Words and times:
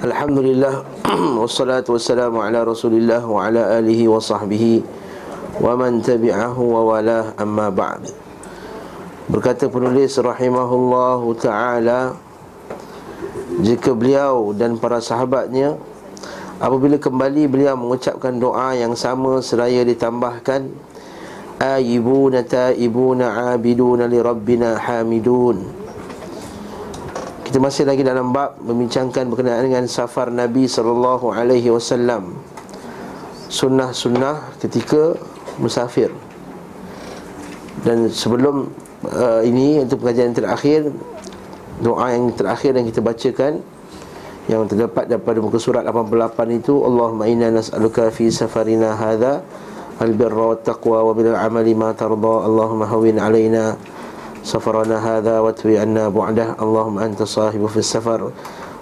Alhamdulillah 0.00 0.80
Wassalatu 1.44 1.92
wassalamu 1.92 2.40
ala 2.40 2.64
rasulillah 2.64 3.20
Wa 3.20 3.52
ala 3.52 3.76
alihi 3.76 4.08
wa 4.08 4.16
sahbihi 4.16 4.80
Wa 5.60 5.76
man 5.76 6.00
tabi'ahu 6.00 6.56
wa 6.56 6.88
wala 6.88 7.36
amma 7.36 7.68
ba'd. 7.68 8.08
Berkata 9.28 9.68
penulis 9.68 10.16
rahimahullahu 10.16 11.36
ta'ala 11.36 12.16
Jika 13.60 13.92
beliau 13.92 14.56
dan 14.56 14.80
para 14.80 15.04
sahabatnya 15.04 15.76
Apabila 16.56 16.96
kembali 16.96 17.44
beliau 17.52 17.76
mengucapkan 17.76 18.40
doa 18.40 18.72
yang 18.72 18.96
sama 18.96 19.44
Seraya 19.44 19.84
ditambahkan 19.84 20.64
Ayibuna 21.60 22.40
ta'ibuna 22.40 23.52
abiduna 23.52 24.08
li 24.08 24.16
rabbina 24.16 24.80
hamidun 24.80 25.79
kita 27.50 27.58
masih 27.58 27.82
lagi 27.82 28.06
dalam 28.06 28.30
bab 28.30 28.62
membincangkan 28.62 29.26
berkenaan 29.26 29.66
dengan 29.66 29.82
safar 29.90 30.30
Nabi 30.30 30.70
sallallahu 30.70 31.34
alaihi 31.34 31.74
wasallam. 31.74 32.38
Sunnah-sunnah 33.50 34.54
ketika 34.62 35.18
musafir. 35.58 36.14
Dan 37.82 38.06
sebelum 38.06 38.70
uh, 39.02 39.42
ini 39.42 39.82
untuk 39.82 39.98
pengajian 39.98 40.30
terakhir 40.30 40.94
doa 41.82 42.14
yang 42.14 42.30
terakhir 42.38 42.70
yang 42.70 42.86
kita 42.86 43.02
bacakan 43.02 43.66
yang 44.46 44.70
terdapat 44.70 45.10
daripada 45.10 45.42
muka 45.42 45.58
surat 45.58 45.82
88 45.82 46.54
itu 46.54 46.78
Allahumma 46.86 47.26
inna 47.26 47.50
nas'aluka 47.50 48.14
fi 48.14 48.30
safarina 48.30 48.94
hadha 48.94 49.42
al-birra 49.98 50.54
wat 50.54 50.62
taqwa 50.62 51.02
wa 51.02 51.18
bil 51.18 51.34
amali 51.34 51.74
ma 51.74 51.90
tarda 51.98 52.46
Allahumma 52.46 52.86
hawin 52.86 53.18
alaina 53.18 53.74
سفرنا 54.44 55.18
هذا 55.18 55.40
واتوي 55.40 55.78
عنا 55.78 56.08
بعده 56.08 56.56
اللهم 56.62 56.98
أنت 56.98 57.22
صاحب 57.22 57.66
في 57.66 57.76
السفر 57.76 58.30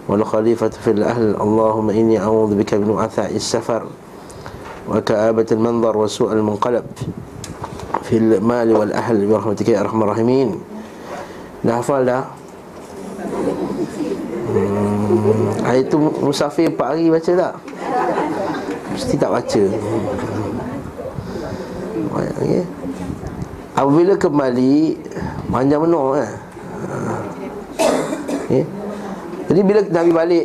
والخليفة 0.08 0.68
في 0.68 0.90
الأهل 0.90 1.36
اللهم 1.40 1.90
إني 1.90 2.20
أعوذ 2.20 2.54
بك 2.54 2.74
من 2.74 2.98
عثاء 2.98 3.36
السفر 3.36 3.86
وكآبة 4.88 5.46
المنظر 5.52 5.96
وسوء 5.96 6.32
المنقلب 6.32 6.84
في 8.02 8.16
المال 8.16 8.76
والأهل 8.76 9.26
برحمتك 9.26 9.68
يا 9.68 9.80
أرحم 9.80 10.02
الراحمين 10.02 10.60
Dah 11.58 11.82
hafal 11.82 12.06
dah? 12.06 12.22
Hmm, 14.46 15.50
hari 15.66 15.82
tu 15.90 15.98
musafir 15.98 16.70
4 16.70 16.78
hari 16.94 17.10
baca 17.10 17.32
tak? 17.34 17.54
Mesti 18.94 19.14
tak 19.18 19.30
baca 19.34 19.62
Okay. 22.18 22.62
Apabila 23.78 24.18
kembali 24.18 24.98
Panjang 25.54 25.80
benar 25.86 26.04
kan 26.18 26.30
okay. 28.42 28.64
Jadi 29.48 29.60
bila 29.62 29.80
Nabi 29.86 30.10
balik 30.10 30.44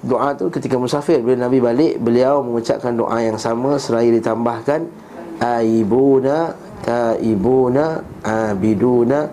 Doa 0.00 0.32
tu 0.32 0.48
ketika 0.48 0.80
musafir 0.80 1.20
Bila 1.20 1.36
Nabi 1.44 1.60
balik 1.60 2.00
Beliau 2.00 2.40
mengucapkan 2.40 2.96
doa 2.96 3.20
yang 3.20 3.36
sama 3.36 3.76
Seraya 3.76 4.08
ditambahkan 4.08 4.88
Aibuna 5.36 6.56
Taibuna 6.80 8.00
Abiduna 8.24 9.28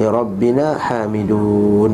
Rabbina 0.00 0.80
Hamidun. 0.80 1.92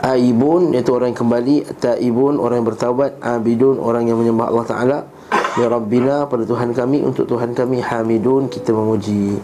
Aibun 0.00 0.72
Iaitu 0.72 0.90
orang 0.94 1.12
yang 1.12 1.20
kembali 1.20 1.56
Taibun 1.76 2.40
Orang 2.40 2.64
yang 2.64 2.68
bertaubat 2.72 3.20
Abidun 3.20 3.76
Orang 3.76 4.08
yang 4.08 4.16
menyembah 4.16 4.48
Allah 4.48 4.66
Ta'ala 4.66 4.98
Ya 5.52 5.68
Rabbina 5.68 6.24
pada 6.24 6.48
Tuhan 6.48 6.72
kami 6.72 7.04
Untuk 7.04 7.28
Tuhan 7.28 7.52
kami 7.52 7.84
Hamidun 7.84 8.48
Kita 8.48 8.72
memuji. 8.72 9.36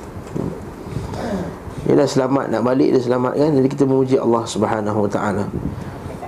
Dia 1.84 1.94
dah 1.96 2.08
selamat 2.08 2.52
nak 2.52 2.62
balik 2.64 2.96
dia 2.96 3.00
selamat 3.00 3.32
kan? 3.36 3.50
Jadi 3.52 3.68
kita 3.68 3.84
memuji 3.88 4.16
Allah 4.20 4.44
subhanahu 4.44 5.08
wa 5.08 5.10
ta'ala. 5.10 5.44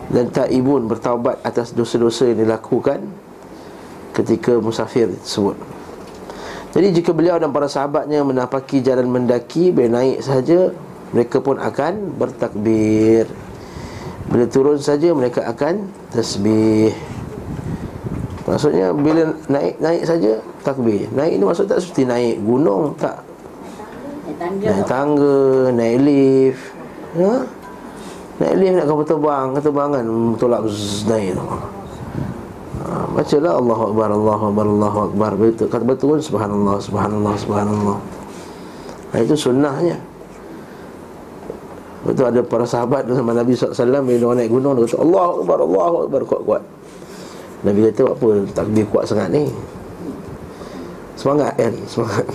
Dan 0.09 0.33
ta'ibun 0.33 0.89
bertaubat 0.89 1.41
atas 1.45 1.73
dosa-dosa 1.73 2.29
yang 2.33 2.45
dilakukan 2.45 3.01
Ketika 4.13 4.57
musafir 4.61 5.09
tersebut. 5.17 5.57
Jadi 6.77 7.01
jika 7.01 7.11
beliau 7.17 7.41
dan 7.41 7.49
para 7.53 7.69
sahabatnya 7.69 8.21
menapaki 8.21 8.85
jalan 8.85 9.09
mendaki 9.09 9.73
Bila 9.73 10.01
naik 10.01 10.21
sahaja 10.21 10.77
Mereka 11.17 11.41
pun 11.41 11.57
akan 11.57 12.21
bertakbir. 12.21 13.25
Bila 14.31 14.45
turun 14.47 14.79
saja 14.79 15.11
mereka 15.11 15.43
akan 15.43 15.91
tasbih 16.15 16.95
Maksudnya 18.51 18.91
bila 18.91 19.31
naik 19.47 19.79
naik 19.79 20.03
saja 20.03 20.43
takbir. 20.67 21.07
Naik 21.15 21.39
ni 21.39 21.45
maksud 21.47 21.71
tak 21.71 21.79
seperti 21.79 22.03
naik 22.03 22.43
gunung 22.43 22.99
tak? 22.99 23.23
Naik 24.43 24.91
tangga, 24.91 25.71
naik 25.71 25.97
lift. 26.03 26.63
Ya? 27.15 27.47
Naik 28.43 28.55
lift 28.59 28.75
nak 28.75 28.87
kapal 28.91 29.07
terbang 29.07 29.47
Kata 29.55 29.63
terbang 29.71 29.91
kan, 29.95 30.07
tolak 30.35 30.63
zzz, 30.67 31.07
naik 31.07 31.39
tu. 31.39 31.47
Ha, 31.47 33.07
Bacalah 33.15 33.55
Allahu 33.55 33.83
Akbar, 33.95 34.09
Allahu 34.11 34.45
Akbar, 34.51 34.67
Allahu 34.67 34.99
Akbar. 35.07 35.31
Betul, 35.39 35.67
kata 35.71 35.85
betul 35.87 36.19
Subhanallah, 36.19 36.83
Subhanallah, 36.83 37.35
Subhanallah. 37.39 37.99
Ha, 39.15 39.23
Itu 39.23 39.39
sunnahnya. 39.39 39.95
Betul 42.03 42.35
ada 42.35 42.43
para 42.43 42.67
sahabat 42.67 43.07
sama 43.13 43.37
Nabi 43.37 43.53
SAW 43.53 43.77
Bila 44.03 44.33
naik 44.33 44.49
gunung 44.51 44.73
Dia 44.75 44.89
kata 44.91 44.99
Allahu 45.05 45.45
Akbar, 45.45 45.59
Allahu 45.63 45.97
Akbar 46.09 46.21
Kuat-kuat 46.25 46.80
Nabi 47.61 47.93
kata 47.93 48.17
apa 48.17 48.29
takbir 48.57 48.85
kuat 48.89 49.05
sangat 49.05 49.29
ni 49.29 49.53
Semangat 51.21 51.53
kan 51.61 51.75
Semangat. 51.93 52.27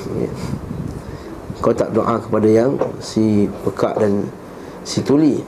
Kau 1.57 1.73
tak 1.73 1.89
doa 1.97 2.21
kepada 2.21 2.45
yang 2.45 2.77
si 3.01 3.49
pekak 3.65 3.97
dan 3.97 4.29
si 4.85 5.01
tuli. 5.01 5.41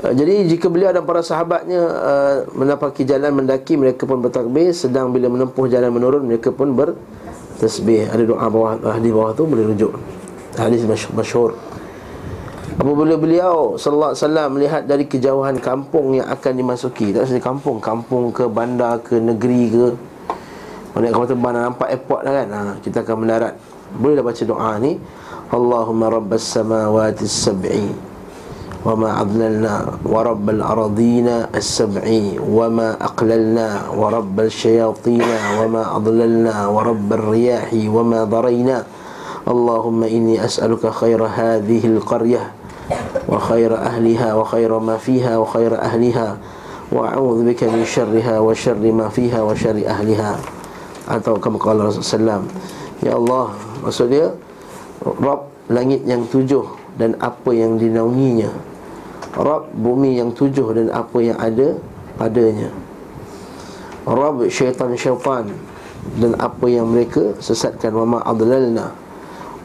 Uh, 0.00 0.16
jadi 0.16 0.48
jika 0.48 0.72
beliau 0.72 0.96
dan 0.96 1.04
para 1.04 1.20
sahabatnya 1.20 1.82
uh, 1.84 2.36
menapaki 2.56 3.04
jalan 3.04 3.36
mendaki 3.36 3.76
mereka 3.76 4.08
pun 4.08 4.24
bertakbir. 4.24 4.72
Sedang 4.72 5.12
bila 5.12 5.28
menempuh 5.28 5.68
jalan 5.68 5.92
menurun 5.92 6.24
mereka 6.24 6.48
pun 6.48 6.72
bertasbih. 6.72 8.08
Ada 8.08 8.24
doa 8.24 8.46
bawah 8.48 8.80
di 8.96 9.12
bawah 9.12 9.36
tu 9.36 9.44
boleh 9.44 9.68
rujuk. 9.68 9.92
Hadis 10.56 10.88
masyhur 11.12 11.52
Apabila 12.80 13.12
beliau 13.20 13.76
sallallahu 13.76 14.16
alaihi 14.16 14.24
wasallam 14.24 14.48
melihat 14.56 14.82
dari 14.88 15.04
kejauhan 15.04 15.60
kampung 15.60 16.16
yang 16.16 16.24
akan 16.32 16.52
dimasuki, 16.56 17.12
tak 17.12 17.28
saja 17.28 17.36
kampung, 17.36 17.76
kampung 17.76 18.32
ke 18.32 18.48
bandar 18.48 19.04
ke 19.04 19.20
negeri 19.20 19.68
ke. 19.68 19.86
Mana 20.96 21.12
kalau 21.12 21.28
terbang 21.28 21.54
nampak 21.60 21.92
airport 21.92 22.24
dah 22.24 22.32
kan. 22.40 22.48
Ha, 22.48 22.60
kita 22.80 23.04
akan 23.04 23.16
mendarat. 23.20 23.54
Bolehlah 24.00 24.24
baca 24.24 24.42
doa 24.48 24.72
ni 24.80 24.96
Allahumma 25.52 26.08
rabbas 26.08 26.40
samawati 26.40 27.28
sab'i 27.28 27.90
wa 28.80 28.96
ma 28.96 29.20
adlalna 29.20 30.00
wa 30.00 30.24
rabbal 30.24 30.64
aradina 30.64 31.52
as-sab'i 31.52 32.40
wa 32.40 32.64
ma 32.72 32.96
aqlalna 32.96 33.92
wa 33.92 34.08
rabbal 34.08 34.48
shayatina 34.48 35.60
wa 35.60 35.66
ma 35.68 35.82
adlalna 36.00 36.64
wa 36.70 36.80
rabbal 36.80 37.36
riyahi 37.36 37.92
wa 37.92 38.00
ma 38.00 38.24
darayna 38.24 38.88
Allahumma 39.44 40.08
inni 40.08 40.40
as'aluka 40.40 40.94
khaira 40.96 41.28
hadhihi 41.28 41.98
al-qaryah 41.98 42.59
wa 43.26 43.38
khaira 43.38 43.82
ahliha 43.86 44.34
wa 44.34 44.44
khaira 44.46 44.76
ma 44.82 44.96
fiha 44.98 45.38
wa 45.38 45.46
khaira 45.46 45.78
ahliha 45.78 46.28
wa 46.90 47.06
a'udhu 47.10 47.46
bika 47.46 47.70
min 47.70 47.86
syarriha 47.86 48.42
wa 48.42 48.50
syarri 48.50 48.90
ma 48.90 49.06
fiha 49.06 49.40
wa 49.42 49.54
syarri 49.54 49.86
ahliha. 49.86 50.60
Atau 51.10 51.42
kama 51.42 51.58
qala 51.58 51.90
Rasulullah 51.90 52.38
Ya 53.02 53.18
Allah 53.18 53.50
Maksud 53.82 54.14
dia 54.14 54.30
Rab 55.02 55.50
langit 55.66 56.06
yang 56.06 56.22
tujuh 56.30 56.62
Dan 56.94 57.18
apa 57.18 57.50
yang 57.50 57.80
dinaunginya. 57.80 58.52
Rab 59.34 59.74
bumi 59.74 60.22
yang 60.22 60.30
tujuh 60.30 60.70
Dan 60.70 60.86
apa 60.94 61.18
yang 61.18 61.34
ada 61.42 61.74
padanya. 62.14 62.70
Rab 64.06 64.46
syaitan-syaitan 64.46 65.50
Dan 66.14 66.38
apa 66.38 66.66
yang 66.70 66.86
mereka 66.86 67.34
sesatkan. 67.42 67.90
Wama 67.90 68.22
adlalna. 68.22 68.94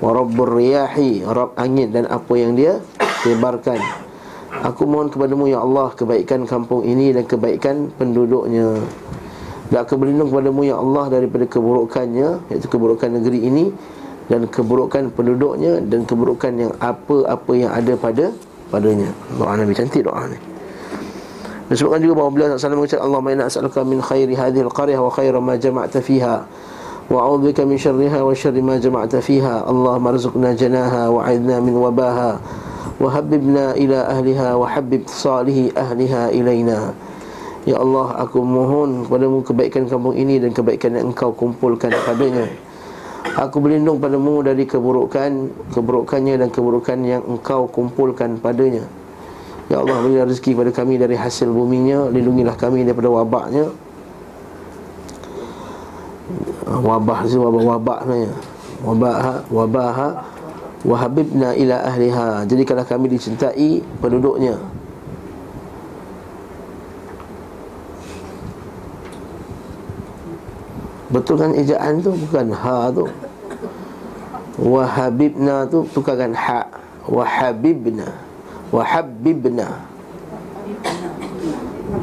Wa 0.01 0.11
rabbur 0.11 0.57
riyahi 0.57 1.23
Rab 1.23 1.53
angin 1.61 1.93
dan 1.93 2.09
apa 2.09 2.33
yang 2.35 2.57
dia 2.57 2.81
Tebarkan 3.25 3.81
Aku 4.69 4.85
mohon 4.85 5.09
kepadamu 5.09 5.49
ya 5.49 5.65
Allah 5.65 5.89
Kebaikan 5.97 6.45
kampung 6.45 6.85
ini 6.85 7.09
dan 7.09 7.25
kebaikan 7.25 7.89
penduduknya. 7.97 8.77
Dan 9.73 9.77
aku 9.81 9.97
berlindung 9.97 10.29
kepadamu 10.29 10.61
ya 10.61 10.77
Allah 10.77 11.09
daripada 11.09 11.49
keburukannya 11.49 12.53
Iaitu 12.53 12.69
keburukan 12.69 13.09
negeri 13.09 13.49
ini 13.49 13.73
Dan 14.29 14.45
keburukan 14.45 15.09
penduduknya 15.09 15.81
Dan 15.81 16.05
keburukan 16.05 16.53
yang 16.53 16.71
apa-apa 16.77 17.51
yang 17.57 17.73
ada 17.73 17.97
pada 17.97 18.29
padanya. 18.69 19.09
Doa 19.41 19.57
Nabi 19.57 19.73
cantik 19.73 20.05
doa 20.05 20.29
ni 20.29 20.37
Disebutkan 21.65 21.97
juga 21.97 22.21
bahawa 22.21 22.29
beliau 22.29 22.47
SAW 22.53 22.77
mengucap 22.77 23.01
Allahumma 23.01 23.33
inna 23.33 23.49
as'aluka 23.49 23.81
min 23.81 23.97
khairi 23.97 24.37
hadhil 24.37 24.69
qaryah 24.69 25.01
Wa 25.01 25.09
khaira 25.09 25.41
ma 25.41 25.57
jama'ta 25.57 25.97
fiha 25.97 26.45
Wa 27.05 27.21
a'udhika 27.21 27.65
min 27.65 27.77
syarriha 27.77 28.25
wa 28.25 28.33
syarri 28.33 28.65
ma 28.65 28.81
jama'ta 28.81 29.21
fiha. 29.21 29.61
Allahumma 29.69 30.17
rizukna 30.17 30.57
janaha 30.57 31.13
wa 31.13 31.21
aidna 31.21 31.61
min 31.61 31.77
wabaha 31.77 32.41
Wa 33.01 33.09
habibna 33.11 33.75
ila 33.75 34.07
ahliha 34.07 34.55
Wa 34.55 34.67
habib 34.71 35.07
salihi 35.07 35.71
ahliha 35.75 36.31
ilayna 36.31 36.95
Ya 37.65 37.81
Allah 37.81 38.21
aku 38.21 38.45
mohon 38.45 39.09
kepadamu 39.09 39.41
kebaikan 39.41 39.89
kampung 39.89 40.13
ini 40.13 40.37
dan 40.37 40.53
kebaikan 40.53 40.95
yang 40.95 41.11
engkau 41.11 41.33
kumpulkan 41.33 41.91
padanya 42.05 42.45
Aku 43.35 43.57
berlindung 43.59 43.97
padamu 43.97 44.45
dari 44.45 44.63
keburukan 44.69 45.49
Keburukannya 45.73 46.39
dan 46.39 46.49
keburukan 46.53 46.97
yang 47.03 47.25
engkau 47.25 47.67
kumpulkan 47.67 48.37
padanya. 48.39 48.85
Ya 49.65 49.81
Allah 49.81 49.97
berilah 49.97 50.29
rezeki 50.29 50.53
kepada 50.53 50.71
kami 50.71 51.01
dari 51.01 51.17
hasil 51.17 51.49
buminya. 51.49 52.05
Lindungilah 52.13 52.53
kami 52.53 52.85
daripada 52.85 53.09
wabaknya. 53.09 53.73
Wabah 56.65 57.19
tu 57.29 57.37
wabah-wabak 57.37 57.99
sebenarnya 58.05 58.33
Wabaha, 58.85 59.33
wabaha 59.49 60.09
Wahabibna 60.85 61.57
ila 61.57 61.81
ahliha. 61.81 62.45
Jadikanlah 62.45 62.85
kami 62.85 63.09
dicintai 63.09 63.81
penduduknya. 63.97 64.53
Betul 71.09 71.41
kan 71.41 71.57
ejaan 71.57 72.05
tu? 72.05 72.13
Bukan 72.13 72.53
ha 72.53 72.93
tu. 72.93 73.09
Wahabibna 74.61 75.65
tu 75.65 75.89
tukarkan 75.89 76.37
ha. 76.37 76.69
Wahabibna 77.05 78.09
Wahabibna 78.73 79.85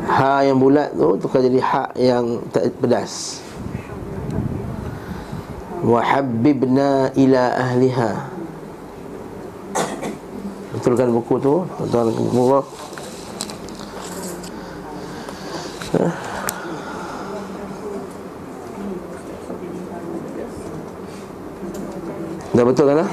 Ha 0.06 0.46
yang 0.46 0.62
bulat 0.62 0.94
tu 0.94 1.18
Tukar 1.18 1.42
jadi 1.42 1.58
ha 1.58 1.90
yang 1.98 2.38
pedas. 2.78 3.42
Wahabibna 5.82 7.10
ila 7.18 7.42
ahliha 7.58 8.31
Betulkan 10.82 11.14
buku 11.14 11.38
tu 11.38 11.62
Tuan-tuan 11.78 12.10
Allah 12.10 12.66
Dah 22.52 22.64
betul 22.68 22.84
kan 22.90 22.96
lah? 23.00 23.10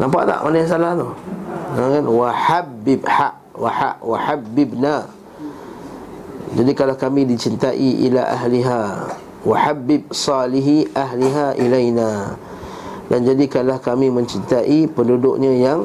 Nampak 0.00 0.22
tak 0.24 0.38
mana 0.40 0.56
yang 0.56 0.70
salah 0.70 0.90
tu? 0.96 1.08
Ha, 1.76 1.80
kan? 1.92 2.04
Wahabib 2.08 3.02
ha 3.04 3.28
waha 3.52 3.90
wahabibna. 4.00 5.06
Jadi 6.56 6.72
kalau 6.72 6.96
kami 6.96 7.28
dicintai 7.28 8.08
ila 8.08 8.32
ahliha 8.32 8.80
wahabib 9.44 10.08
salihi 10.12 10.88
ahliha 10.96 11.56
ilaina. 11.60 12.36
Dan 13.12 13.28
jadikanlah 13.28 13.76
kami 13.76 14.08
mencintai 14.08 14.88
penduduknya 14.88 15.52
yang 15.52 15.84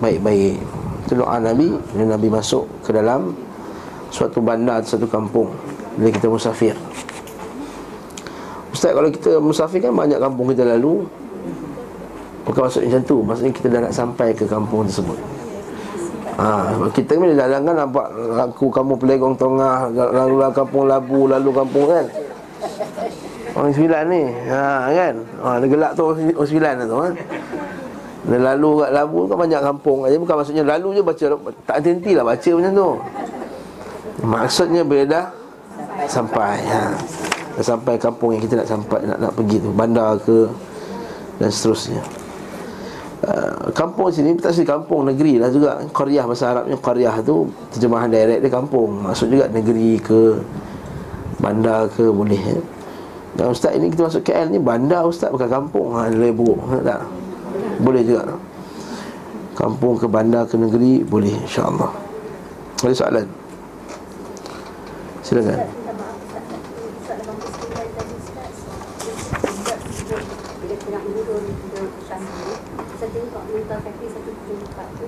baik-baik. 0.00 0.56
Itu 1.04 1.20
doa 1.20 1.36
Nabi 1.36 1.76
Dan 1.92 2.08
Nabi 2.08 2.32
masuk 2.32 2.64
ke 2.80 2.96
dalam 2.96 3.36
Suatu 4.08 4.40
bandar, 4.40 4.80
satu 4.80 5.04
kampung 5.04 5.52
Bila 6.00 6.08
kita 6.08 6.32
musafir. 6.32 6.72
Ustaz 8.72 8.96
kalau 8.96 9.12
kita 9.12 9.36
musafir 9.36 9.84
kan 9.84 9.92
Banyak 9.92 10.16
kampung 10.16 10.56
kita 10.56 10.64
lalu 10.64 11.04
Bukan 12.48 12.60
maksudnya 12.64 12.96
macam 12.96 13.02
tu. 13.04 13.16
Maksudnya 13.20 13.52
kita 13.52 13.68
dah 13.68 13.80
nak 13.84 13.94
sampai 13.96 14.28
ke 14.32 14.44
kampung 14.48 14.84
tersebut. 14.88 15.16
Ha, 16.40 16.76
Kita 16.92 17.20
ni 17.20 17.36
dah 17.36 17.46
kan 17.46 17.76
nampak 17.76 18.08
Aku 18.48 18.72
kampung 18.72 18.96
pelegong 18.96 19.36
tengah 19.36 19.92
Lalu 19.92 20.40
kampung 20.56 20.88
labu 20.88 21.28
Lalu 21.28 21.50
kampung 21.52 21.84
kan 21.92 22.23
Orang 23.54 23.70
sembilan 23.70 24.02
ni. 24.10 24.22
Ha, 24.50 24.90
kan? 24.90 25.14
Ha, 25.46 25.48
Dia 25.62 25.68
gelak 25.70 25.92
tu 25.94 26.02
orang 26.10 26.48
sembilan 26.50 26.72
tu 26.90 26.96
kan 26.98 27.14
Dia 28.24 28.38
lalu 28.40 28.70
kat 28.82 28.90
labu 28.90 29.18
kan 29.30 29.36
banyak 29.46 29.60
kampung 29.62 29.98
Jadi 30.10 30.16
bukan 30.18 30.34
maksudnya 30.42 30.64
lalu 30.66 30.88
je 30.98 31.02
baca 31.06 31.24
Tak 31.62 31.76
henti 31.86 32.12
lah 32.18 32.24
baca 32.26 32.50
macam 32.58 32.72
tu. 32.74 32.90
Maksudnya 34.26 34.82
bila 34.82 35.04
dah 35.06 35.26
Sampai 36.10 36.66
ha. 36.66 36.98
Dah 37.54 37.64
sampai 37.64 37.94
kampung 37.94 38.34
yang 38.34 38.42
kita 38.42 38.58
nak 38.58 38.66
sampai 38.66 38.98
Nak, 39.06 39.18
nak 39.22 39.32
pergi 39.38 39.56
tu. 39.62 39.70
Bandar 39.70 40.18
ke 40.18 40.50
Dan 41.38 41.50
seterusnya. 41.50 42.02
Uh, 43.24 43.72
kampung 43.72 44.12
sini 44.12 44.36
tak 44.36 44.52
sini 44.52 44.68
kampung 44.68 45.08
negeri 45.08 45.40
lah 45.40 45.48
juga. 45.48 45.80
Qaryah 45.96 46.28
bahasa 46.28 46.52
Arabnya 46.52 46.76
Qaryah 46.76 47.24
tu 47.24 47.48
terjemahan 47.72 48.12
direct 48.12 48.44
dia 48.44 48.52
kampung. 48.52 49.00
Maksud 49.00 49.32
juga 49.32 49.48
negeri 49.48 49.96
ke 49.96 50.36
bandar 51.40 51.88
ke 51.88 52.04
boleh 52.12 52.36
eh? 52.36 52.60
Dan 53.34 53.50
ustaz 53.50 53.74
ini 53.74 53.90
kita 53.90 54.06
masuk 54.06 54.22
KL 54.22 54.46
ni 54.46 54.62
bandar 54.62 55.02
ustaz 55.02 55.34
bukan 55.34 55.50
kampung. 55.50 55.90
Ha 55.98 56.06
lebih 56.06 56.38
buruk. 56.38 56.86
Tak. 56.86 57.02
Boleh 57.82 58.02
juga. 58.06 58.38
Kampung 59.58 59.98
ke 59.98 60.06
bandar 60.06 60.46
ke 60.46 60.54
negeri 60.54 61.02
boleh 61.02 61.34
insyaallah. 61.42 61.90
Ada 62.82 62.94
soalan? 62.94 63.26
Silakan 65.26 65.58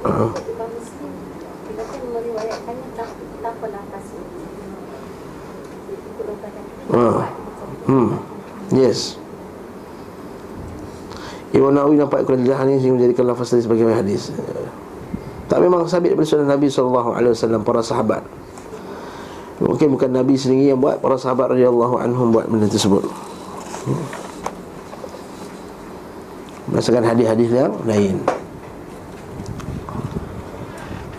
Uh-huh. 0.06 0.30
Uh. 6.92 7.24
Hmm. 7.86 8.18
Yes. 8.74 9.14
Imam 11.54 11.65
Nawawi 11.76 12.00
nampak 12.00 12.24
Quran 12.24 12.48
lidah 12.48 12.64
ini 12.64 12.80
sehingga 12.80 12.96
menjadikan 12.96 13.24
lafaz 13.28 13.52
tadi 13.52 13.68
sebagai 13.68 13.92
hadis. 13.92 14.32
Tak 15.46 15.60
memang 15.60 15.84
sabit 15.84 16.16
daripada 16.16 16.26
sunnah 16.26 16.48
Nabi 16.56 16.72
SAW 16.72 17.60
para 17.60 17.84
sahabat. 17.84 18.24
Mungkin 19.60 19.92
bukan 19.92 20.10
Nabi 20.12 20.36
sendiri 20.36 20.72
yang 20.72 20.80
buat 20.80 21.00
Para 21.00 21.16
sahabat 21.16 21.56
radhiyallahu 21.56 21.96
anhum 21.96 22.28
buat 22.28 22.44
benda 22.48 22.68
tersebut. 22.68 23.04
Berdasarkan 26.68 27.04
hadis-hadis 27.08 27.48
yang 27.52 27.72
lain 27.86 28.20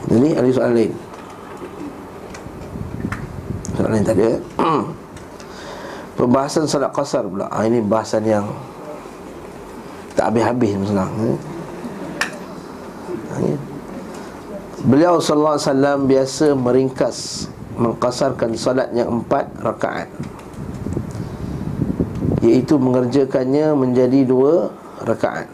ini 0.08 0.40
ada 0.40 0.48
soalan 0.48 0.76
lain 0.76 0.92
Soalan 3.76 3.92
lain 3.92 4.06
tadi? 4.08 4.22
Pembahasan 6.18 6.64
salat 6.66 6.96
qasar 6.96 7.28
pula 7.28 7.52
ha, 7.52 7.68
Ini 7.68 7.84
bahasan 7.84 8.24
yang 8.24 8.48
Tak 10.18 10.34
habis-habis 10.34 10.74
senang. 10.82 11.14
Eh? 11.22 11.38
Beliau 14.88 15.22
sallallahu 15.22 15.62
alaihi 15.62 15.70
wasallam 15.70 16.00
biasa 16.10 16.46
meringkas 16.58 17.18
mengkasarkan 17.78 18.58
salat 18.58 18.90
yang 18.98 19.22
empat 19.22 19.46
rakaat. 19.62 20.10
Iaitu 22.42 22.82
mengerjakannya 22.82 23.78
menjadi 23.78 24.26
dua 24.26 24.74
rakaat. 25.06 25.46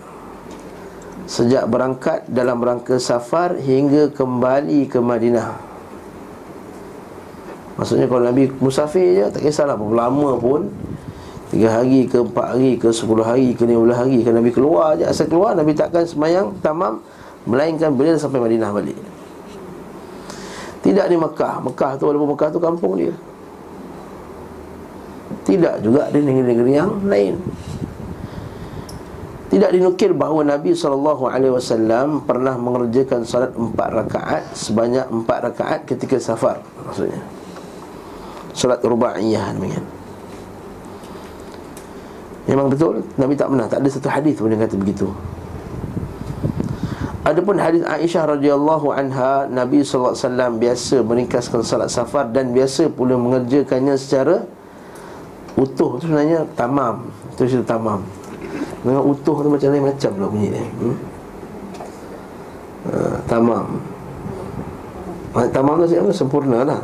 Sejak 1.28 1.68
berangkat 1.68 2.24
dalam 2.32 2.60
rangka 2.64 3.00
safar 3.04 3.60
hingga 3.60 4.16
kembali 4.16 4.88
ke 4.88 5.00
Madinah. 5.04 5.74
Maksudnya 7.74 8.06
kalau 8.06 8.22
Nabi 8.30 8.54
musafir 8.62 9.18
je 9.18 9.26
Tak 9.34 9.42
kisahlah 9.42 9.74
berapa 9.74 10.08
lama 10.08 10.38
pun 10.38 10.70
Tiga 11.54 11.70
hari 11.70 12.10
ke 12.10 12.18
empat 12.18 12.58
hari 12.58 12.82
ke 12.82 12.90
sepuluh 12.90 13.22
hari 13.22 13.54
ke 13.54 13.62
lima 13.70 13.94
hari 13.94 14.26
ke 14.26 14.34
Nabi 14.34 14.50
keluar 14.50 14.98
je. 14.98 15.06
Asal 15.06 15.30
keluar 15.30 15.54
Nabi 15.54 15.78
takkan 15.78 16.02
semayang 16.02 16.58
tamam. 16.66 16.98
Melainkan 17.46 17.94
bila 17.94 18.18
sampai 18.18 18.42
Madinah 18.42 18.74
balik. 18.74 18.98
Tidak 20.82 21.06
di 21.06 21.14
Mekah. 21.14 21.62
Mekah 21.62 21.92
tu 22.02 22.10
walaupun 22.10 22.34
Mekah 22.34 22.50
tu 22.50 22.58
kampung 22.58 22.98
dia. 22.98 23.14
Tidak 25.46 25.86
juga 25.86 26.10
di 26.10 26.26
negeri-negeri 26.26 26.72
yang 26.74 26.92
lain. 27.06 27.38
Tidak 29.54 29.70
dinukil 29.70 30.18
bahawa 30.18 30.58
Nabi 30.58 30.74
SAW 30.74 32.26
pernah 32.26 32.58
mengerjakan 32.58 33.22
salat 33.22 33.54
empat 33.54 33.90
rakaat 33.94 34.44
sebanyak 34.58 35.06
empat 35.06 35.54
rakaat 35.54 35.80
ketika 35.86 36.18
safar 36.18 36.66
maksudnya. 36.82 37.22
Salat 38.58 38.82
rubaiyah 38.82 39.54
demikian. 39.54 40.03
Memang 42.44 42.68
betul 42.68 43.04
Nabi 43.16 43.34
tak 43.40 43.48
pernah 43.48 43.68
tak 43.72 43.80
ada 43.80 43.90
satu 43.90 44.10
hadis 44.12 44.36
pun 44.36 44.52
yang 44.52 44.60
kata 44.60 44.76
begitu. 44.76 45.08
Adapun 47.24 47.56
hadis 47.56 47.88
Aisyah 47.88 48.36
radhiyallahu 48.36 48.92
anha 48.92 49.48
Nabi 49.48 49.80
sallallahu 49.80 50.12
alaihi 50.12 50.28
wasallam 50.28 50.52
biasa 50.60 50.96
meringkaskan 51.08 51.60
salat 51.64 51.88
safar 51.88 52.28
dan 52.36 52.52
biasa 52.52 52.92
pula 52.92 53.16
mengerjakannya 53.16 53.96
secara 53.96 54.44
utuh 55.56 55.96
itu 55.96 56.12
sebenarnya 56.12 56.44
tamam. 56.60 57.08
Itu 57.32 57.48
cerita 57.48 57.80
tamam. 57.80 58.04
Memang 58.84 59.04
utuh 59.08 59.36
tu 59.40 59.48
macam 59.48 59.68
lain 59.72 59.84
macam 59.88 60.12
lah 60.20 60.28
bunyi 60.28 60.50
dia 60.52 60.60
hmm? 60.60 60.96
uh, 62.92 63.16
Tamam 63.32 63.66
Tamam 65.34 65.74
tu? 65.82 65.88
Sempurna 66.14 66.68
lah 66.68 66.80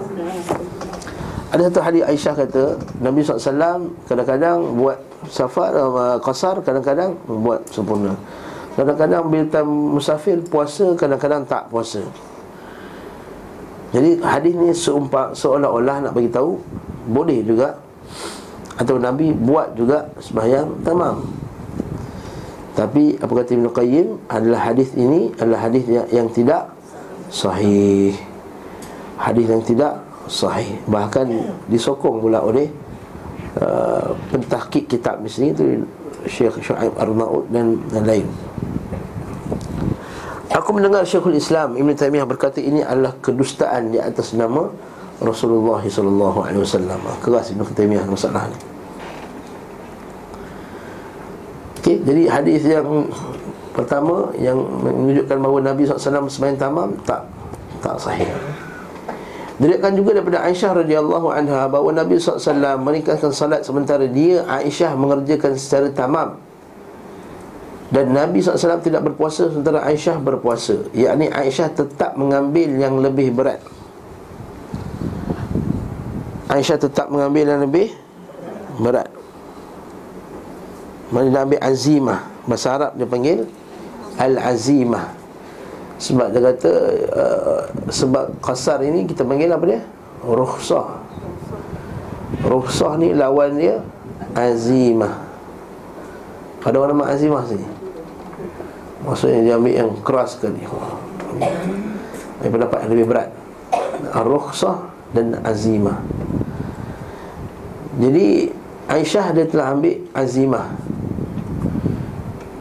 Ada 1.50 1.74
satu 1.74 1.82
hadis 1.82 2.04
Aisyah 2.06 2.34
kata 2.46 2.64
Nabi 3.02 3.26
SAW 3.26 3.90
kadang-kadang 4.06 4.58
buat 4.78 5.02
safar 5.34 5.74
uh, 5.74 6.22
Qasar 6.22 6.62
kadang-kadang 6.62 7.18
buat 7.26 7.66
sempurna. 7.74 8.14
Kadang-kadang 8.78 9.28
bila 9.28 9.66
musafir 9.66 10.40
puasa 10.46 10.94
Kadang-kadang 10.94 11.44
tak 11.50 11.68
puasa. 11.74 12.06
Jadi 13.90 14.22
hadis 14.22 14.54
ni 14.54 14.70
seumpak 14.72 15.34
seolah-olah 15.34 16.06
nak 16.06 16.14
bagi 16.14 16.30
tahu 16.30 16.62
Boleh 17.10 17.42
juga 17.42 17.82
Atau 18.78 19.02
Nabi 19.02 19.34
buat 19.34 19.74
juga 19.74 20.06
sembahyang 20.22 20.86
tamam. 20.86 21.26
Tapi 22.78 23.20
apa 23.20 23.34
kata 23.44 23.52
Ibn 23.60 23.68
Qayyim? 23.76 24.08
Adalah 24.32 24.72
hadis 24.72 24.96
ini 24.96 25.36
adalah 25.36 25.68
hadis 25.68 25.84
yang, 25.84 26.08
yang 26.16 26.28
tidak 26.32 26.72
sahih. 27.28 28.16
Hadis 29.20 29.52
yang 29.52 29.60
tidak 29.68 30.00
sahih 30.30 30.78
Bahkan 30.86 31.28
disokong 31.68 32.22
pula 32.22 32.46
oleh 32.46 32.70
uh, 33.60 34.14
Pentahkik 34.30 34.86
kitab 34.86 35.20
di 35.26 35.30
sini 35.30 35.52
itu 35.52 35.64
Syekh 36.30 36.62
Syu'aib 36.62 36.94
Ar-Na'ud 36.96 37.50
dan 37.50 37.82
yang 37.90 38.06
lain 38.06 38.28
Aku 40.50 40.70
mendengar 40.74 41.02
Syekhul 41.06 41.38
Islam 41.38 41.78
Ibn 41.78 41.90
Taymiyah 41.98 42.30
berkata 42.30 42.62
ini 42.62 42.86
adalah 42.86 43.18
kedustaan 43.18 43.94
di 43.94 43.98
atas 43.98 44.38
nama 44.38 44.70
Rasulullah 45.20 45.84
sallallahu 45.84 46.48
alaihi 46.48 46.64
wasallam. 46.64 47.00
Keras 47.20 47.52
Ibn 47.52 47.68
Taymiyah 47.76 48.08
masalah 48.08 48.48
ni. 48.48 48.58
Okey, 51.80 51.96
jadi 52.04 52.24
hadis 52.28 52.62
yang 52.64 53.08
pertama 53.76 54.32
yang 54.40 54.60
menunjukkan 54.60 55.38
bahawa 55.40 55.60
Nabi 55.64 55.88
SAW 55.88 56.28
sembahyang 56.28 56.60
tamam 56.60 56.92
tak 57.08 57.24
tak 57.80 57.96
sahih. 58.00 58.28
Diriwayatkan 59.60 59.92
juga 60.00 60.16
daripada 60.16 60.40
Aisyah 60.48 60.72
radhiyallahu 60.72 61.28
anha 61.36 61.68
bahawa 61.68 61.92
Nabi 61.92 62.16
SAW 62.16 62.80
meningkatkan 62.80 63.36
salat 63.36 63.68
sementara 63.68 64.08
dia 64.08 64.48
Aisyah 64.48 64.96
mengerjakan 64.96 65.60
secara 65.60 65.92
tamam. 65.92 66.40
Dan 67.92 68.16
Nabi 68.16 68.40
SAW 68.40 68.80
tidak 68.80 69.04
berpuasa 69.04 69.52
sementara 69.52 69.84
Aisyah 69.84 70.16
berpuasa. 70.24 70.88
Yakni 70.96 71.28
Aisyah 71.28 71.76
tetap 71.76 72.16
mengambil 72.16 72.72
yang 72.80 73.04
lebih 73.04 73.36
berat. 73.36 73.60
Aisyah 76.48 76.80
tetap 76.80 77.12
mengambil 77.12 77.52
yang 77.52 77.62
lebih 77.68 77.92
berat. 78.80 79.12
Dia 81.10 81.42
ambil 81.42 81.58
azimah 81.58 82.22
Bahasa 82.46 82.78
Arab 82.78 82.92
dia 82.94 83.10
panggil 83.10 83.50
Al-azimah 84.22 85.19
sebab 86.00 86.32
dia 86.32 86.42
kata 86.42 86.72
uh, 87.12 87.62
Sebab 87.90 88.38
kasar 88.46 88.86
ini 88.86 89.10
kita 89.10 89.26
panggil 89.26 89.50
apa 89.50 89.66
dia? 89.66 89.82
Rukhsah. 90.22 91.02
Rukhsah 92.46 93.02
ni 93.02 93.18
lawan 93.18 93.58
dia 93.58 93.82
Azimah. 94.38 95.26
Ada 96.62 96.76
orang 96.78 97.02
nama 97.02 97.10
azimah 97.10 97.42
sini? 97.50 97.66
Maksudnya 99.02 99.40
dia 99.42 99.54
ambil 99.58 99.74
yang 99.74 99.90
keras 100.06 100.38
sekali 100.38 100.60
Ini 102.44 102.50
pendapat 102.52 102.86
yang 102.86 102.92
lebih 102.94 103.08
berat. 103.10 103.30
Rukhsah 104.14 104.92
dan 105.18 105.40
azimah. 105.42 105.98
Jadi 107.98 108.54
Aisyah 108.86 109.34
dia 109.34 109.46
telah 109.50 109.74
ambil 109.74 109.98
azimah. 110.14 110.68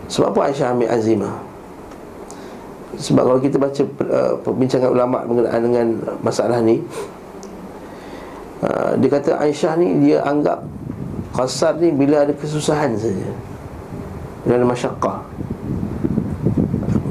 Sebab 0.09 0.33
apa 0.33 0.41
Aisyah 0.49 0.73
ambil 0.73 0.89
azimah? 0.89 1.48
Sebab 2.99 3.23
kalau 3.31 3.39
kita 3.39 3.57
baca 3.63 3.83
uh, 4.11 4.35
perbincangan 4.43 4.91
ulama 4.91 5.23
mengenai 5.23 5.63
dengan 5.63 5.87
masalah 6.19 6.59
ni 6.59 6.83
uh, 8.67 8.99
Dia 8.99 9.09
kata 9.15 9.39
Aisyah 9.39 9.73
ni 9.79 10.03
dia 10.03 10.27
anggap 10.27 10.67
Qasar 11.31 11.79
ni 11.79 11.95
bila 11.95 12.27
ada 12.27 12.35
kesusahan 12.35 12.99
saja. 12.99 13.31
Bila 14.43 14.59
ada 14.59 14.67
masyakkah 14.67 15.19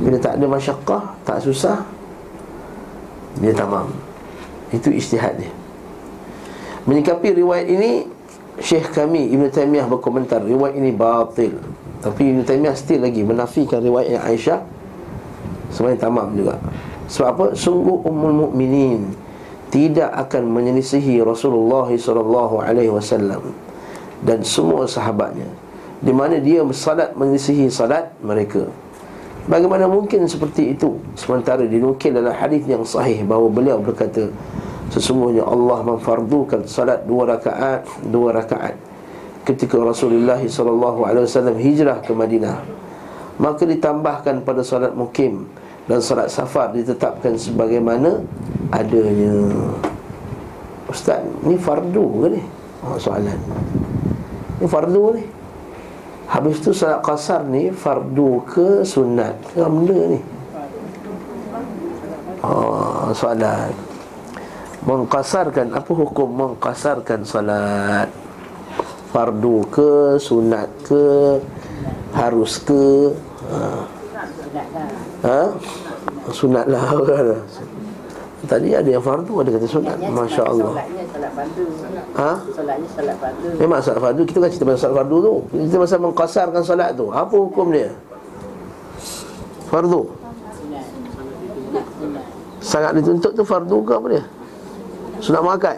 Bila 0.04 0.18
tak 0.20 0.36
ada 0.36 0.46
masyakkah, 0.52 1.04
tak 1.24 1.40
susah 1.40 1.88
Dia 3.40 3.56
tamam. 3.56 3.88
Itu 4.76 4.92
istihad 4.92 5.40
dia. 5.40 5.52
Menyikapi 6.84 7.32
riwayat 7.32 7.68
ini 7.72 8.12
Syekh 8.60 8.92
kami 8.92 9.32
Ibn 9.32 9.48
Taymiyah 9.48 9.88
berkomentar 9.88 10.44
Riwayat 10.44 10.76
ini 10.76 10.92
batil. 10.92 11.56
Tapi 12.04 12.36
Ibn 12.36 12.44
Taymiyah 12.44 12.76
still 12.76 13.08
lagi 13.08 13.24
menafikan 13.24 13.80
riwayat 13.80 14.20
yang 14.20 14.24
Aisyah 14.28 14.60
Semuanya 15.78 16.10
tamam 16.10 16.34
juga. 16.34 16.58
Sebab 17.06 17.28
apa? 17.38 17.46
Sungguh 17.54 18.02
Ummul 18.02 18.50
Mukminin 18.50 19.14
Tidak 19.70 20.10
akan 20.10 20.50
menyelisihi 20.50 21.22
Rasulullah 21.22 21.86
SAW 21.94 23.46
Dan 24.26 24.40
semua 24.42 24.90
sahabatnya. 24.90 25.46
Di 26.02 26.10
mana 26.10 26.42
dia 26.42 26.66
salat 26.74 27.14
menyelisihi 27.14 27.70
salat 27.70 28.10
mereka. 28.26 28.66
Bagaimana 29.46 29.86
mungkin 29.86 30.26
seperti 30.26 30.74
itu? 30.74 30.98
Sementara 31.14 31.62
dinukil 31.62 32.10
dalam 32.10 32.34
hadis 32.34 32.66
yang 32.66 32.82
sahih 32.82 33.22
Bahawa 33.22 33.48
beliau 33.48 33.78
berkata 33.78 34.28
Sesungguhnya 34.90 35.46
Allah 35.46 35.86
memfardukan 35.86 36.66
salat 36.66 37.06
dua 37.06 37.38
rakaat 37.38 37.86
Dua 38.10 38.34
rakaat 38.34 38.74
Ketika 39.46 39.80
Rasulullah 39.80 40.42
SAW 40.44 41.56
hijrah 41.56 42.04
ke 42.04 42.12
Madinah. 42.12 42.60
Maka 43.40 43.64
ditambahkan 43.64 44.44
pada 44.44 44.60
salat 44.60 44.92
mukim 44.92 45.48
Dan 45.88 46.04
salat 46.04 46.28
safar 46.28 46.76
ditetapkan 46.76 47.40
sebagaimana 47.40 48.20
adanya 48.76 49.48
Ustaz, 50.92 51.24
ni 51.48 51.56
fardu 51.56 52.06
ke 52.24 52.28
ni? 52.36 52.42
Oh, 52.84 53.00
soalan 53.00 53.40
Ni 54.60 54.68
fardu 54.68 55.16
ni 55.16 55.24
Habis 56.28 56.60
tu 56.60 56.76
salat 56.76 57.00
kasar 57.00 57.48
ni 57.48 57.72
fardu 57.72 58.44
ke 58.44 58.84
sunat 58.84 59.36
ke 59.56 59.64
benda 59.64 60.00
ni? 60.12 60.20
Oh, 62.44 63.08
soalan 63.16 63.72
Mengkasarkan, 64.88 65.76
apa 65.76 65.92
hukum 65.92 66.32
mengkasarkan 66.32 67.24
salat? 67.28 68.08
Fardu 69.12 69.64
ke, 69.68 70.16
sunat 70.16 70.72
ke, 70.84 71.40
harus 72.16 72.60
ke? 72.64 73.12
Ha. 73.52 75.07
Ha? 75.26 75.42
Sunat 76.30 76.66
lah 76.70 76.94
kan? 77.10 77.42
Tadi 78.48 78.70
ada 78.70 78.86
yang 78.86 79.02
fardu 79.02 79.42
ada 79.42 79.50
kata 79.50 79.66
sunat 79.66 79.98
Masya 79.98 80.44
Allah 80.46 80.74
Ha? 82.18 82.32
Memang 83.58 83.82
salat 83.82 84.02
fardu 84.02 84.22
Kita 84.30 84.38
kan 84.46 84.50
cerita 84.54 84.66
pasal 84.70 84.80
salat 84.80 84.96
fardu 85.02 85.18
tu 85.20 85.34
Kita 85.58 85.76
pasal 85.82 86.00
mengkasarkan 86.06 86.62
salat 86.62 86.90
tu 86.94 87.10
Apa 87.10 87.34
hukum 87.34 87.74
dia? 87.74 87.90
Fardu 89.74 90.02
Sangat 92.62 92.94
dituntut 93.02 93.34
tu 93.34 93.42
fardu 93.42 93.78
ke 93.82 93.94
apa 93.98 94.08
dia? 94.14 94.24
Sunat 95.18 95.42
muakat 95.42 95.78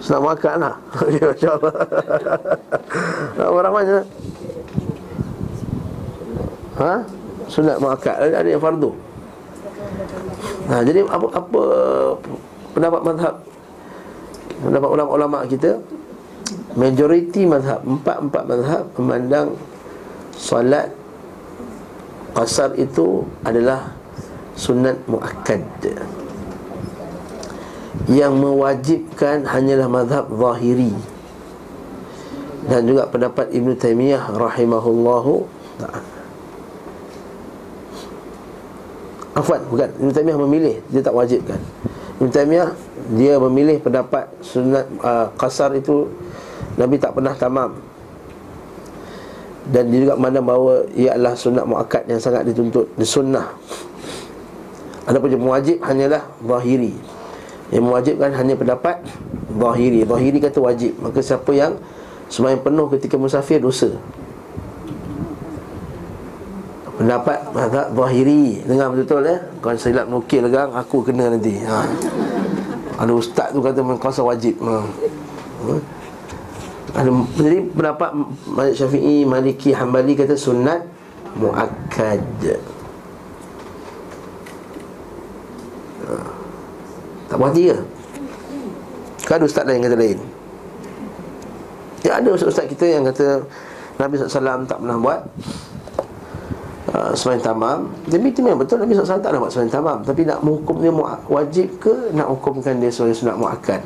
Sunat 0.00 0.20
muakat 0.24 0.54
lah 0.56 0.74
Masya 1.30 1.48
Allah 1.52 1.74
Orang 3.52 3.72
mana? 3.76 3.96
Ha? 6.80 6.94
Sunat 7.52 7.76
muakkad. 7.76 8.16
Ada, 8.32 8.48
yang 8.48 8.62
fardu. 8.64 8.90
Nah, 10.72 10.80
jadi 10.80 11.04
apa 11.04 11.26
apa 11.36 11.62
pendapat 12.72 13.00
mazhab 13.04 13.34
pendapat 14.62 14.88
ulama-ulama 14.88 15.38
kita 15.44 15.76
majoriti 16.78 17.44
mazhab 17.44 17.84
empat-empat 17.84 18.42
mazhab 18.48 18.84
memandang 18.96 19.48
solat 20.32 20.88
qasar 22.32 22.72
itu 22.80 23.28
adalah 23.44 23.92
sunat 24.56 24.96
muakkad. 25.04 25.60
Yang 28.08 28.32
mewajibkan 28.34 29.44
hanyalah 29.44 29.86
mazhab 29.86 30.24
zahiri. 30.32 30.96
Dan 32.62 32.86
juga 32.86 33.10
pendapat 33.10 33.50
Ibn 33.52 33.74
Taymiyah 33.74 34.38
rahimahullahu 34.38 35.44
ta'ala 35.82 36.11
Afwan, 39.32 39.64
bukan. 39.68 39.88
Ibn 39.96 40.10
Taymiyah 40.12 40.38
memilih 40.44 40.74
Dia 40.92 41.00
tak 41.00 41.16
wajibkan. 41.16 41.56
Ibn 42.20 42.28
Taymiyah 42.28 42.70
Dia 43.16 43.40
memilih 43.40 43.80
pendapat 43.80 44.28
Sunat 44.44 44.84
uh, 45.00 45.32
kasar 45.40 45.72
itu 45.72 46.08
Nabi 46.76 46.96
tak 46.96 47.12
pernah 47.12 47.36
tamam. 47.36 47.76
Dan 49.68 49.92
dia 49.92 50.08
juga 50.08 50.16
mana 50.16 50.40
bahawa 50.40 50.88
Ia 50.96 51.16
adalah 51.16 51.36
sunat 51.36 51.64
muakat 51.64 52.08
yang 52.08 52.20
sangat 52.20 52.48
dituntut. 52.48 52.88
Di 52.96 53.04
sunnah. 53.04 53.52
Ada 55.04 55.20
pun 55.20 55.28
yang 55.32 55.44
mewajib 55.44 55.80
hanyalah 55.84 56.22
Zahiri. 56.40 56.96
Yang 57.72 57.84
mewajibkan 57.88 58.30
hanya 58.36 58.54
pendapat 58.56 58.96
Zahiri. 59.52 60.04
Zahiri 60.04 60.38
kata 60.40 60.58
wajib. 60.60 60.92
Maka 61.00 61.20
siapa 61.20 61.52
yang 61.52 61.76
Semayang 62.32 62.64
penuh 62.64 62.88
ketika 62.88 63.20
musafir 63.20 63.60
dosa 63.60 63.92
Pendapat 67.02 67.50
mazhab 67.50 67.90
zahiri 67.98 68.62
Dengar 68.62 68.94
betul-betul 68.94 69.26
ya 69.26 69.36
Kalau 69.58 69.74
silap 69.74 70.06
nukil 70.06 70.46
kan 70.54 70.70
Aku 70.70 71.02
kena 71.02 71.34
nanti 71.34 71.58
ha. 71.66 71.82
Ada 73.02 73.10
ustaz 73.10 73.50
tu 73.50 73.58
kata 73.58 73.82
Mengkasa 73.82 74.22
wajib 74.22 74.54
ha. 74.62 74.86
ha. 75.66 75.74
Ada, 76.94 77.10
Jadi 77.42 77.58
pendapat 77.74 78.10
Malik 78.46 78.78
Syafi'i 78.78 79.26
Maliki 79.26 79.74
Hanbali 79.74 80.14
kata 80.14 80.38
sunat 80.38 80.86
Mu'akkad 81.42 82.22
ha. 86.06 86.14
Tak 87.26 87.38
hati 87.42 87.62
ke? 87.66 87.78
Kan 89.26 89.42
ada 89.42 89.44
ustaz 89.50 89.66
lain 89.66 89.82
kata 89.82 89.98
lain 89.98 90.18
Ya 92.06 92.22
ada 92.22 92.30
ustaz-ustaz 92.30 92.70
kita 92.70 92.86
yang 92.86 93.02
kata 93.10 93.42
Nabi 93.98 94.18
SAW 94.18 94.66
tak 94.70 94.78
pernah 94.78 94.98
buat 95.02 95.20
uh, 96.92 97.12
Sembahyang 97.16 97.44
tamam. 97.44 97.78
Tapi 98.06 98.26
itu 98.28 98.40
memang 98.44 98.60
betul 98.62 98.80
Nabi 98.80 98.92
SAW 98.94 99.20
tak 99.20 99.32
nak 99.32 99.40
buat 99.42 99.52
sembahyang 99.52 99.74
tamam. 99.74 99.98
Tapi 100.04 100.20
nak 100.28 100.38
menghukum 100.44 100.76
dia 100.80 100.92
wajib 101.28 101.68
ke 101.80 101.94
Nak 102.12 102.28
hukumkan 102.38 102.76
dia 102.78 102.92
sebagai 102.92 103.16
sunat 103.16 103.36
mu'akad 103.40 103.80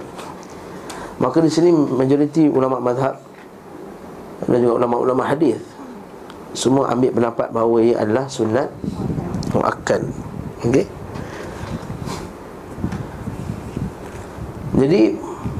Maka 1.17 1.39
di 1.41 1.49
sini 1.49 1.73
majoriti 1.73 2.45
ulama 2.51 2.77
madhab 2.77 3.17
Dan 4.45 4.61
juga 4.61 4.85
ulama-ulama 4.85 5.25
hadis 5.25 5.57
Semua 6.53 6.93
ambil 6.93 7.15
pendapat 7.15 7.49
bahawa 7.55 7.77
ia 7.81 7.95
adalah 8.03 8.29
sunat 8.29 8.69
mu'akad 9.57 10.03
Okey? 10.67 10.87
Jadi 14.77 15.03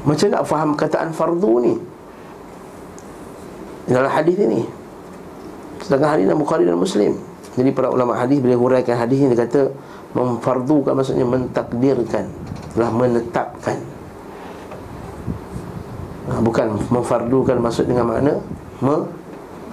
Macam 0.05 0.27
nak 0.29 0.43
faham 0.45 0.69
kataan 0.77 1.09
fardu 1.09 1.53
ni? 1.63 1.75
Dalam 3.87 4.11
hadis 4.11 4.35
ini. 4.35 4.67
Sedangkan 5.79 6.19
hadis 6.19 6.27
dalam 6.27 6.43
Bukhari 6.43 6.67
dan 6.67 6.75
Muslim 6.75 7.15
Jadi 7.57 7.69
para 7.73 7.89
ulama 7.89 8.13
hadis 8.13 8.37
bila 8.37 8.53
huraikan 8.53 9.01
hadis 9.01 9.17
ini 9.17 9.33
Dia 9.33 9.49
kata 9.49 9.73
Memfardukan 10.13 10.93
maksudnya 10.93 11.25
mentakdirkan 11.25 12.29
Telah 12.77 12.91
menetapkan. 12.93 13.77
Ha, 16.29 16.37
Bukan 16.37 16.65
memfardukan 16.93 17.57
maksud 17.57 17.89
dengan 17.89 18.13
makna 18.13 18.33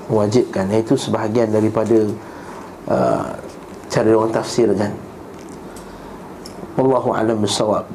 Mewajibkan. 0.08 0.72
Itu 0.72 0.96
sebahagian 0.96 1.52
daripada 1.52 2.08
uh, 2.88 3.36
Cara 3.92 4.08
orang 4.16 4.32
tafsirkan 4.32 4.90
Wallahu 6.74 7.14
alam 7.14 7.38
bisawab 7.38 7.86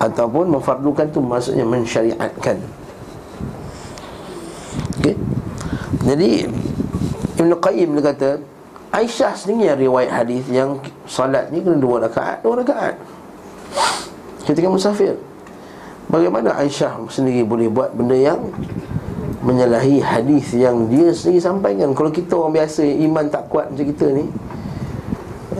ataupun 0.00 0.56
memfardukan 0.56 1.12
tu 1.12 1.20
maksudnya 1.20 1.64
mensyariatkan. 1.68 2.56
Okey? 4.96 5.16
Jadi 6.08 6.48
Ibn 7.36 7.52
Qayyim 7.60 8.00
dia 8.00 8.04
kata 8.08 8.30
Aisyah 8.90 9.32
sendiri 9.38 9.70
yang 9.70 9.78
riwayat 9.78 10.10
hadis 10.10 10.44
yang 10.50 10.82
salat 11.06 11.46
ni 11.54 11.62
kena 11.62 11.78
dua 11.78 12.02
rakaat, 12.02 12.42
dua 12.42 12.58
rakaat. 12.58 12.98
Ketika 14.42 14.66
musafir. 14.66 15.14
Bagaimana 16.10 16.58
Aisyah 16.58 16.98
sendiri 17.06 17.46
boleh 17.46 17.70
buat 17.70 17.94
benda 17.94 18.18
yang 18.18 18.50
menyalahi 19.46 20.02
hadis 20.02 20.50
yang 20.58 20.90
dia 20.90 21.14
sendiri 21.14 21.38
sampaikan? 21.38 21.94
Kalau 21.94 22.10
kita 22.10 22.34
orang 22.34 22.58
biasa 22.58 22.82
iman 22.82 23.30
tak 23.30 23.46
kuat 23.46 23.70
macam 23.70 23.86
kita 23.86 24.06
ni, 24.10 24.26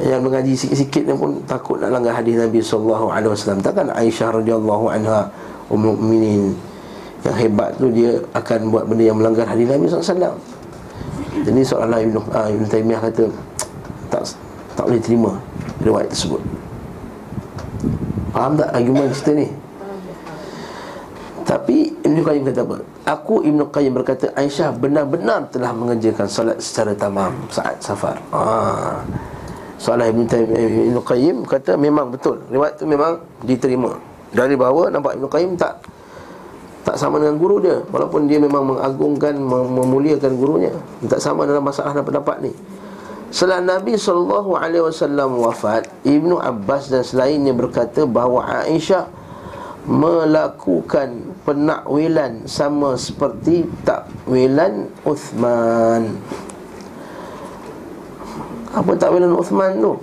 yang 0.03 0.27
mengaji 0.27 0.59
sikit-sikit 0.59 1.07
ni 1.07 1.15
pun 1.15 1.39
takut 1.47 1.79
nak 1.79 1.95
langgar 1.95 2.19
hadis 2.19 2.35
Nabi 2.35 2.59
sallallahu 2.59 3.15
alaihi 3.15 3.31
wasallam. 3.31 3.61
Takkan 3.63 3.95
Aisyah 3.95 4.43
radhiyallahu 4.43 4.85
anha 4.91 5.31
ummul 5.71 5.95
mukminin 5.95 6.57
yang 7.21 7.37
hebat 7.37 7.77
tu 7.77 7.93
dia 7.93 8.17
akan 8.33 8.75
buat 8.75 8.89
benda 8.89 9.05
yang 9.07 9.19
melanggar 9.23 9.45
hadis 9.45 9.71
Nabi 9.71 9.87
sallallahu 9.87 10.03
alaihi 10.03 10.19
wasallam. 10.19 10.37
Jadi 11.31 11.61
seolah 11.63 11.99
Ibn, 12.03 12.17
uh, 12.19 12.49
Ibn 12.51 12.65
Taymiyah 12.67 13.01
kata 13.07 13.25
tak 14.11 14.23
tak 14.75 14.85
boleh 14.91 15.03
terima 15.03 15.33
riwayat 15.83 16.11
tersebut. 16.11 16.43
Faham 18.35 18.59
tak 18.59 18.69
argument 18.75 19.11
cerita 19.15 19.33
ni? 19.35 19.49
Tapi 21.47 21.77
Ibn 22.07 22.19
Qayyim 22.23 22.45
kata 22.47 22.61
apa? 22.63 22.77
Aku 23.19 23.43
Ibn 23.43 23.61
Qayyim 23.75 23.93
berkata 23.95 24.31
Aisyah 24.39 24.71
benar-benar 24.75 25.51
telah 25.51 25.75
mengerjakan 25.75 26.31
salat 26.31 26.63
secara 26.63 26.95
tamam 26.95 27.35
saat 27.51 27.83
safar. 27.83 28.23
Ah. 28.31 29.03
Soalan 29.81 30.13
Ibn, 30.13 30.23
Ibn 30.93 30.97
Qayyim 31.01 31.37
kata 31.49 31.73
memang 31.81 32.13
betul 32.13 32.37
Riwayat 32.53 32.77
tu 32.77 32.85
memang 32.85 33.17
diterima 33.41 33.97
Dari 34.29 34.53
bahawa 34.53 34.93
nampak 34.93 35.17
Ibn 35.17 35.25
Qayyim 35.25 35.57
tak 35.57 35.81
Tak 36.81 36.97
sama 36.97 37.21
dengan 37.21 37.37
guru 37.37 37.61
dia. 37.61 37.85
Walaupun 37.93 38.25
dia 38.25 38.41
memang 38.41 38.77
mengagungkan, 38.77 39.37
memuliakan 39.45 40.33
gurunya. 40.41 40.73
Tak 41.05 41.21
sama 41.21 41.45
dalam 41.45 41.61
masalah 41.61 41.93
dan 41.93 42.05
pendapat 42.05 42.41
ni. 42.41 42.53
Setelah 43.31 43.79
Nabi 43.79 43.95
SAW 43.95 45.39
wafat 45.39 45.87
Ibnu 46.03 46.43
Abbas 46.43 46.91
dan 46.91 47.07
selainnya 47.07 47.55
berkata 47.55 48.03
bahawa 48.03 48.67
Aisyah 48.67 49.07
Melakukan 49.81 51.35
penakwilan 51.49 52.45
sama 52.45 53.01
seperti 53.01 53.65
takwilan 53.81 54.93
Uthman. 55.09 56.21
Apa 58.77 58.93
takwilan 59.01 59.33
Uthman 59.33 59.81
tu? 59.81 59.97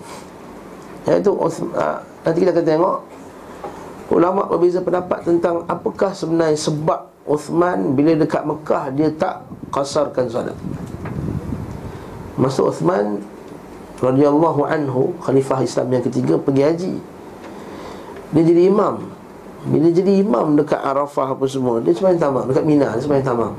Iaitu 1.06 1.30
uh, 1.30 2.02
Nanti 2.26 2.38
kita 2.42 2.52
akan 2.58 2.66
tengok 2.66 2.98
Ulama 4.08 4.48
berbeza 4.48 4.80
pendapat 4.80 5.28
tentang 5.28 5.68
Apakah 5.68 6.16
sebenarnya 6.16 6.56
sebab 6.56 7.12
Uthman 7.28 7.92
Bila 7.92 8.16
dekat 8.16 8.48
Mekah 8.48 8.92
Dia 8.96 9.12
tak 9.12 9.44
kasarkan 9.68 10.32
solat. 10.32 10.58
Masa 12.40 12.64
Uthman 12.64 13.20
radhiyallahu 14.00 14.62
anhu 14.64 15.12
Khalifah 15.20 15.60
Islam 15.66 15.88
yang 15.92 16.04
ketiga 16.08 16.40
Pergi 16.40 16.64
haji. 16.64 16.94
Dia 18.32 18.44
jadi 18.44 18.72
imam. 18.72 19.04
Bila 19.68 19.88
jadi 19.92 20.14
imam 20.24 20.56
dekat 20.56 20.80
Arafah 20.80 21.36
apa 21.36 21.44
semua 21.50 21.84
Dia 21.84 21.92
sembahyang 21.92 22.22
tamam. 22.22 22.44
Dekat 22.48 22.64
Mina 22.64 22.88
Dia 22.96 23.04
sembahyang 23.04 23.28
tamam. 23.28 23.52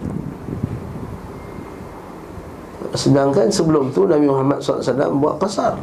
Sedangkan 2.97 3.53
sebelum 3.53 3.93
tu 3.93 4.09
Nabi 4.09 4.25
Muhammad 4.25 4.65
SAW 4.65 5.13
buat 5.21 5.37
kasar 5.37 5.77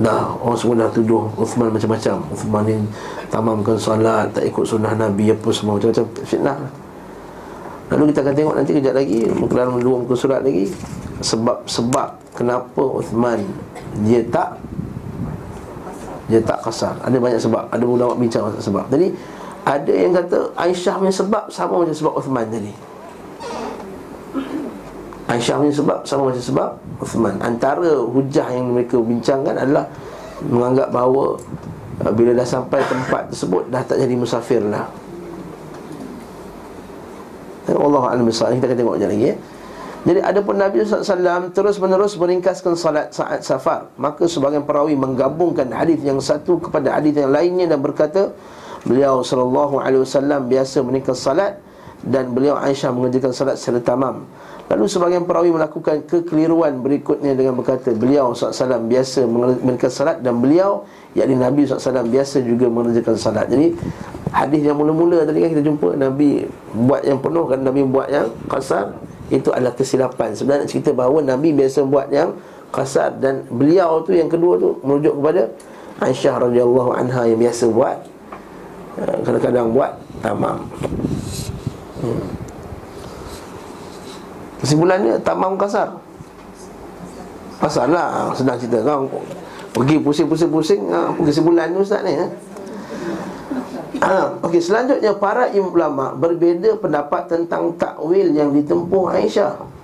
Dah 0.00 0.32
orang 0.40 0.56
semua 0.56 0.74
dah 0.80 0.88
tuduh 0.88 1.28
Uthman 1.36 1.68
macam-macam. 1.68 2.24
Uthman 2.32 2.62
ni 2.64 2.76
tamamkan 3.28 3.76
solat 3.76 4.32
Tak 4.32 4.48
ikut 4.48 4.64
sunnah 4.64 4.96
Nabi 4.96 5.28
apa 5.28 5.48
semua 5.52 5.76
Macam-macam 5.76 6.04
fitnah. 6.24 6.56
Lalu 7.92 8.08
kita 8.08 8.18
akan 8.24 8.34
tengok 8.34 8.54
nanti 8.56 8.72
kejap 8.80 8.94
lagi 8.96 9.28
Dalam 9.52 9.76
dua 9.76 9.96
muka 10.00 10.16
surat 10.16 10.40
lagi 10.40 10.72
Sebab-sebab 11.20 12.32
Kenapa 12.32 12.80
Uthman 12.80 13.44
Dia 14.08 14.24
tak 14.32 14.56
Dia 16.32 16.40
tak 16.40 16.64
kasar. 16.64 16.96
Ada 17.04 17.20
banyak 17.20 17.40
sebab 17.42 17.68
Ada 17.68 17.84
ulama 17.84 18.16
bincang 18.16 18.48
sebab. 18.56 18.88
Jadi 18.88 19.12
Ada 19.68 19.92
yang 19.92 20.16
kata 20.16 20.54
Aisyah 20.56 20.96
punya 20.96 21.12
sebab 21.12 21.44
Sama 21.52 21.76
macam 21.84 21.92
sebab 21.92 22.16
Uthman 22.16 22.48
tadi 22.48 22.89
Aisyah 25.30 25.62
punya 25.62 25.74
sebab 25.74 25.98
sama 26.02 26.22
macam 26.34 26.42
sebab 26.42 26.70
Uthman. 26.98 27.38
Antara 27.38 28.02
hujah 28.02 28.50
yang 28.50 28.74
mereka 28.74 28.98
bincangkan 28.98 29.54
adalah 29.54 29.86
Menganggap 30.42 30.90
bahawa 30.90 31.38
uh, 32.02 32.10
Bila 32.10 32.34
dah 32.34 32.42
sampai 32.42 32.82
tempat 32.82 33.30
tersebut 33.30 33.70
Dah 33.70 33.82
tak 33.86 34.02
jadi 34.02 34.14
musafir 34.18 34.58
lah. 34.58 34.90
Allah 37.70 38.02
Alam 38.10 38.26
Besar 38.26 38.50
Kita 38.50 38.66
akan 38.66 38.76
tengok 38.76 38.94
sekejap 38.98 39.12
lagi 39.14 39.28
ya 39.30 39.36
jadi 40.00 40.24
ada 40.24 40.40
pun 40.40 40.56
Nabi 40.56 40.80
SAW 40.80 41.52
terus 41.52 41.76
menerus 41.76 42.16
meringkaskan 42.16 42.72
salat 42.72 43.12
saat 43.12 43.44
safar. 43.44 43.92
Maka 44.00 44.24
sebagian 44.24 44.64
perawi 44.64 44.96
menggabungkan 44.96 45.68
hadis 45.76 46.00
yang 46.00 46.16
satu 46.24 46.56
kepada 46.56 46.96
hadis 46.96 47.12
yang 47.20 47.28
lainnya 47.28 47.68
Dan 47.68 47.84
berkata 47.84 48.32
Beliau 48.88 49.20
SAW 49.20 50.48
biasa 50.48 50.80
meringkas 50.80 51.20
salat 51.20 51.60
Dan 52.00 52.32
beliau 52.32 52.56
Aisyah 52.56 52.96
mengerjakan 52.96 53.36
salat 53.36 53.60
secara 53.60 53.84
tamam 53.84 54.24
Lalu 54.70 54.86
sebagian 54.86 55.26
perawi 55.26 55.50
melakukan 55.50 56.06
kekeliruan 56.06 56.78
berikutnya 56.78 57.34
dengan 57.34 57.58
berkata 57.58 57.90
Beliau 57.90 58.30
SAW 58.30 58.86
biasa 58.86 59.26
mengerjakan 59.26 59.90
salat 59.90 60.16
Dan 60.22 60.38
beliau, 60.38 60.86
yakni 61.18 61.34
Nabi 61.34 61.66
SAW 61.66 62.06
biasa 62.06 62.38
juga 62.46 62.70
mengerjakan 62.70 63.18
salat. 63.18 63.50
Jadi 63.50 63.74
hadis 64.30 64.62
yang 64.62 64.78
mula-mula 64.78 65.26
tadi 65.26 65.42
kan 65.42 65.50
kita 65.58 65.62
jumpa 65.66 65.98
Nabi 65.98 66.46
buat 66.86 67.02
yang 67.02 67.18
penuh 67.18 67.50
kan 67.50 67.58
Nabi 67.66 67.82
buat 67.82 68.08
yang 68.14 68.30
kasar 68.46 68.94
Itu 69.26 69.50
adalah 69.50 69.74
kesilapan. 69.74 70.38
Sebenarnya 70.38 70.70
cerita 70.70 70.94
bahawa 70.94 71.18
Nabi 71.18 71.50
biasa 71.50 71.82
buat 71.82 72.06
yang 72.14 72.38
kasar 72.70 73.18
Dan 73.18 73.50
beliau 73.50 74.06
tu 74.06 74.14
yang 74.14 74.30
kedua 74.30 74.54
tu 74.54 74.78
merujuk 74.86 75.18
kepada 75.18 75.50
Aisyah 75.98 76.46
radhiyallahu 76.46 76.94
anha 76.94 77.26
yang 77.26 77.42
biasa 77.42 77.66
buat 77.74 77.98
eh, 79.02 79.18
Kadang-kadang 79.26 79.74
buat 79.74 79.98
tamam. 80.22 80.62
Hmm. 82.06 82.49
Kesimpulannya 84.60 85.20
tamam 85.24 85.56
kasar. 85.56 85.96
Kasar 87.60 87.88
lah 87.88 88.32
Sedang 88.32 88.56
cerita 88.56 88.80
kau. 88.84 89.08
Pergi 89.70 90.02
pusing-pusing-pusing 90.02 90.90
ha, 90.90 91.14
kesimpulan 91.22 91.70
tu 91.70 91.86
Ustaz 91.86 92.02
ni 92.02 92.18
ha? 92.18 92.26
ha, 94.02 94.34
Okey 94.42 94.58
selanjutnya 94.58 95.14
Para 95.14 95.46
ulama 95.54 96.10
berbeza 96.10 96.74
pendapat 96.74 97.30
tentang 97.30 97.70
takwil 97.78 98.34
yang 98.34 98.50
ditempuh 98.50 99.14
Aisyah 99.14 99.79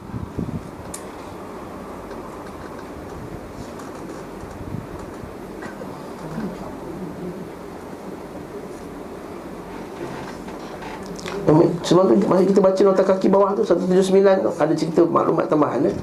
Sebab 11.86 12.10
tu 12.10 12.26
masa 12.26 12.42
kita 12.42 12.58
baca 12.58 12.80
nota 12.82 13.02
kaki 13.06 13.30
bawah 13.30 13.54
tu 13.54 13.62
179 13.62 14.42
tu 14.42 14.50
ada 14.58 14.74
cerita 14.74 15.06
maklumat 15.06 15.46
tambahan 15.46 15.86
eh? 15.86 15.94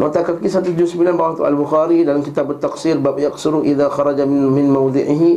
Nota 0.00 0.24
kaki 0.24 0.48
179 0.48 0.96
bawah 1.12 1.32
tu 1.36 1.44
Al-Bukhari 1.44 2.00
dalam 2.00 2.24
kitab 2.24 2.48
At-Taqsir 2.56 2.96
bab 3.04 3.20
yaqsuru 3.20 3.60
idza 3.68 3.92
kharaja 3.92 4.24
min 4.24 4.48
min 4.48 4.72
mawdi'ihi 4.72 5.30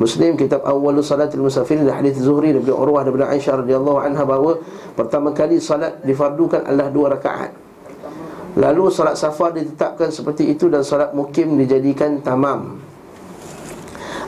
Muslim 0.00 0.40
kitab 0.40 0.64
Awal 0.64 1.04
Salatil 1.04 1.44
Musafir 1.44 1.76
dari 1.84 1.92
hadis 1.92 2.24
Zuhri 2.24 2.56
daripada 2.56 2.72
Urwah 2.72 3.04
daripada 3.04 3.28
Aisyah 3.36 3.60
radhiyallahu 3.60 3.98
anha 4.00 4.24
bahawa 4.24 4.56
pertama 4.96 5.36
kali 5.36 5.60
salat 5.60 6.00
difardukan 6.00 6.64
adalah 6.64 6.88
dua 6.88 7.06
rakaat. 7.12 7.52
Lalu 8.56 8.88
solat 8.92 9.16
safar 9.16 9.52
ditetapkan 9.52 10.08
seperti 10.08 10.48
itu 10.48 10.72
dan 10.72 10.84
solat 10.84 11.12
mukim 11.12 11.56
dijadikan 11.60 12.20
tamam. 12.24 12.80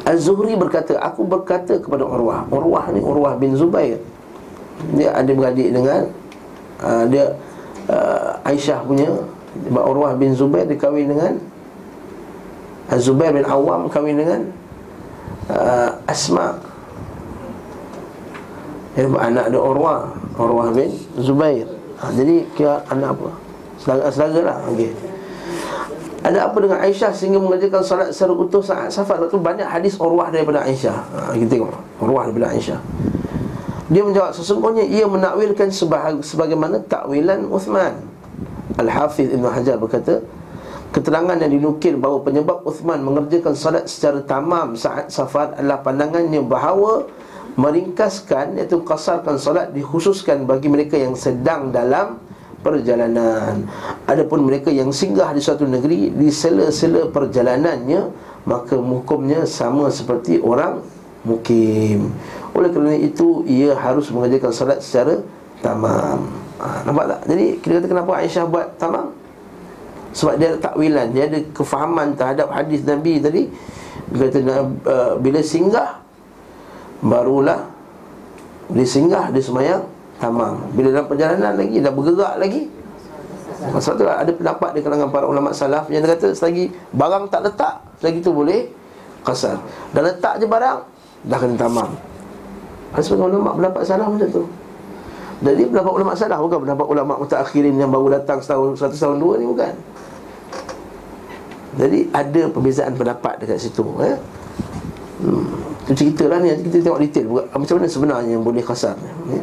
Az-Zuhri 0.04 0.52
berkata, 0.56 1.00
aku 1.00 1.24
berkata 1.24 1.80
kepada 1.80 2.04
Urwah. 2.04 2.44
Urwah 2.52 2.92
ni 2.92 3.00
Urwah 3.00 3.40
bin 3.40 3.56
Zubair. 3.56 4.00
Dia 4.94 5.14
ada 5.14 5.32
beradik 5.32 5.70
dengan 5.70 6.10
uh, 6.82 7.04
dia 7.08 7.32
uh, 7.88 8.38
Aisyah 8.44 8.84
punya 8.84 9.08
Urwah 9.70 10.18
bin 10.18 10.34
Zubair 10.34 10.66
dikahwin 10.66 11.08
dengan 11.08 11.38
Az-Zubair 12.90 13.32
bin 13.32 13.46
Awam 13.48 13.88
kahwin 13.88 14.20
dengan 14.20 14.40
uh, 15.48 15.90
Asma. 16.04 16.58
Dia 18.94 19.10
anak 19.10 19.50
dia 19.50 19.58
Urwah, 19.58 20.14
Urwah 20.38 20.70
bin 20.70 20.92
Zubair. 21.18 21.66
Ha, 21.98 22.10
jadi 22.12 22.44
kira 22.58 22.82
anak 22.90 23.16
apa? 23.16 23.30
Saudara-saudara 23.78 24.42
lah 24.42 24.58
okay. 24.70 24.90
Ada 26.24 26.48
apa 26.48 26.56
dengan 26.56 26.80
Aisyah 26.80 27.12
sehingga 27.12 27.36
mengerjakan 27.36 27.84
salat 27.84 28.08
secara 28.16 28.32
utuh 28.32 28.64
saat 28.64 28.88
safar 28.88 29.20
Itu 29.28 29.36
banyak 29.36 29.68
hadis 29.68 30.00
Urwah 30.00 30.32
daripada 30.32 30.64
Aisyah 30.64 30.96
ha, 31.12 31.18
Kita 31.36 31.52
tengok 31.52 31.74
Urwah 32.00 32.24
daripada 32.24 32.48
Aisyah 32.56 32.80
Dia 33.92 34.00
menjawab 34.00 34.32
sesungguhnya 34.32 34.88
ia 34.88 35.04
menakwilkan 35.04 35.68
sebagaimana 36.24 36.80
takwilan 36.88 37.44
Uthman. 37.52 38.00
Al-Hafiz 38.80 39.28
Ibn 39.28 39.44
Hajar 39.52 39.76
berkata 39.76 40.24
Keterangan 40.94 41.34
yang 41.42 41.50
dinukil 41.50 41.98
bahawa 41.98 42.22
penyebab 42.22 42.62
Uthman 42.62 43.02
mengerjakan 43.02 43.58
salat 43.58 43.90
secara 43.90 44.22
tamam 44.22 44.78
saat 44.78 45.10
safar 45.10 45.50
adalah 45.58 45.82
pandangannya 45.82 46.38
bahawa 46.46 47.10
meringkaskan 47.58 48.62
iaitu 48.62 48.78
kasarkan 48.86 49.34
salat 49.34 49.74
dikhususkan 49.74 50.46
bagi 50.46 50.70
mereka 50.70 50.94
yang 50.94 51.18
sedang 51.18 51.74
dalam 51.74 52.22
perjalanan. 52.62 53.66
Adapun 54.06 54.46
mereka 54.46 54.70
yang 54.70 54.94
singgah 54.94 55.34
di 55.36 55.40
suatu 55.42 55.68
negeri 55.68 56.08
Di 56.16 56.32
sela-sela 56.32 57.12
perjalanannya 57.12 58.08
Maka 58.48 58.80
hukumnya 58.80 59.44
sama 59.44 59.92
seperti 59.92 60.40
orang 60.40 60.80
mukim 61.24 62.12
Oleh 62.54 62.70
kerana 62.70 62.94
itu 62.94 63.42
Ia 63.44 63.74
harus 63.74 64.08
mengajarkan 64.14 64.50
salat 64.54 64.78
secara 64.80 65.18
tamam. 65.58 66.30
Ha, 66.62 66.86
Nampak 66.86 67.04
tak? 67.10 67.20
Jadi 67.34 67.46
kita 67.58 67.82
kata 67.82 67.86
kenapa 67.90 68.10
Aisyah 68.22 68.44
buat 68.46 68.66
tamam? 68.78 69.10
Sebab 70.14 70.38
dia 70.38 70.54
ada 70.54 70.58
takwilan 70.62 71.10
Dia 71.10 71.26
ada 71.26 71.38
kefahaman 71.50 72.14
terhadap 72.14 72.48
hadis 72.54 72.86
Nabi 72.86 73.18
tadi. 73.18 73.50
Dia 74.14 74.30
kata 74.30 74.38
uh, 74.86 75.12
bila 75.18 75.42
singgah 75.42 75.98
Barulah 77.02 77.66
Dia 78.70 78.86
singgah, 78.86 79.34
dia 79.34 79.42
semayang 79.42 79.82
tamam. 80.22 80.62
Bila 80.72 80.94
dalam 80.94 81.10
perjalanan 81.10 81.58
lagi 81.58 81.82
Dah 81.82 81.90
bergerak 81.90 82.38
lagi 82.38 82.62
Masalah 83.64 83.96
tu 83.96 84.04
ada 84.04 84.32
pendapat 84.34 84.70
di 84.76 84.80
kalangan 84.84 85.08
para 85.08 85.26
ulama 85.26 85.50
salaf 85.50 85.90
Yang 85.90 86.00
dia 86.04 86.10
kata 86.14 86.26
selagi 86.36 86.64
barang 86.94 87.24
tak 87.32 87.40
letak 87.48 87.74
Selagi 87.98 88.18
tu 88.22 88.30
boleh 88.30 88.68
kasar. 89.24 89.56
Dah 89.96 90.02
letak 90.04 90.38
je 90.38 90.46
barang 90.46 90.78
Dah 91.24 91.38
kena 91.40 91.56
tamam 91.56 92.13
Ada 92.94 93.02
sebagian 93.02 93.34
ulama 93.34 93.58
pendapat 93.58 93.82
salaf 93.82 94.06
macam 94.06 94.28
tu 94.30 94.44
Jadi 95.42 95.62
pendapat 95.66 95.92
ulama 95.98 96.12
salaf 96.14 96.38
Bukan 96.46 96.58
pendapat 96.62 96.86
ulama 96.86 97.12
mutakhirin 97.18 97.74
Yang 97.74 97.90
baru 97.90 98.06
datang 98.22 98.38
setahun 98.38 98.78
Satu 98.78 98.94
tahun 98.94 99.18
dua 99.18 99.34
ni 99.42 99.46
bukan 99.50 99.74
Jadi 101.74 101.98
ada 102.14 102.42
perbezaan 102.54 102.94
pendapat 102.94 103.42
dekat 103.42 103.58
situ 103.58 103.82
eh? 103.98 104.14
Hmm. 105.26 105.46
Itu 105.90 105.92
cerita 105.98 106.30
lah 106.30 106.38
ni 106.38 106.54
Kita 106.54 106.86
tengok 106.86 107.00
detail 107.02 107.26
Macam 107.50 107.74
mana 107.82 107.88
sebenarnya 107.90 108.30
yang 108.38 108.46
boleh 108.46 108.62
kasar 108.62 108.94
ni 109.26 109.42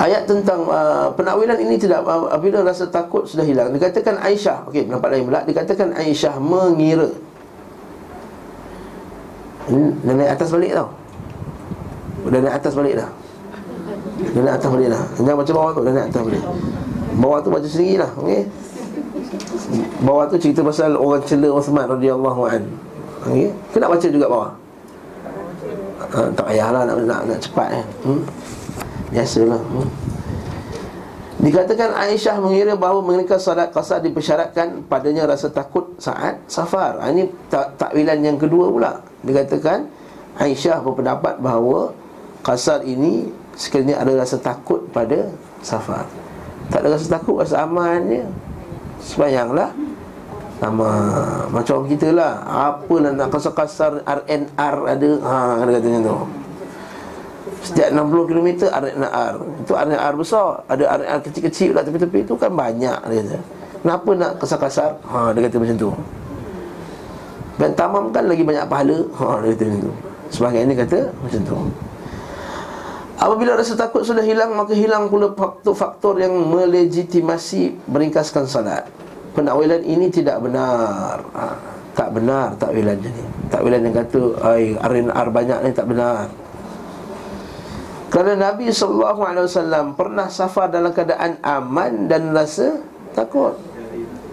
Ayat 0.00 0.24
tentang 0.24 0.64
uh, 0.64 1.12
penakwilan 1.12 1.60
ini 1.60 1.76
tidak 1.76 2.00
uh, 2.08 2.32
apabila 2.32 2.64
rasa 2.64 2.88
takut 2.88 3.28
sudah 3.28 3.44
hilang. 3.44 3.68
Dikatakan 3.68 4.16
Aisyah, 4.16 4.64
okey, 4.72 4.88
pendapat 4.88 5.08
lain 5.12 5.28
pula, 5.28 5.44
dikatakan 5.44 5.92
Aisyah 5.92 6.40
mengira. 6.40 7.12
Dia 9.68 10.12
naik 10.16 10.40
atas 10.40 10.48
balik 10.56 10.72
tau. 10.72 10.99
Naik 12.28 12.54
atas 12.60 12.72
balik 12.76 12.94
dah. 13.00 13.08
Naik 14.36 14.54
atas 14.60 14.68
balik 14.68 14.88
dah. 14.92 15.02
Jangan 15.16 15.36
macam 15.40 15.54
bawah 15.56 15.70
tu, 15.72 15.80
naik 15.86 16.06
atas 16.12 16.22
balik. 16.26 16.44
Bawah 17.20 17.38
tu 17.40 17.48
baca 17.48 17.68
sendiri 17.68 17.96
lah, 18.00 18.10
okey. 18.20 18.42
Bawah 20.02 20.24
tu 20.28 20.36
cerita 20.40 20.60
pasal 20.60 20.96
orang 20.96 21.22
cela 21.24 21.48
Uthman 21.52 21.86
radhiyallahu 21.86 22.40
an. 22.48 22.62
Okey. 23.28 23.48
Kena 23.72 23.86
baca 23.88 24.06
juga 24.08 24.26
bawah. 24.28 24.52
Ha, 26.10 26.26
tak 26.34 26.44
payahlah 26.50 26.82
nak, 26.88 26.96
nak, 27.06 27.20
nak 27.28 27.38
cepat 27.38 27.68
eh. 27.70 27.84
Hmm? 28.02 28.22
Biasalah 29.14 29.62
hmm. 29.62 29.88
Dikatakan 31.40 31.96
Aisyah 31.96 32.36
mengira 32.36 32.76
bahawa 32.76 33.00
mengenai 33.00 33.40
salat 33.40 33.72
qasar 33.72 34.04
dipersyaratkan 34.04 34.84
padanya 34.90 35.24
rasa 35.24 35.48
takut 35.48 35.96
saat 35.96 36.36
safar. 36.50 37.00
Ha, 37.00 37.08
ini 37.08 37.30
tak 37.48 37.80
takwilan 37.80 38.20
yang 38.20 38.36
kedua 38.36 38.68
pula. 38.68 38.92
Dikatakan 39.24 39.88
Aisyah 40.36 40.84
berpendapat 40.84 41.40
bahawa 41.40 41.96
qasar 42.40 42.84
ini 42.84 43.28
sekiranya 43.56 44.00
ada 44.00 44.16
rasa 44.16 44.40
takut 44.40 44.88
pada 44.90 45.28
safar. 45.60 46.08
Tak 46.72 46.86
ada 46.86 46.96
rasa 46.96 47.06
takut, 47.10 47.40
rasa 47.40 47.66
aman 47.66 48.00
je. 48.08 48.22
Sebayanglah. 49.00 49.72
Sama 50.60 50.88
macam 51.48 51.88
kita 51.88 52.12
lah. 52.12 52.44
Apa 52.44 52.94
nak 53.00 53.32
kasar-kasar 53.32 54.04
RNR 54.04 54.76
ada. 54.84 55.10
Ha, 55.24 55.34
ada 55.64 55.70
katanya 55.80 56.00
tu. 56.04 56.16
Setiap 57.60 57.92
60 57.92 58.28
km 58.30 58.48
RNR 58.72 59.34
Itu 59.60 59.76
RNR 59.76 60.14
besar 60.16 60.64
Ada 60.64 60.96
RNR 60.96 61.18
kecil-kecil 61.28 61.76
kat 61.76 61.82
tepi-tepi 61.84 62.24
Itu 62.24 62.32
kan 62.40 62.56
banyak 62.56 62.98
dia 63.04 63.20
kata. 63.20 63.36
Kenapa 63.84 64.10
nak 64.16 64.32
kasar-kasar 64.40 64.96
ha, 65.04 65.28
Dia 65.36 65.44
kata 65.44 65.56
macam 65.60 65.76
tu 65.76 65.90
Dan 67.60 67.76
tamam 67.76 68.08
kan 68.16 68.24
lagi 68.24 68.40
banyak 68.48 68.64
pahala 68.64 69.04
ha, 69.12 69.44
Dia 69.44 69.52
kata 69.52 69.62
macam 69.68 69.80
tu 69.84 69.92
Sebagai 70.32 70.60
ini 70.64 70.72
kata 70.72 70.98
macam 71.20 71.40
tu 71.44 71.56
Apabila 73.20 73.52
rasa 73.52 73.76
takut 73.76 74.00
sudah 74.00 74.24
hilang 74.24 74.56
Maka 74.56 74.72
hilang 74.72 75.12
pula 75.12 75.36
faktor-faktor 75.36 76.16
yang 76.16 76.32
melegitimasi 76.48 77.76
Meringkaskan 77.84 78.48
salat. 78.48 78.88
Penakwilan 79.36 79.84
ini 79.84 80.08
tidak 80.08 80.40
benar. 80.40 81.20
Ha, 81.36 81.44
Tak 81.92 82.16
benar 82.16 82.56
takwilan 82.56 82.96
jadi 82.96 83.22
Takwilan 83.52 83.80
yang 83.84 83.94
kata 83.94 84.20
RNR 84.80 85.26
banyak 85.34 85.58
ni 85.66 85.70
tak 85.74 85.90
benar. 85.90 86.30
Kerana 88.10 88.34
Nabi 88.50 88.70
SAW 88.70 89.94
pernah 89.94 90.26
safar 90.30 90.70
dalam 90.70 90.90
keadaan 90.90 91.38
aman 91.42 92.06
dan 92.06 92.30
rasa 92.30 92.78
takut. 93.14 93.58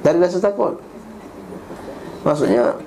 Dari 0.06 0.18
rasa 0.22 0.38
takut. 0.38 0.78
Maksudnya 2.22 2.78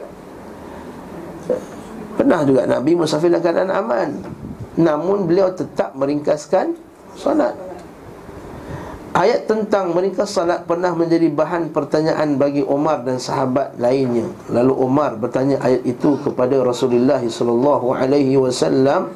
Pernah 2.15 2.41
juga 2.47 2.63
Nabi 2.67 2.95
musafir 2.95 3.27
dalam 3.31 3.43
keadaan 3.43 3.71
aman 3.75 4.40
Namun 4.81 5.29
beliau 5.29 5.53
tetap 5.53 5.93
meringkaskan 5.93 6.73
salat 7.13 7.53
Ayat 9.11 9.51
tentang 9.51 9.91
meringkas 9.91 10.31
salat 10.31 10.71
pernah 10.71 10.95
menjadi 10.95 11.27
bahan 11.35 11.75
pertanyaan 11.75 12.39
bagi 12.39 12.63
Umar 12.63 13.03
dan 13.03 13.19
sahabat 13.19 13.75
lainnya. 13.75 14.31
Lalu 14.47 14.71
Umar 14.71 15.19
bertanya 15.19 15.59
ayat 15.59 15.83
itu 15.83 16.15
kepada 16.23 16.55
Rasulullah 16.63 17.19
sallallahu 17.19 17.91
alaihi 17.91 18.39
wasallam 18.39 19.11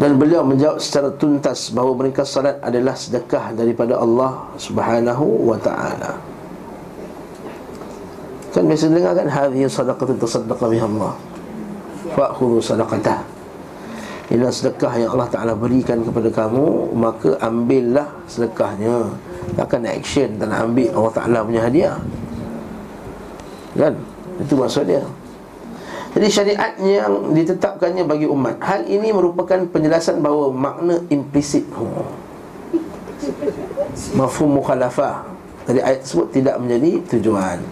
Dan 0.00 0.16
beliau 0.16 0.40
menjawab 0.40 0.80
secara 0.80 1.12
tuntas 1.12 1.68
bahawa 1.76 1.92
mereka 1.92 2.24
salat 2.24 2.56
adalah 2.64 2.96
sedekah 2.96 3.52
daripada 3.52 4.00
Allah 4.00 4.48
Subhanahu 4.56 5.44
wa 5.44 5.60
taala. 5.60 6.16
Kan 8.50 8.66
biasa 8.66 8.90
dengar 8.90 9.14
kan 9.14 9.30
hadhihi 9.30 9.70
sadaqatu 9.70 10.18
tasaddaqa 10.18 10.66
biha 10.66 10.86
Allah. 10.86 11.14
Fa'khudhu 12.18 12.58
sadaqatah. 12.58 13.22
Ini 14.30 14.46
sedekah 14.46 14.94
yang 14.94 15.10
Allah 15.18 15.26
Taala 15.26 15.52
berikan 15.58 16.06
kepada 16.06 16.30
kamu, 16.30 16.94
maka 16.94 17.34
ambillah 17.42 18.06
sedekahnya. 18.30 19.10
Takkan 19.58 19.82
action 19.90 20.38
tak 20.38 20.54
nak 20.54 20.70
ambil 20.70 20.90
Allah 20.94 21.12
Taala 21.14 21.38
punya 21.42 21.62
hadiah. 21.66 21.98
Kan? 23.74 23.98
Itu 24.38 24.54
maksud 24.54 24.86
dia. 24.86 25.02
Jadi 26.10 26.26
syariat 26.26 26.74
yang 26.82 27.30
ditetapkannya 27.38 28.02
bagi 28.02 28.26
umat 28.26 28.58
Hal 28.58 28.82
ini 28.82 29.14
merupakan 29.14 29.62
penjelasan 29.70 30.18
bahawa 30.18 30.50
makna 30.50 30.98
implisit 31.06 31.62
oh. 31.78 32.10
Mafhum 34.18 34.58
mukhalafah 34.58 35.22
Dari 35.70 35.78
ayat 35.78 36.02
tersebut 36.02 36.34
tidak 36.34 36.58
menjadi 36.58 36.98
tujuan 37.14 37.62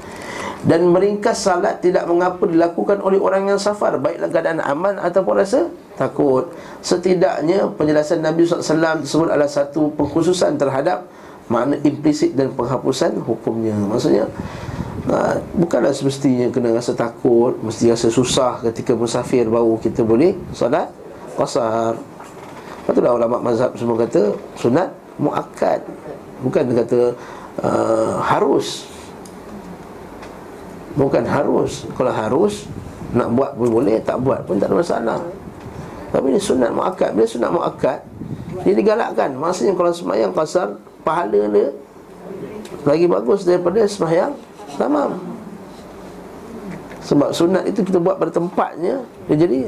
Dan 0.66 0.90
meringkas 0.90 1.46
salat 1.46 1.78
tidak 1.78 2.08
mengapa 2.10 2.42
dilakukan 2.42 2.98
oleh 2.98 3.22
orang 3.22 3.46
yang 3.46 3.60
safar 3.62 3.94
Baiklah 3.98 4.26
keadaan 4.26 4.58
aman 4.58 4.98
ataupun 4.98 5.38
rasa 5.38 5.70
takut 5.94 6.50
Setidaknya 6.82 7.70
penjelasan 7.78 8.22
Nabi 8.22 8.42
SAW 8.42 9.06
tersebut 9.06 9.28
adalah 9.30 9.46
satu 9.46 9.94
pengkhususan 9.94 10.58
terhadap 10.58 11.06
Makna 11.46 11.78
implisit 11.86 12.34
dan 12.34 12.50
penghapusan 12.58 13.22
hukumnya 13.22 13.78
Maksudnya 13.86 14.26
ha, 15.06 15.38
Bukanlah 15.54 15.94
semestinya 15.94 16.50
kena 16.50 16.74
rasa 16.74 16.92
takut 16.92 17.54
Mesti 17.62 17.94
rasa 17.94 18.10
susah 18.10 18.58
ketika 18.66 18.98
musafir 18.98 19.46
baru 19.46 19.78
kita 19.78 20.02
boleh 20.02 20.34
Salat 20.50 20.90
Qasar 21.38 21.94
Itulah 22.88 23.12
ulama 23.20 23.36
mazhab 23.36 23.76
semua 23.76 24.00
kata 24.00 24.32
sunat 24.56 24.88
muakkad. 25.20 25.84
Bukan 26.40 26.72
kata 26.72 27.12
uh, 27.60 28.16
harus. 28.24 28.88
Bukan 30.98 31.22
harus. 31.22 31.86
Kalau 31.94 32.10
harus 32.10 32.66
nak 33.14 33.30
buat 33.32 33.54
pun 33.54 33.70
boleh, 33.70 34.02
tak 34.02 34.18
buat 34.18 34.42
pun 34.42 34.58
tak 34.58 34.68
ada 34.68 34.76
masalah. 34.82 35.20
Tapi 36.10 36.34
ini 36.34 36.40
sunat 36.42 36.74
muakkad. 36.74 37.14
Bila 37.14 37.26
sunat 37.30 37.50
muakkad, 37.54 38.02
dia 38.66 38.74
digalakkan. 38.74 39.30
Maksudnya 39.38 39.78
kalau 39.78 39.94
semayang 39.94 40.34
kasar, 40.34 40.74
pahala 41.06 41.46
dia 41.54 41.70
lagi 42.84 43.08
bagus 43.08 43.46
daripada 43.46 43.80
semayang 43.88 44.34
tamam. 44.76 45.16
Sebab 47.08 47.32
sunat 47.32 47.64
itu 47.64 47.80
kita 47.80 47.96
buat 47.96 48.20
pada 48.20 48.28
tempatnya 48.28 49.00
Dia 49.32 49.36
jadi 49.48 49.64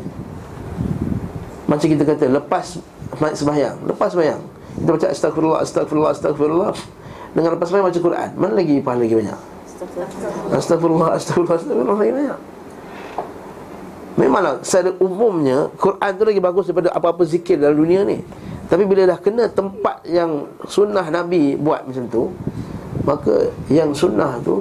Macam 1.65 1.89
kita 1.89 2.05
kata 2.05 2.29
Lepas 2.29 2.77
sembahyang 3.17 3.81
Lepas 3.89 4.13
sembahyang 4.13 4.45
Kita 4.77 4.89
baca 4.93 5.07
astagfirullah 5.09 5.61
Astagfirullah 5.65 6.13
Astagfirullah 6.13 6.73
Dengan 7.33 7.57
lepas 7.57 7.73
sembahyang 7.73 7.89
baca 7.89 8.01
Quran 8.05 8.29
Mana 8.37 8.53
lagi 8.61 8.77
pahala 8.85 9.01
lagi 9.09 9.17
banyak 9.17 9.39
Astagfirullah. 9.81 11.11
Astagfirullah 11.17 11.57
Astagfirullah 11.57 11.97
lagi 11.97 12.13
banyak 12.13 12.39
Memanglah 14.21 14.55
Secara 14.61 14.91
umumnya 15.01 15.73
Quran 15.81 16.11
tu 16.13 16.23
lagi 16.29 16.41
bagus 16.45 16.65
Daripada 16.69 16.93
apa-apa 16.93 17.23
zikir 17.25 17.57
dalam 17.57 17.81
dunia 17.81 18.05
ni. 18.05 18.21
Tapi 18.69 18.85
bila 18.85 19.09
dah 19.09 19.17
kena 19.17 19.49
tempat 19.49 20.05
Yang 20.05 20.53
sunnah 20.69 21.09
Nabi 21.09 21.57
buat 21.57 21.89
macam 21.89 22.05
tu 22.13 22.29
Maka 23.09 23.49
yang 23.73 23.97
sunnah 23.97 24.37
tu 24.45 24.61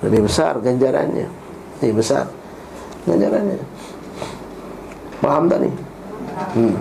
Lebih 0.00 0.24
besar 0.24 0.56
ganjarannya. 0.64 1.28
Eh 1.84 1.92
besar 1.92 2.24
Ganjarannya. 3.04 3.60
Faham 5.20 5.44
tak 5.44 5.58
ni? 5.60 5.70
Hmm. 6.56 6.76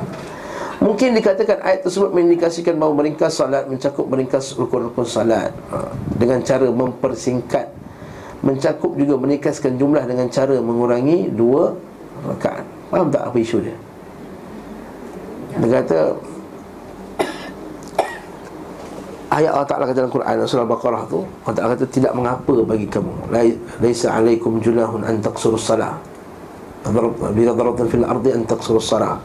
Mungkin 0.84 1.16
dikatakan 1.16 1.64
ayat 1.64 1.88
tersebut 1.88 2.12
mengindikasikan 2.12 2.76
bahawa 2.76 3.00
meringkas 3.00 3.40
salat 3.40 3.64
mencakup 3.72 4.04
meringkas 4.04 4.52
rukun-rukun 4.60 5.08
salat 5.08 5.56
ha. 5.72 5.88
dengan 6.20 6.44
cara 6.44 6.68
mempersingkat 6.68 7.72
mencakup 8.44 8.92
juga 9.00 9.16
meningkaskan 9.16 9.80
jumlah 9.80 10.04
dengan 10.04 10.28
cara 10.28 10.60
mengurangi 10.60 11.32
dua 11.32 11.72
rakaat. 12.28 12.68
Faham 12.92 13.08
tak 13.08 13.32
apa 13.32 13.38
isu 13.40 13.64
dia? 13.64 13.78
Dia 15.64 15.80
kata 15.80 16.00
ayat 19.34 19.52
Allah 19.56 19.68
Ta'ala 19.72 19.84
kata 19.88 19.98
dalam 20.04 20.14
Quran 20.14 20.36
surah 20.46 20.68
Baqarah 20.68 21.04
tu 21.08 21.24
Allah 21.48 21.56
Ta'ala 21.56 21.70
kata 21.80 21.86
tidak 21.90 22.14
mengapa 22.14 22.56
bagi 22.68 22.88
kamu 22.92 23.32
laisa 23.82 24.14
alaikum 24.14 24.62
junahun 24.62 25.02
an 25.08 25.24
taqsurus 25.24 25.64
salah 25.64 25.98
bila 27.34 27.56
daratan 27.56 27.88
fil 27.88 28.06
ardi 28.06 28.30
an 28.36 28.44
taqsurus 28.46 28.86
salah 28.92 29.18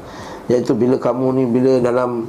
iaitu 0.48 0.72
bila 0.72 0.96
kamu 0.96 1.26
ni 1.36 1.44
bila 1.44 1.78
dalam 1.78 2.28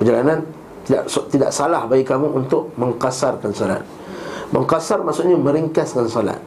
perjalanan 0.00 0.44
tidak 0.88 1.04
tidak 1.28 1.50
salah 1.52 1.84
bagi 1.84 2.04
kamu 2.04 2.32
untuk 2.32 2.72
mengkasarkan 2.80 3.52
salat 3.52 3.84
mengkasar 4.50 5.04
maksudnya 5.04 5.36
meringkaskan 5.36 6.08
salat 6.08 6.40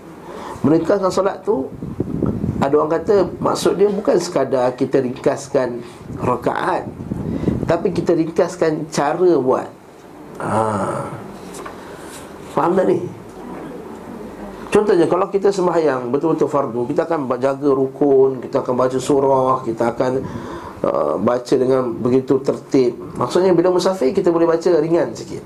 meringkaskan 0.65 1.13
salat 1.13 1.38
tu 1.45 1.69
ada 2.62 2.73
orang 2.77 2.93
kata 2.97 3.29
maksud 3.38 3.77
dia 3.77 3.89
bukan 3.89 4.17
sekadar 4.17 4.73
kita 4.73 5.01
ringkaskan 5.01 5.81
rakaat 6.17 6.89
tapi 7.69 7.93
kita 7.93 8.17
ringkaskan 8.17 8.89
cara 8.89 9.38
buat 9.38 9.69
ha. 10.41 11.05
Faham 12.51 12.75
tak 12.75 12.86
ni? 12.91 12.99
Contohnya 14.71 15.07
kalau 15.07 15.27
kita 15.31 15.51
sembahyang 15.51 16.12
betul-betul 16.12 16.47
fardu 16.47 16.88
Kita 16.88 17.03
akan 17.03 17.27
jaga 17.39 17.69
rukun 17.75 18.39
Kita 18.39 18.63
akan 18.63 18.73
baca 18.75 18.99
surah 18.99 19.63
Kita 19.67 19.91
akan 19.91 20.12
uh, 20.86 21.15
baca 21.22 21.54
dengan 21.54 21.94
begitu 22.02 22.41
tertib. 22.41 22.98
Maksudnya 23.17 23.54
bila 23.54 23.70
musafir 23.74 24.13
kita 24.13 24.34
boleh 24.34 24.50
baca 24.50 24.70
ringan 24.82 25.13
sikit. 25.13 25.41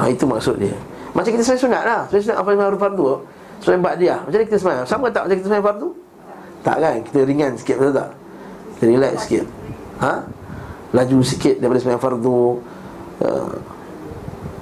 Ha, 0.00 0.08
Itu 0.08 0.24
maksud 0.24 0.56
dia. 0.56 0.72
Macam 1.12 1.28
kita 1.28 1.44
sembahyang 1.44 1.64
sunat 1.68 1.82
lah. 1.84 2.00
Sembahyang 2.08 2.24
sunat 2.24 2.38
apa 2.40 2.48
yang 2.52 2.80
fardu? 2.80 3.04
Sembahyang 3.60 3.84
ba'diyah 3.84 4.18
Macam 4.24 4.38
mana 4.40 4.48
kita 4.48 4.56
sembahyang 4.56 4.86
Sama 4.88 5.06
tak 5.12 5.22
macam 5.28 5.36
kita 5.36 5.46
sembahyang 5.52 5.68
fardu? 5.68 5.88
Tak 6.64 6.76
kan? 6.80 6.94
Kita 7.04 7.18
ringan 7.28 7.50
sikit 7.60 7.76
betul 7.76 7.92
tak? 7.92 8.10
Kita 8.76 8.84
relax 8.88 9.14
sikit. 9.28 9.44
Ha? 10.00 10.12
Laju 10.96 11.18
sikit 11.20 11.54
daripada 11.60 11.78
sembahyang 11.84 12.04
fardu. 12.04 12.40
Uh, 13.20 13.54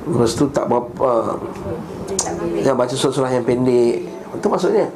Lepas 0.08 0.32
tu 0.40 0.48
tak 0.48 0.64
berapa 0.64 1.36
Yang 2.64 2.76
baca 2.80 2.94
surah-surah 2.96 3.30
yang 3.38 3.44
pendek. 3.44 4.08
Itu 4.34 4.46
maksudnya. 4.50 4.86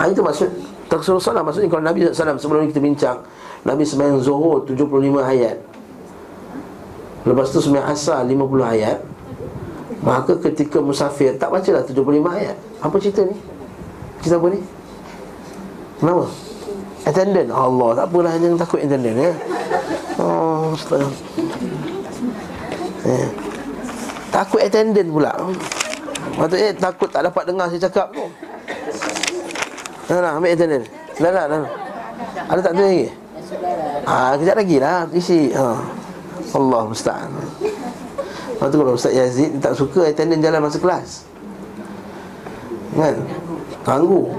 Ha, 0.00 0.10
Itu 0.10 0.22
maksud 0.24 0.48
Taksur 0.88 1.20
salam 1.20 1.44
maksudnya 1.44 1.68
Kalau 1.68 1.84
Nabi 1.84 2.08
SAW 2.08 2.40
sebelum 2.40 2.64
ni 2.64 2.72
kita 2.72 2.80
bincang 2.80 3.18
Nabi 3.68 3.84
sembahyang 3.84 4.22
Zuhur 4.22 4.64
75 4.64 4.88
ayat. 5.20 5.56
Lepas 7.26 7.50
tu 7.52 7.58
sembahyang 7.60 7.90
Asar 7.92 8.24
50 8.24 8.38
ayat. 8.64 8.98
Maka 10.00 10.38
ketika 10.48 10.78
musafir 10.80 11.36
Tak 11.36 11.52
baca 11.52 11.70
lah 11.74 11.84
75 11.84 12.00
ayat. 12.24 12.56
Apa 12.80 12.96
cerita 12.96 13.20
ni? 13.28 13.36
Cerita 14.24 14.40
apa 14.40 14.48
ni? 14.48 14.60
Kenapa? 16.00 16.24
Attendant. 17.04 17.48
Allah 17.52 17.90
tak 17.98 18.04
apalah 18.08 18.32
Jangan 18.40 18.56
takut 18.56 18.78
attendant 18.80 19.16
ya. 19.18 19.32
Oh 20.16 20.72
Astaga. 20.72 21.08
Eh. 23.04 23.28
Takut 24.32 24.60
attendant 24.64 25.08
pula. 25.12 25.32
Maksudnya 26.38 26.70
takut 26.78 27.08
tak 27.12 27.26
dapat 27.26 27.42
dengar 27.44 27.66
saya 27.68 27.82
cakap 27.84 28.14
tu 28.14 28.47
Dah 30.08 30.24
lah 30.24 30.32
ambil 30.40 30.56
attendant 30.56 30.84
Dah 31.20 31.30
lah 31.30 31.44
dah. 31.44 31.62
Ada 32.48 32.60
tak 32.64 32.72
tu 32.72 32.80
lagi? 32.80 33.06
Ah, 34.08 34.32
kejap 34.40 34.56
lagi 34.56 34.76
lah. 34.80 35.04
Isi. 35.12 35.52
Ha. 35.52 35.76
Allah 36.56 36.82
musta'an. 36.88 37.28
Lepas 38.56 38.66
tu 38.72 38.76
kalau 38.80 38.92
Ustaz 38.96 39.12
Yazid 39.12 39.60
Tak 39.60 39.76
suka 39.76 40.08
attendant 40.08 40.40
jalan 40.40 40.64
masa 40.64 40.80
kelas. 40.80 41.28
Kan? 42.96 43.20
Ganggu. 43.84 44.32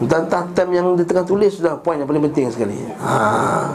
Entah-entah 0.00 0.48
time 0.56 0.72
yang 0.72 0.96
dia 0.96 1.04
tengah 1.04 1.28
tulis 1.28 1.60
Sudah 1.60 1.76
poin 1.76 2.00
yang 2.00 2.08
paling 2.08 2.24
penting 2.32 2.48
sekali. 2.48 2.80
Haa 2.96 3.68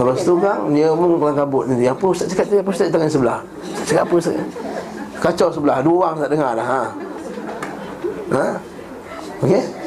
Lepas 0.00 0.24
tu 0.24 0.40
kan 0.40 0.64
Dia 0.72 0.96
pun 0.96 1.20
kelang 1.20 1.36
kabut. 1.36 1.68
Nanti 1.68 1.84
Apa 1.84 2.04
Ustaz 2.08 2.32
cakap 2.32 2.48
tadi 2.48 2.64
Apa 2.64 2.72
Ustaz 2.72 2.88
tangan 2.88 3.10
sebelah? 3.12 3.38
Ustaz 3.68 3.84
cakap 3.84 4.04
apa 4.08 4.14
Ustaz? 4.16 4.34
Kacau 5.20 5.48
sebelah. 5.52 5.84
Dua 5.84 6.08
orang 6.08 6.24
tak 6.24 6.30
dengar 6.32 6.56
dah 6.56 6.66
Ha. 6.66 6.82
Ha? 8.32 8.46
Okey 9.44 9.81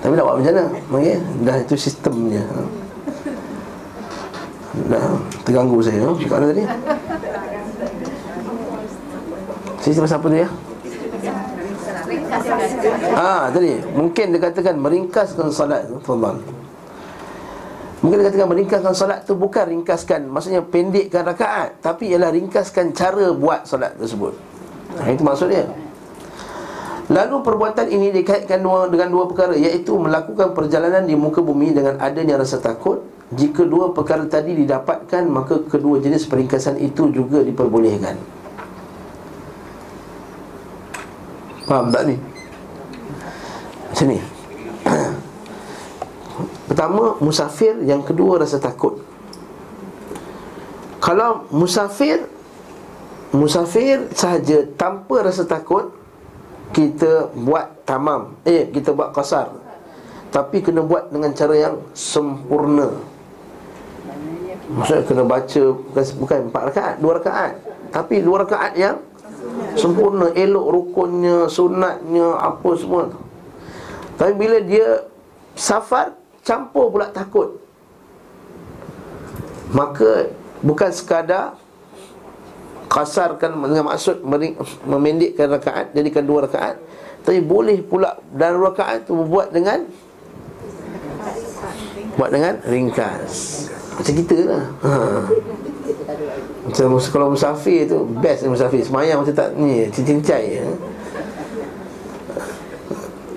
Tapi 0.00 0.12
nak 0.16 0.24
buat 0.24 0.36
macam 0.40 0.52
mana? 0.56 0.64
Okey 0.96 1.16
Dah 1.44 1.56
itu 1.60 1.74
sistemnya 1.76 2.42
ha? 2.48 2.62
Dah 4.86 5.02
terganggu 5.44 5.82
saya. 5.82 6.08
Cakap 6.14 6.36
mana 6.40 6.46
tadi? 6.54 6.64
Sistem 9.82 10.02
pasal 10.06 10.18
apa 10.20 10.26
tu 10.30 10.38
ya? 10.38 10.48
Ah, 13.18 13.44
tadi. 13.50 13.72
Mungkin 13.92 14.24
dia 14.30 14.40
katakan 14.40 14.76
meringkaskan 14.78 15.48
salat 15.50 15.90
tu, 15.90 15.98
Fadlan. 16.06 16.38
Mungkin 18.00 18.16
dia 18.16 18.26
katakan 18.32 18.48
meringkaskan 18.48 18.94
solat 18.96 19.28
tu 19.28 19.36
bukan 19.36 19.68
ringkaskan 19.76 20.24
Maksudnya 20.32 20.64
pendekkan 20.64 21.20
rakaat 21.20 21.84
Tapi 21.84 22.08
ialah 22.08 22.32
ringkaskan 22.32 22.96
cara 22.96 23.28
buat 23.36 23.68
solat 23.68 23.92
tersebut. 24.00 24.32
Nah, 24.96 25.04
Itu 25.12 25.20
maksudnya 25.20 25.68
Lalu 27.10 27.42
perbuatan 27.42 27.90
ini 27.90 28.14
dikaitkan 28.14 28.62
dengan 28.62 29.08
dua 29.10 29.26
perkara 29.26 29.58
Iaitu 29.58 29.98
melakukan 29.98 30.54
perjalanan 30.54 31.02
di 31.10 31.18
muka 31.18 31.42
bumi 31.42 31.74
dengan 31.74 31.98
adanya 31.98 32.38
rasa 32.38 32.62
takut. 32.62 33.02
Jika 33.34 33.66
dua 33.66 33.90
perkara 33.90 34.30
tadi 34.30 34.54
didapatkan 34.54 35.26
Maka 35.26 35.66
kedua 35.66 35.98
jenis 35.98 36.30
peringkasan 36.30 36.78
itu 36.78 37.10
juga 37.10 37.42
diperbolehkan. 37.42 38.14
Faham 41.66 41.90
tak 41.90 42.02
ni? 42.06 42.16
Macam 43.90 44.06
ni. 44.06 44.18
Pertama 46.70 47.18
musafir. 47.18 47.74
Yang 47.82 48.14
kedua 48.14 48.38
rasa 48.38 48.62
takut. 48.62 49.02
Kalau 51.02 51.50
musafir 51.50 52.22
Musafir 53.30 54.10
sahaja 54.10 54.66
Tanpa 54.74 55.22
rasa 55.22 55.46
takut 55.46 55.99
Kita 56.70 57.34
buat 57.34 57.82
tamam. 57.82 58.38
Eh 58.46 58.70
kita 58.70 58.94
buat 58.94 59.10
kasar 59.10 59.50
Tapi 60.30 60.62
kena 60.62 60.86
buat 60.86 61.10
dengan 61.10 61.34
cara 61.34 61.54
yang 61.58 61.74
Sempurna. 61.90 62.94
Maksudnya 64.70 65.02
kena 65.02 65.24
baca 65.26 65.62
Bukan, 65.74 66.04
bukan 66.22 66.38
empat 66.46 66.62
rakaat 66.70 66.94
Dua 67.02 67.12
rakaat. 67.18 67.52
Tapi 67.90 68.22
dua 68.22 68.46
rakaat 68.46 68.72
yang 68.78 69.02
Sempurna. 69.74 70.30
Elok 70.38 70.66
rukunnya 70.70 71.50
Sunatnya 71.50 72.38
Apa 72.38 72.70
semua 72.78 73.10
Tapi 74.14 74.32
bila 74.38 74.62
dia 74.62 75.10
Safar 75.58 76.14
campur 76.40 76.88
pula 76.88 77.10
takut. 77.12 77.60
Maka 79.70 80.32
bukan 80.64 80.90
sekadar 80.90 81.54
Kasarkan 82.90 83.54
dengan 83.54 83.86
maksud 83.86 84.18
Memendekkan 84.82 85.46
rakaat 85.54 85.94
Jadikan 85.94 86.26
dua 86.26 86.50
rakaat 86.50 86.76
Tapi 87.22 87.38
boleh 87.38 87.78
pula 87.86 88.18
dalam 88.34 88.58
rakaat 88.66 89.06
itu 89.06 89.14
Membuat 89.14 89.54
dengan 89.54 89.86
Buat 92.18 92.30
dengan 92.34 92.58
ringkas 92.66 93.70
Macam 93.94 94.14
kita 94.18 94.36
lah 94.50 94.64
ha. 94.82 94.92
Macam 96.66 96.98
kalau 96.98 97.30
musafir 97.30 97.86
tu 97.86 98.02
Best 98.18 98.42
musafir 98.50 98.82
Semayang 98.82 99.22
macam 99.22 99.34
tak 99.38 99.54
ni 99.54 99.86
Cincin-cincai 99.94 100.44
ya. 100.58 100.66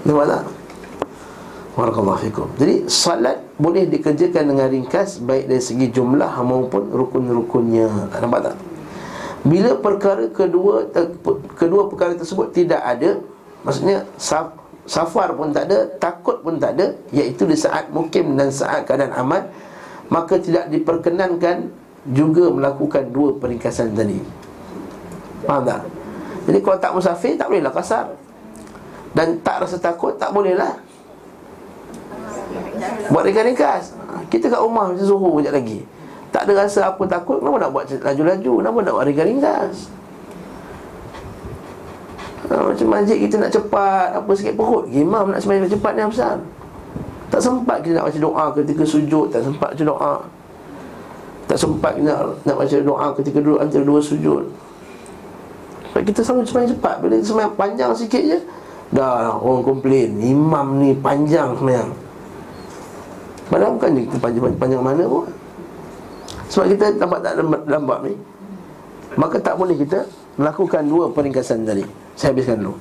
Nampak 0.04 0.26
tak? 0.28 0.44
Barakallahu 1.74 2.22
fikum. 2.22 2.48
Jadi 2.62 2.86
salat 2.86 3.42
boleh 3.58 3.90
dikerjakan 3.90 4.54
dengan 4.54 4.68
ringkas 4.70 5.18
baik 5.24 5.50
dari 5.50 5.64
segi 5.64 5.90
jumlah 5.90 6.30
maupun 6.46 6.94
rukun-rukunnya. 6.94 8.14
Nampak 8.22 8.52
tak? 8.52 8.56
Bila 9.44 9.76
perkara 9.76 10.32
kedua 10.32 10.88
kedua 11.60 11.92
perkara 11.92 12.16
tersebut 12.16 12.56
tidak 12.56 12.80
ada, 12.80 13.20
maksudnya 13.68 14.08
saf, 14.16 14.56
safar 14.88 15.36
pun 15.36 15.52
tak 15.52 15.68
ada, 15.68 15.92
takut 16.00 16.40
pun 16.40 16.56
tak 16.56 16.80
ada, 16.80 16.96
iaitu 17.12 17.44
di 17.44 17.60
saat 17.60 17.92
mukim 17.92 18.40
dan 18.40 18.48
saat 18.48 18.88
keadaan 18.88 19.12
aman, 19.20 19.44
maka 20.08 20.40
tidak 20.40 20.72
diperkenankan 20.72 21.68
juga 22.08 22.48
melakukan 22.52 23.04
dua 23.12 23.36
peringkasan 23.36 23.92
tadi. 23.92 24.20
Faham 25.44 25.68
tak? 25.68 25.92
Jadi 26.48 26.60
kalau 26.64 26.78
tak 26.80 26.92
musafir 26.96 27.36
tak 27.36 27.48
bolehlah 27.52 27.74
kasar. 27.76 28.06
Dan 29.14 29.44
tak 29.46 29.68
rasa 29.68 29.78
takut 29.78 30.16
tak 30.16 30.32
bolehlah. 30.32 30.74
Buat 33.14 33.30
ringkas-ringkas 33.30 33.94
Kita 34.28 34.50
kat 34.50 34.60
rumah 34.60 34.92
macam 34.92 35.06
suhu 35.06 35.40
sekejap 35.40 35.54
lagi 35.54 35.80
Tak 36.34 36.50
ada 36.50 36.66
rasa 36.66 36.90
apa 36.90 37.04
takut 37.06 37.38
Kenapa 37.38 37.62
nak 37.62 37.72
buat 37.72 37.86
laju-laju? 37.86 38.52
Kenapa 38.58 38.78
nak 38.82 38.94
buat 38.98 39.06
ringkas-ringkas? 39.06 39.76
Ha, 42.50 42.54
Macam 42.58 42.88
masjid 42.90 43.18
kita 43.22 43.36
nak 43.38 43.54
cepat 43.54 44.18
Apa 44.18 44.32
sikit 44.34 44.58
perut. 44.58 44.90
Imam 44.90 45.30
nak 45.30 45.40
semakin 45.40 45.70
cepat 45.70 45.94
ni 45.94 46.02
besar. 46.10 46.42
Tak 47.30 47.40
sempat 47.40 47.86
kita 47.86 48.02
nak 48.02 48.10
baca 48.10 48.20
doa 48.20 48.46
ketika 48.58 48.84
sujud 48.84 49.30
Tak 49.30 49.46
sempat 49.46 49.70
baca 49.78 49.84
doa. 49.86 50.14
Tak 51.46 51.58
sempat 51.62 51.92
kita 52.02 52.10
nak, 52.10 52.22
nak 52.50 52.56
baca 52.58 52.76
doa 52.82 53.08
ketika 53.22 53.38
duduk 53.38 53.60
antara 53.62 53.84
dua 53.86 54.00
sujud. 54.02 54.44
Sebab 55.94 56.02
kita 56.10 56.20
selalu 56.26 56.50
semakin 56.50 56.70
cepat. 56.74 56.96
Bila 56.98 57.14
semakin 57.22 57.54
panjang 57.54 57.92
sikit 57.94 58.24
je 58.26 58.40
Dah 58.94 59.38
orang 59.38 59.66
komplain 59.66 60.18
Imam 60.22 60.78
ni 60.78 60.94
panjang 60.94 61.58
semayang 61.58 61.90
Padahal 63.50 63.74
bukan 63.78 64.06
kita 64.06 64.18
panjang-panjang 64.22 64.82
mana 64.82 65.04
pun 65.06 65.26
Sebab 66.54 66.70
kita 66.70 66.86
nampak 67.02 67.26
tak 67.26 67.34
lambat 67.66 68.00
ni. 68.06 68.14
Maka 69.18 69.42
tak 69.42 69.58
boleh 69.58 69.74
kita 69.74 70.06
melakukan 70.38 70.86
dua 70.86 71.10
peringkasan 71.10 71.66
tadi. 71.66 71.82
Saya 72.14 72.30
habiskan 72.30 72.62
dulu. 72.62 72.78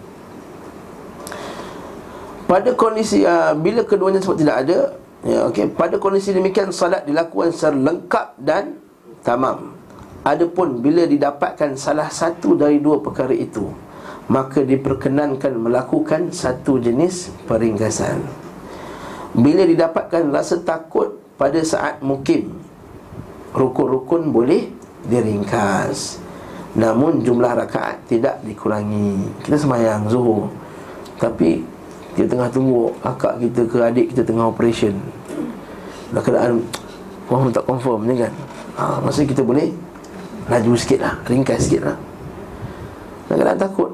Pada 2.44 2.76
kondisi 2.76 3.24
uh, 3.24 3.56
Bila 3.56 3.80
keduanya 3.88 4.20
sebab 4.20 4.36
tidak 4.36 4.56
ada 4.60 4.78
ya, 5.24 5.48
okay, 5.48 5.72
Pada 5.72 5.96
kondisi 5.96 6.36
demikian 6.36 6.68
Salat 6.68 7.08
dilakukan 7.08 7.48
secara 7.48 7.80
lengkap 7.80 8.28
dan 8.36 8.76
Tamam. 9.24 9.72
Adapun 10.20 10.84
bila 10.84 11.08
didapatkan 11.08 11.72
salah 11.80 12.12
satu 12.12 12.52
dari 12.52 12.76
dua 12.76 13.00
perkara 13.00 13.32
itu 13.32 13.72
Maka 14.28 14.60
diperkenankan 14.68 15.56
melakukan 15.56 16.28
satu 16.28 16.76
jenis 16.76 17.32
peringkasan. 17.48 18.20
Bila 19.32 19.64
didapatkan 19.64 20.28
rasa 20.28 20.60
takut 20.60 21.16
pada 21.40 21.58
saat 21.64 22.04
mukim 22.04 22.52
Rukun-rukun 23.52 24.32
boleh 24.32 24.72
diringkas. 25.06 26.18
Namun 26.72 27.20
jumlah 27.20 27.52
rakaat 27.52 28.00
tidak 28.08 28.40
dikurangi. 28.48 29.28
Kita 29.44 29.60
semayang 29.60 30.08
zuhur. 30.08 30.48
Tapi 31.20 31.60
kita 32.16 32.32
tengah 32.32 32.48
tunggu 32.48 32.92
akak 33.04 33.40
kita 33.40 33.62
ke 33.68 33.78
adik 33.80 34.06
kita 34.16 34.22
tengah 34.24 34.48
operation. 34.48 34.96
Dah 36.12 36.20
keadaan 36.20 36.64
confirm 37.28 37.52
tak 37.52 37.64
confirm 37.68 38.00
ni 38.08 38.14
kan? 38.20 38.32
Ha, 38.76 39.00
Maksudnya 39.04 39.28
kita 39.36 39.42
boleh 39.44 39.68
laju 40.48 40.72
sikit 40.76 41.00
lah, 41.00 41.14
ringkas 41.28 41.68
sikit 41.68 41.92
lah. 41.92 41.96
Dah 43.28 43.36
keadaan 43.36 43.60
takut. 43.60 43.90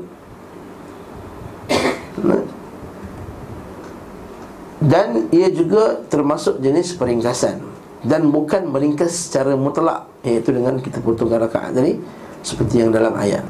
Dan 4.79 5.29
ia 5.35 5.51
juga 5.51 6.01
termasuk 6.07 6.62
jenis 6.62 6.94
peringkasan 6.94 7.78
dan 8.06 8.30
bukan 8.30 8.70
meringkas 8.70 9.26
secara 9.26 9.58
mutlak 9.58 10.06
iaitu 10.22 10.54
dengan 10.54 10.78
kita 10.78 11.02
potongkan 11.02 11.50
rakaat 11.50 11.74
tadi 11.74 11.98
seperti 12.46 12.84
yang 12.87 12.94
dalam 12.94 13.14
ayat. 13.18 13.42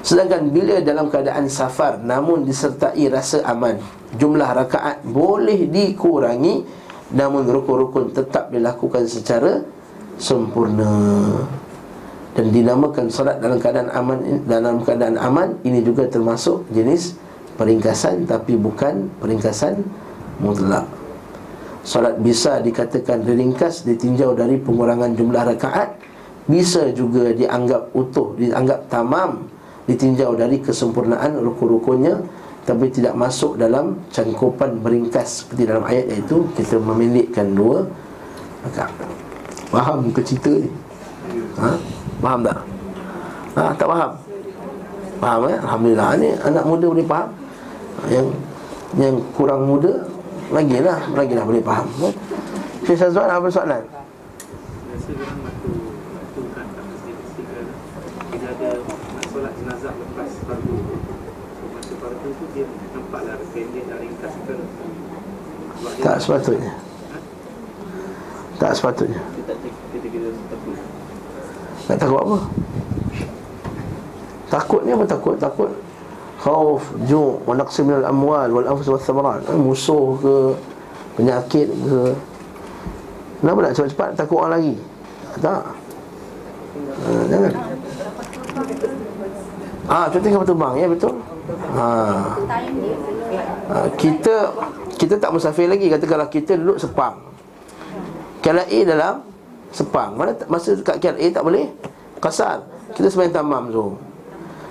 Sedangkan 0.00 0.48
bila 0.48 0.80
dalam 0.80 1.12
keadaan 1.12 1.44
safar 1.52 2.00
namun 2.00 2.48
disertai 2.48 3.04
rasa 3.12 3.44
aman 3.44 3.76
jumlah 4.16 4.48
rakaat 4.48 5.04
boleh 5.04 5.68
dikurangi 5.68 6.64
namun 7.12 7.44
rukun-rukun 7.44 8.16
tetap 8.16 8.48
dilakukan 8.48 9.04
secara 9.04 9.60
sempurna. 10.16 10.88
Dan 12.30 12.54
dinamakan 12.54 13.10
solat 13.10 13.42
dalam 13.42 13.58
keadaan 13.58 13.90
aman 13.90 14.18
dalam 14.46 14.80
keadaan 14.80 15.18
aman 15.20 15.58
ini 15.66 15.82
juga 15.84 16.06
termasuk 16.08 16.64
jenis 16.72 17.18
peringkasan 17.60 18.24
tapi 18.24 18.56
bukan 18.56 19.12
peringkasan 19.20 19.84
mutlak 20.40 20.99
Salat 21.80 22.20
bisa 22.20 22.60
dikatakan 22.60 23.24
ringkas 23.24 23.88
ditinjau 23.88 24.36
dari 24.36 24.60
pengurangan 24.60 25.16
jumlah 25.16 25.48
rakaat 25.56 25.96
Bisa 26.44 26.92
juga 26.92 27.32
dianggap 27.32 27.96
utuh, 27.96 28.36
dianggap 28.36 28.84
tamam 28.92 29.48
Ditinjau 29.88 30.36
dari 30.36 30.60
kesempurnaan 30.60 31.40
rukun-rukunnya 31.40 32.20
Tapi 32.68 32.92
tidak 32.92 33.16
masuk 33.16 33.56
dalam 33.56 33.96
cangkupan 34.12 34.84
beringkas 34.84 35.44
Seperti 35.44 35.62
dalam 35.64 35.88
ayat 35.88 36.12
iaitu 36.12 36.44
Kita 36.52 36.76
memilihkan 36.76 37.56
dua 37.56 37.88
rakaat 38.68 38.92
Faham 39.72 40.12
ke 40.12 40.20
cerita 40.20 40.52
ni? 40.52 40.68
Ha? 41.56 41.70
Faham 42.20 42.40
tak? 42.44 42.58
Ha, 43.56 43.62
tak 43.72 43.88
faham? 43.88 44.12
Faham 45.16 45.40
eh? 45.48 45.56
Alhamdulillah 45.64 46.08
ni 46.20 46.28
anak 46.44 46.64
muda 46.68 46.86
boleh 46.92 47.06
faham 47.08 47.28
Yang 48.12 48.26
yang 48.98 49.16
kurang 49.38 49.70
muda 49.70 50.02
lagi 50.50 50.76
lah, 50.82 51.00
lagi 51.14 51.32
lah 51.38 51.44
boleh 51.46 51.62
faham 51.62 51.86
kan? 51.94 52.14
Syekh 52.82 52.98
Syazwan 52.98 53.30
apa 53.30 53.46
soalan? 53.46 53.82
Tak 66.00 66.16
sepatutnya 66.18 66.72
Tak 68.58 68.72
sepatutnya 68.74 69.20
Tak 71.86 71.96
takut 71.96 72.20
apa? 72.20 72.38
Takut 74.50 74.80
ni 74.82 74.90
apa 74.90 75.04
takut? 75.06 75.38
Takut 75.38 75.70
khauf, 76.40 76.82
ju' 77.04 77.36
wa 77.44 77.52
naqsi 77.52 77.84
minal 77.84 78.08
amwal 78.08 78.48
wal 78.48 78.66
anfus 78.72 78.88
was 78.88 79.04
thamarat 79.04 79.44
eh, 79.44 79.58
musuh 79.60 80.16
ke 80.24 80.34
penyakit 81.20 81.68
ke 81.68 82.00
kenapa 83.44 83.58
nak 83.68 83.72
cepat-cepat 83.76 84.08
takut 84.16 84.40
orang 84.40 84.52
lagi 84.56 84.74
tak 85.40 85.62
ha, 87.04 87.10
jangan 87.28 87.52
Ah, 89.90 90.06
contohnya 90.06 90.38
kapal 90.38 90.48
terbang 90.54 90.74
ya 90.78 90.86
betul. 90.86 91.14
Ha. 91.74 91.86
ha. 93.66 93.76
kita 93.98 94.54
kita 94.94 95.18
tak 95.18 95.34
musafir 95.34 95.66
lagi 95.66 95.90
kata 95.90 96.06
kalau 96.06 96.30
kita 96.30 96.54
duduk 96.54 96.78
Sepang. 96.78 97.18
KLA 98.38 98.86
dalam 98.86 99.26
Sepang. 99.74 100.14
Mana 100.14 100.30
masa 100.46 100.78
kat 100.78 101.02
KLA 101.02 101.34
tak 101.34 101.42
boleh 101.42 101.66
kasar. 102.22 102.62
Kita 102.94 103.10
sembang 103.10 103.34
tamam 103.34 103.62
tu. 103.74 103.98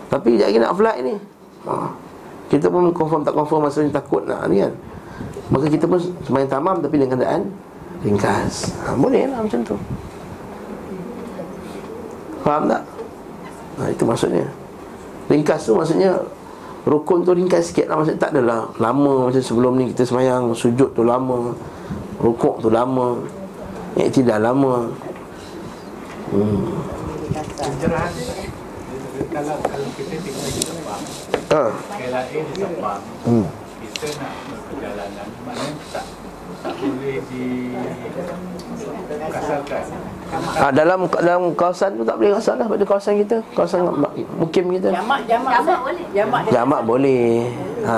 Tapi 0.08 0.40
dia 0.40 0.48
lagi 0.48 0.64
nak 0.64 0.80
flight 0.80 1.04
ni 1.04 1.20
ha. 1.70 1.88
Kita 2.50 2.66
pun 2.66 2.90
confirm 2.90 3.22
tak 3.22 3.38
confirm 3.38 3.70
Maksudnya 3.70 3.94
takut 3.94 4.26
nak 4.26 4.50
ni 4.50 4.66
kan. 4.66 4.74
Maka 5.54 5.66
kita 5.70 5.86
pun 5.86 6.02
semuanya 6.26 6.50
tamam 6.50 6.82
Tapi 6.82 6.96
dengan 6.98 7.18
keadaan 7.18 7.42
ringkas. 8.02 8.74
Ha, 8.86 8.98
Boleh 8.98 9.30
lah 9.30 9.40
macam 9.46 9.60
tu. 9.62 9.76
Faham 12.42 12.64
tak? 12.72 12.82
Ha, 13.78 13.82
itu 13.94 14.04
maksudnya. 14.04 14.46
Ringkas 15.30 15.62
tu 15.70 15.78
maksudnya 15.78 16.18
Rukun 16.88 17.22
tu 17.22 17.38
ringkas 17.38 17.70
sikit 17.70 17.86
lah. 17.92 18.02
Maksudnya 18.02 18.22
tak 18.22 18.32
adalah 18.34 18.66
Lama 18.82 19.30
macam 19.30 19.44
sebelum 19.44 19.78
ni 19.78 19.94
Kita 19.94 20.08
semayang 20.08 20.50
Sujud 20.58 20.96
tu 20.98 21.06
lama 21.06 21.54
Rukuk 22.18 22.64
tu 22.64 22.74
lama 22.74 23.20
Eh 23.98 24.08
tidak 24.08 24.40
lama. 24.40 24.86
Hmm. 26.30 26.72
Kalau 29.30 29.88
kita 29.98 30.16
Sepang, 30.30 31.04
ha. 31.52 31.64
Di 31.70 32.38
Sepang, 32.56 33.02
hmm. 33.26 33.46
kita 33.82 34.08
nak 34.22 34.34
perjalanan 34.70 35.28
mana 35.46 35.66
tak 35.94 36.06
tak 36.60 36.74
boleh 36.76 37.18
di 37.32 37.44
kasarkan. 39.32 39.84
Ah 40.60 40.72
dalam 40.76 41.08
dalam 41.08 41.56
kawasan 41.56 41.98
tu 41.98 42.04
tak 42.04 42.20
boleh 42.20 42.36
kasar 42.36 42.56
lah 42.60 42.68
pada 42.68 42.84
kawasan 42.86 43.14
kita, 43.26 43.38
kawasan 43.56 43.80
mukim 44.38 44.66
kita. 44.76 44.92
Jamak 44.94 45.26
jamak 45.26 45.52
jamak 45.56 45.80
boleh. 45.82 46.06
Jamak 46.14 46.42
jamak 46.52 46.82
boleh. 46.84 47.26
Ha 47.88 47.94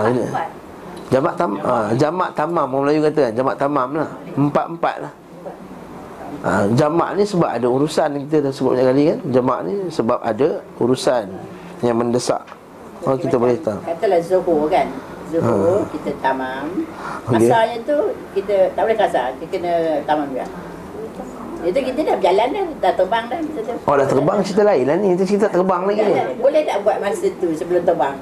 Jamak 1.12 1.36
tam 1.36 1.60
ha, 1.60 1.92
jamak 1.92 2.32
tamam 2.40 2.72
orang 2.72 2.88
Melayu 2.88 3.04
kata 3.12 3.20
kan, 3.28 3.34
jamak 3.36 3.56
tamam 3.60 3.88
lah. 4.00 4.10
Empat-empat 4.32 4.96
lah. 5.04 5.14
ha, 6.48 6.52
Jamak 6.72 7.20
ni 7.20 7.28
sebab 7.28 7.52
ada 7.52 7.68
urusan 7.68 8.16
Kita 8.16 8.48
dah 8.48 8.52
sebut 8.56 8.80
banyak 8.80 8.88
kali 8.88 9.04
kan 9.12 9.20
Jamak 9.28 9.60
ni 9.68 9.74
sebab 9.92 10.24
ada 10.24 10.64
urusan 10.80 11.28
Yang 11.84 11.98
mendesak 12.00 12.44
Oh 13.02 13.18
kita 13.18 13.36
boleh 13.42 13.58
tahu. 13.58 13.80
Katalah 13.82 14.22
Zuhur 14.22 14.70
kan. 14.70 14.88
Zuhur 15.32 15.88
Ha. 15.88 15.90
kita 15.96 16.12
tamam 16.20 16.68
Okey. 17.32 17.48
Kasarnya 17.48 17.78
tu 17.88 17.98
kita 18.36 18.56
tak 18.76 18.82
boleh 18.84 18.98
kasar. 19.00 19.28
Kita 19.40 19.58
kena 19.58 19.74
tamam 20.04 20.28
juga. 20.30 20.46
Itu 21.62 21.78
kita 21.78 22.00
dah 22.02 22.16
berjalan 22.18 22.48
dah 22.52 22.66
Dah 22.82 22.94
terbang 22.98 23.24
dah 23.30 23.40
tu. 23.40 23.74
Oh 23.86 23.96
dah 23.96 24.08
terbang 24.10 24.38
cerita 24.44 24.64
lain 24.68 24.86
lah 24.86 24.98
ni. 25.00 25.08
Itu 25.16 25.24
cerita 25.24 25.48
terbang 25.48 25.82
lagi 25.88 26.02
ni. 26.04 26.14
Boleh 26.38 26.62
tak 26.68 26.78
buat 26.84 26.98
masa 27.00 27.28
tu 27.40 27.50
sebelum 27.56 27.82
terbang? 27.88 28.16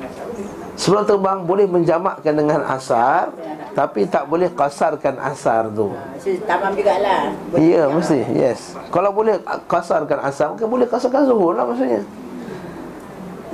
Sebelum 0.80 1.04
terbang 1.04 1.38
boleh 1.44 1.68
menjamakkan 1.68 2.40
dengan 2.40 2.64
asar 2.64 3.36
Tapi 3.76 4.08
tak 4.08 4.32
boleh 4.32 4.48
kasarkan 4.48 5.20
asar 5.20 5.68
tu. 5.76 5.92
Ha, 5.92 6.16
so, 6.24 6.32
Tamam 6.48 6.72
jugalah. 6.72 7.36
Ya 7.60 7.90
mesti 7.92 8.24
yes. 8.32 8.80
Kalau 8.94 9.12
boleh 9.12 9.44
kasarkan 9.68 10.24
asar 10.24 10.56
Mungkin 10.56 10.70
boleh 10.70 10.88
kasarkan 10.88 11.26
zuhur 11.28 11.58
lah 11.58 11.66
maksudnya. 11.68 12.00
Kita 12.06 12.29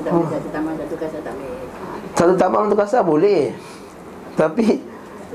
tak 0.06 0.12
boleh 0.14 0.30
satu 0.30 0.50
tamam 0.54 0.74
satu 0.78 0.96
kasar 1.02 1.20
tak 1.26 1.34
boleh. 1.34 1.66
Satu 2.14 2.34
tamam 2.38 2.62
tu 2.70 2.76
kasar 2.78 3.02
boleh. 3.02 3.42
Tapi 4.36 4.68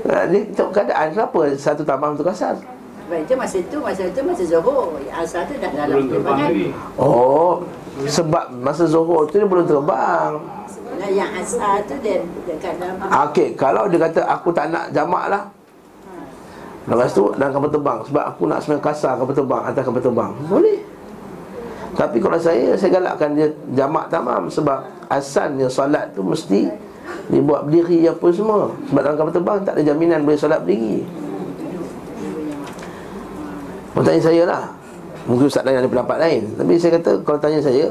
Dia 0.01 0.39
tengok 0.57 0.71
keadaan 0.73 1.13
Kenapa 1.13 1.41
satu 1.57 1.83
tamam 1.85 2.17
tu 2.17 2.25
kasar? 2.25 2.57
Sebab 2.57 3.17
itu 3.21 3.33
masa 3.37 3.57
tu 3.69 3.77
Masa 3.81 4.03
tu 4.09 4.21
masa 4.25 4.43
Zuhur. 4.45 4.97
Asar 5.13 5.45
tu 5.45 5.53
dah 5.61 5.71
dalam 5.73 6.09
penerbangan 6.09 6.49
Oh 6.97 7.61
Sebab 8.07 8.55
masa 8.61 8.87
zuhur 8.87 9.27
tu 9.29 9.37
dia 9.37 9.45
belum 9.45 9.67
terbang. 9.67 10.31
Nah, 11.01 11.09
yang 11.11 11.29
asar 11.37 11.83
tu 11.85 11.97
dia 12.01 12.23
dekat 12.47 12.77
dalam 12.79 12.97
Okey, 13.29 13.53
kalau 13.57 13.89
dia 13.91 13.99
kata 13.99 14.21
aku 14.25 14.49
tak 14.53 14.71
nak 14.71 14.89
jamak 14.95 15.27
lah. 15.27 15.43
Lepas 16.87 17.13
tu 17.13 17.29
dalam 17.35 17.51
kapal 17.51 17.69
terbang. 17.69 17.99
Sebab 18.09 18.23
aku 18.31 18.41
nak 18.47 18.59
semayang 18.63 18.81
kasar 18.81 19.19
kapal 19.19 19.35
terbang 19.35 19.61
Atas 19.69 19.83
kapal 19.85 20.01
terbang. 20.01 20.31
Boleh 20.47 20.79
Tapi 21.91 22.17
kalau 22.23 22.39
saya, 22.39 22.73
saya 22.79 22.97
galakkan 22.99 23.35
dia 23.35 23.51
jamak 23.75 24.07
tamam 24.07 24.47
Sebab 24.47 24.79
asalnya 25.11 25.67
solat 25.67 26.07
tu 26.15 26.23
mesti 26.23 26.71
Dibuat 27.31 27.67
berdiri 27.67 28.07
apa 28.07 28.27
semua. 28.31 28.71
Sebab 28.91 29.01
dalam 29.03 29.15
kapal 29.19 29.33
terbang 29.35 29.57
tak 29.63 29.73
ada 29.79 29.83
jaminan 29.83 30.19
boleh 30.23 30.39
solat 30.39 30.59
berdiri. 30.63 31.03
Orang 33.95 34.05
tanya 34.07 34.21
saya 34.23 34.43
lah. 34.47 34.63
Mungkin 35.27 35.45
Ustaz 35.47 35.63
lain 35.63 35.79
ada 35.79 35.89
pendapat 35.91 36.17
lain. 36.19 36.41
Tapi 36.55 36.73
saya 36.79 36.91
kata 36.99 37.11
kalau 37.23 37.39
tanya 37.39 37.59
saya 37.61 37.85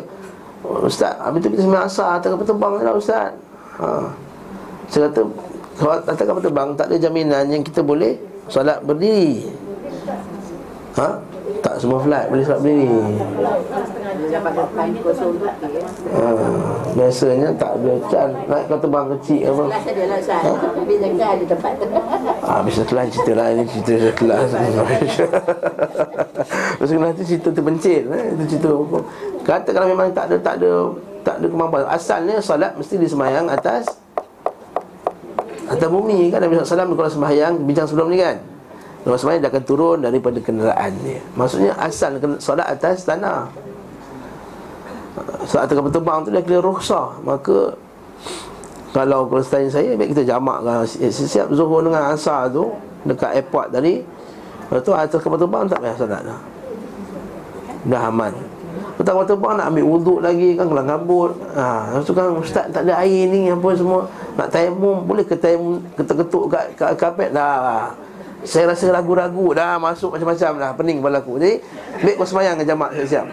"Oh, 0.64 0.84
Ustaz, 0.84 1.14
habis 1.20 1.40
tu 1.40 1.48
kita 1.52 1.62
semayang 1.64 1.86
asar 1.88 2.20
atas 2.20 2.28
kapal 2.32 2.46
terbang 2.48 2.72
lah 2.84 2.94
Ustaz. 2.96 3.30
Ha. 3.80 3.86
Saya 4.90 5.02
kata 5.08 5.20
Kalau 5.80 5.92
atas 5.96 6.14
kapal 6.20 6.42
terbang 6.44 6.68
tak 6.76 6.86
ada 6.92 6.96
jaminan 7.00 7.44
yang 7.48 7.62
kita 7.64 7.80
boleh 7.80 8.16
Solat 8.50 8.82
berdiri. 8.82 9.46
Ha? 10.98 11.08
Tak 11.60 11.74
semua 11.76 12.00
flight 12.00 12.26
boleh 12.32 12.44
solat 12.44 12.60
berdiri. 12.64 13.00
Ha. 16.10 16.24
Biasanya 16.96 17.48
tak 17.54 17.72
ada 17.76 17.92
can 18.08 18.30
Naik 18.48 18.64
kapal 18.66 18.78
terbang 18.80 19.06
kecil 19.16 19.40
apa? 19.52 19.64
Tempat 21.50 21.72
tu. 21.76 21.86
Ah, 22.40 22.54
habis 22.62 22.80
kelas 22.80 23.06
cerita 23.12 23.32
lah 23.36 23.46
Ini 23.52 23.64
cerita 23.68 24.10
kelas. 24.16 24.48
Lepas 26.80 26.90
kelas 26.90 27.12
tu 27.14 27.24
cerita 27.26 27.48
terpencil 27.52 28.02
eh? 28.08 28.24
Itu 28.34 28.44
cerita 28.56 28.68
apa? 28.74 28.98
Kata 29.44 29.68
kalau 29.74 29.86
memang 29.90 30.06
tak 30.14 30.24
ada 30.32 30.36
Tak 30.40 30.54
ada 30.62 30.72
tak 31.20 31.36
ada 31.36 31.46
kemampuan. 31.52 31.84
Asalnya 31.84 32.40
solat 32.40 32.72
mesti 32.80 32.96
disemayang 32.96 33.44
atas 33.52 33.84
Atas 35.68 35.88
bumi 35.92 36.32
kan? 36.32 36.40
Nabi 36.40 36.56
SAW 36.64 36.96
kalau 36.96 37.10
sembahyang 37.12 37.60
Bincang 37.68 37.84
sebelum 37.84 38.08
ni 38.08 38.18
kan 38.18 38.40
Kalau 39.00 39.16
sembahyang 39.16 39.40
dia 39.40 39.50
akan 39.50 39.64
turun 39.64 39.98
daripada 40.04 40.38
kenderaan 40.44 40.92
dia 41.00 41.20
Maksudnya 41.32 41.72
asal 41.80 42.20
kena 42.20 42.36
solat 42.36 42.68
atas 42.68 43.08
tanah. 43.08 43.48
Solat 45.48 45.72
kapal 45.72 45.88
terbang 45.88 46.18
tu 46.20 46.28
dia 46.28 46.44
kira 46.44 46.60
rukhsah. 46.60 47.16
Maka 47.24 47.72
kalau 48.92 49.30
kalau 49.30 49.40
tanya 49.40 49.70
saya 49.72 49.96
Baik 49.96 50.12
kita 50.12 50.36
jamak 50.36 50.60
kan 50.66 50.84
Siap 50.84 51.48
zuhur 51.56 51.80
dengan 51.80 52.12
asar 52.12 52.52
tu 52.52 52.74
Dekat 53.08 53.40
airport 53.40 53.72
tadi 53.72 54.04
Lepas 54.68 54.82
tu 54.84 54.92
atas 54.92 55.18
kapal 55.18 55.38
terbang 55.40 55.64
tak 55.66 55.80
payah 55.82 55.96
solat 55.98 56.22
dah. 56.22 56.40
Dah 57.90 58.02
aman. 58.06 58.32
Lepas 59.00 59.04
kapal 59.08 59.24
terbang 59.24 59.54
nak 59.56 59.66
ambil 59.72 59.84
wuduk 59.96 60.18
lagi 60.20 60.48
kan 60.60 60.68
Kelang 60.68 60.88
kabut 60.92 61.32
ha, 61.56 61.88
Lepas 61.88 62.04
tu 62.04 62.12
kan 62.12 62.26
Ustaz 62.36 62.68
tak 62.68 62.84
ada 62.84 63.00
air 63.00 63.32
ni 63.32 63.48
Apa 63.48 63.72
semua. 63.72 64.04
Nak 64.36 64.48
tayamum 64.52 65.08
Boleh 65.08 65.24
ke 65.24 65.32
tayamum 65.40 65.80
Ketuk-ketuk 65.96 66.52
kat, 66.52 66.76
kat 66.76 67.32
Dah 67.32 67.96
Saya 68.44 68.72
rasa 68.72 68.88
ragu-ragu 68.88 69.52
Dah 69.52 69.76
masuk 69.76 70.16
macam-macam 70.16 70.50
dah 70.56 70.70
Pening 70.76 70.96
kepala 71.00 71.18
aku 71.20 71.36
Jadi 71.36 71.60
Baik 72.00 72.14
kau 72.16 72.26
semayang 72.26 72.56
dengan 72.56 72.68
jamak 72.76 72.90
siap-siap 72.96 73.26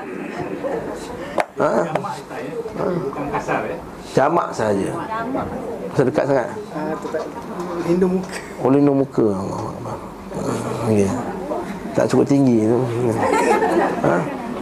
Ha? 1.57 1.89
Jamak 1.89 2.15
tak 2.29 2.39
ya 2.45 2.53
Bukan 3.01 3.25
kasar 3.33 3.61
ya 3.65 3.77
Jamak 4.13 4.47
saja 4.53 4.89
Pasal 5.89 6.05
dekat 6.05 6.25
sangat 6.29 6.47
Lindung 7.89 8.21
muka 8.21 8.37
Oh 8.61 8.69
lindung 8.69 8.97
muka 9.01 9.25
Allah. 9.33 9.73
Ah, 10.37 10.89
Ya 10.93 11.09
Tak 11.97 12.05
cukup 12.13 12.29
tinggi 12.29 12.69
tu 12.69 12.77
ha? 14.05 14.17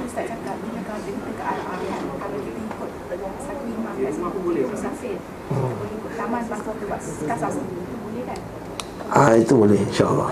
Ustaz 0.07 0.23
cakap 0.31 0.55
bila 0.63 0.79
kalau 0.87 1.01
kita 1.03 1.29
ke 1.35 1.43
arah-arah 1.43 1.99
kalau 2.15 2.39
kita 2.39 2.59
ikut 2.63 2.89
dengan 3.11 3.31
satu 3.43 3.63
imam 3.67 3.93
kat 3.99 4.11
sini 4.15 4.63
musafir 4.71 5.17
boleh 5.19 5.91
ikut 5.99 6.11
taman 6.15 6.41
lepas 6.47 6.59
tu 6.63 6.71
buat 6.87 7.01
kasar 7.03 7.49
sendiri 7.51 7.75
itu 7.75 7.83
boleh 7.83 7.83
kan 7.83 7.84
Ah 9.13 9.33
itu 9.37 9.53
boleh 9.53 9.77
insya-Allah. 9.77 10.29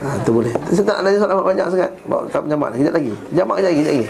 Ah 0.00 0.14
itu 0.16 0.30
boleh. 0.32 0.52
Saya 0.72 0.84
tak 0.84 0.98
tanya 1.04 1.18
soalan 1.20 1.36
banyak 1.44 1.66
sangat. 1.72 1.90
Bawa 2.08 2.22
tak 2.32 2.42
jamak 2.48 2.68
kejap 2.76 2.94
lagi. 2.96 3.12
Jamak 3.32 3.54
kejap 3.60 3.70
lagi, 3.70 3.80
kejap 3.80 3.92
lagi. 3.92 4.08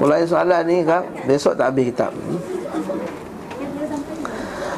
Mulai 0.00 0.20
soalan 0.26 0.62
ni 0.66 0.76
kan 0.82 1.02
besok 1.28 1.54
tak 1.54 1.66
habis 1.70 1.84
kitab. 1.92 2.12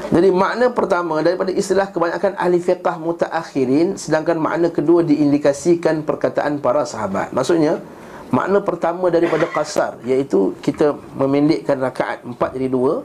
Jadi 0.07 0.29
makna 0.31 0.71
pertama 0.71 1.19
daripada 1.19 1.51
istilah 1.51 1.91
kebanyakan 1.91 2.39
ahli 2.39 2.63
fiqah 2.63 2.95
mutaakhirin 2.95 3.99
sedangkan 3.99 4.39
makna 4.39 4.71
kedua 4.71 5.03
diindikasikan 5.03 6.07
perkataan 6.07 6.63
para 6.63 6.87
sahabat. 6.87 7.35
Maksudnya 7.35 7.83
makna 8.31 8.63
pertama 8.63 9.11
daripada 9.11 9.51
qasar 9.51 9.99
iaitu 10.07 10.55
kita 10.63 10.95
memendekkan 11.19 11.79
rakaat 11.83 12.23
4 12.23 12.39
jadi 12.55 12.69
2 12.71 13.03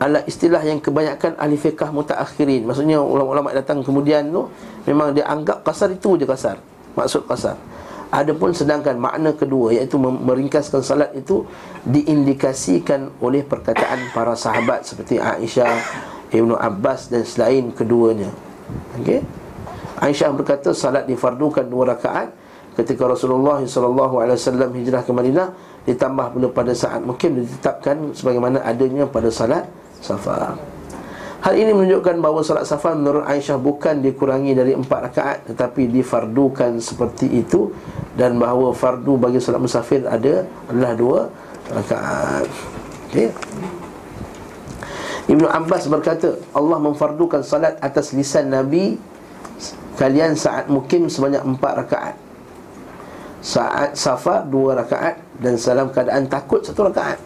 adalah 0.00 0.24
istilah 0.24 0.64
yang 0.64 0.80
kebanyakan 0.80 1.36
ahli 1.36 1.56
fiqah 1.60 1.92
mutaakhirin. 1.92 2.64
Maksudnya 2.64 3.00
ulama-ulama 3.00 3.52
datang 3.52 3.84
kemudian 3.84 4.32
tu 4.32 4.48
memang 4.88 5.12
dia 5.12 5.28
anggap 5.28 5.60
qasar 5.60 5.92
itu 5.92 6.16
je 6.16 6.24
qasar. 6.24 6.56
Maksud 6.96 7.28
qasar. 7.28 7.56
Adapun 8.10 8.50
sedangkan 8.50 8.98
makna 8.98 9.30
kedua 9.30 9.70
iaitu 9.70 9.94
meringkaskan 10.00 10.82
salat 10.82 11.14
itu 11.14 11.46
diindikasikan 11.86 13.06
oleh 13.22 13.46
perkataan 13.46 14.10
para 14.10 14.34
sahabat 14.34 14.82
seperti 14.82 15.22
Aisyah, 15.22 15.78
Ibnu 16.34 16.58
Abbas 16.58 17.06
dan 17.06 17.22
selain 17.22 17.70
keduanya. 17.70 18.26
Okey. 18.98 19.22
Aisyah 20.02 20.34
berkata 20.34 20.74
salat 20.74 21.06
difardukan 21.06 21.62
dua 21.70 21.94
rakaat 21.94 22.39
ketika 22.78 23.06
Rasulullah 23.10 23.62
sallallahu 23.62 24.22
alaihi 24.22 24.38
wasallam 24.38 24.70
hijrah 24.74 25.02
ke 25.02 25.12
Madinah 25.12 25.48
ditambah 25.88 26.26
pula 26.36 26.48
pada 26.52 26.72
saat 26.76 27.00
mungkin 27.02 27.42
ditetapkan 27.42 28.14
sebagaimana 28.14 28.62
adanya 28.62 29.08
pada 29.08 29.32
salat 29.32 29.66
safar. 29.98 30.54
Hal 31.40 31.56
ini 31.56 31.72
menunjukkan 31.72 32.20
bahawa 32.20 32.44
salat 32.44 32.68
safar 32.68 32.92
menurut 32.92 33.24
Aisyah 33.24 33.56
bukan 33.56 34.04
dikurangi 34.04 34.52
dari 34.52 34.76
empat 34.76 35.08
rakaat 35.08 35.38
tetapi 35.48 35.88
difardukan 35.88 36.76
seperti 36.84 37.32
itu 37.32 37.72
dan 38.12 38.36
bahawa 38.36 38.76
fardu 38.76 39.16
bagi 39.16 39.40
salat 39.40 39.64
musafir 39.64 40.04
ada 40.04 40.44
adalah 40.68 40.92
dua 40.92 41.20
rakaat. 41.72 42.44
Okey. 43.08 43.32
Ibnu 45.32 45.46
Abbas 45.46 45.86
berkata 45.88 46.36
Allah 46.52 46.76
memfardukan 46.76 47.40
salat 47.40 47.80
atas 47.80 48.12
lisan 48.12 48.52
Nabi 48.52 49.00
kalian 49.96 50.36
saat 50.36 50.68
mukim 50.68 51.08
sebanyak 51.08 51.40
empat 51.40 51.72
rakaat. 51.86 52.29
Saat 53.40 53.96
safar 53.96 54.44
dua 54.44 54.76
rakaat 54.76 55.16
dan 55.40 55.56
dalam 55.56 55.88
keadaan 55.88 56.28
takut 56.28 56.60
satu 56.60 56.92
rakaat. 56.92 57.16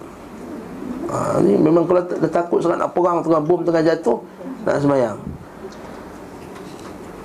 Ha, 1.11 1.39
ni 1.43 1.59
memang 1.59 1.85
kalau 1.85 2.03
dah 2.07 2.31
takut 2.31 2.63
sangat 2.63 2.81
nak 2.81 2.91
perang 2.95 3.21
tengah 3.21 3.43
bom 3.43 3.61
tengah 3.67 3.83
jatuh 3.83 4.19
nak 4.63 4.79
sembahyang. 4.79 5.19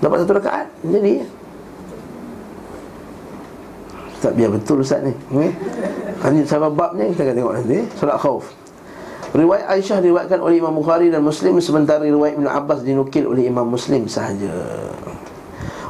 Dapat 0.02 0.18
satu 0.26 0.34
rakaat 0.42 0.68
jadi 0.84 1.14
tak 4.20 4.36
biar 4.36 4.50
betul 4.52 4.84
Ustaz 4.84 5.00
ni. 5.00 5.14
Hmm? 5.32 5.52
Ini 6.20 6.44
sahabat 6.44 6.76
babnya 6.76 7.08
kita 7.16 7.24
akan 7.24 7.36
tengok 7.40 7.54
nanti. 7.56 7.78
Solat 7.96 8.20
khauf. 8.20 8.52
Riwayat 9.30 9.66
Aisyah 9.70 10.02
diriwayatkan 10.02 10.40
oleh 10.42 10.58
Imam 10.58 10.74
Bukhari 10.74 11.08
dan 11.14 11.22
Muslim 11.22 11.62
sementara 11.62 12.02
riwayat 12.02 12.36
Ibn 12.36 12.50
Abbas 12.50 12.82
dinukil 12.82 13.30
oleh 13.30 13.48
Imam 13.48 13.70
Muslim 13.70 14.10
sahaja. 14.10 14.52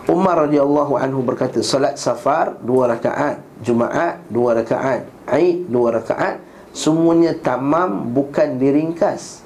Umar 0.10 0.49
radhiyallahu 0.49 0.97
anhu 0.97 1.22
berkata 1.22 1.62
salat 1.62 2.01
safar 2.01 2.57
dua 2.66 2.89
rakaat, 2.89 3.45
Jumaat 3.62 4.26
dua 4.26 4.57
rakaat, 4.57 5.05
Aid 5.30 5.70
dua 5.70 6.01
rakaat, 6.01 6.41
semuanya 6.74 7.38
tamam 7.38 8.10
bukan 8.10 8.57
diringkas. 8.57 9.45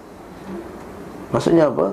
Maksudnya 1.35 1.67
apa? 1.67 1.91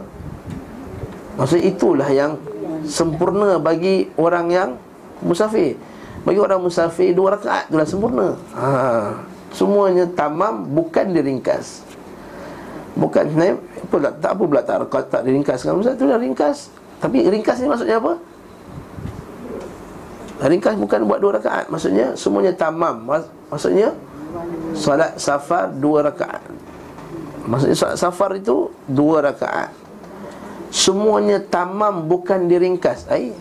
Maksudnya 1.35 1.65
itulah 1.67 2.09
yang 2.15 2.39
sempurna 2.87 3.59
bagi 3.59 4.07
orang 4.15 4.47
yang 4.55 4.71
musafir. 5.19 5.75
Bagi 6.23 6.39
orang 6.39 6.63
musafir 6.63 7.11
dua 7.11 7.35
rakaat 7.35 7.75
itulah 7.75 7.89
sempurna. 7.91 8.29
Ha. 8.55 8.71
Semuanya 9.51 10.07
tamam 10.15 10.63
bukan 10.63 11.11
diringkas. 11.11 11.83
Bukan 12.95 13.35
apa 13.35 13.97
tak, 14.15 14.31
apa 14.31 14.43
pula 14.47 14.63
tak 14.63 14.87
tak, 14.87 15.05
tak 15.11 15.23
diringkas 15.27 15.59
kan 15.67 15.75
Ustaz 15.75 15.99
tu 15.99 16.07
dah 16.07 16.23
ringkas. 16.23 16.71
Tapi 17.03 17.27
ringkas 17.27 17.59
ni 17.59 17.67
maksudnya 17.67 17.99
apa? 17.99 18.15
Ringkas 20.41 20.77
bukan 20.81 21.05
buat 21.05 21.21
dua 21.21 21.37
rakaat. 21.37 21.69
Maksudnya 21.69 22.17
semuanya 22.17 22.57
tamam. 22.57 23.05
Maksudnya 23.53 23.93
Salat 24.73 25.19
safar 25.19 25.75
dua 25.75 26.07
rakaat. 26.07 26.43
Maksudnya 27.45 27.77
salat 27.77 27.99
safar 27.99 28.31
itu 28.39 28.71
Dua 28.87 29.21
rakaat. 29.21 29.75
Semuanya 30.71 31.43
tamam 31.43 32.07
bukan 32.07 32.47
diringkas. 32.47 33.11
Ay, 33.11 33.35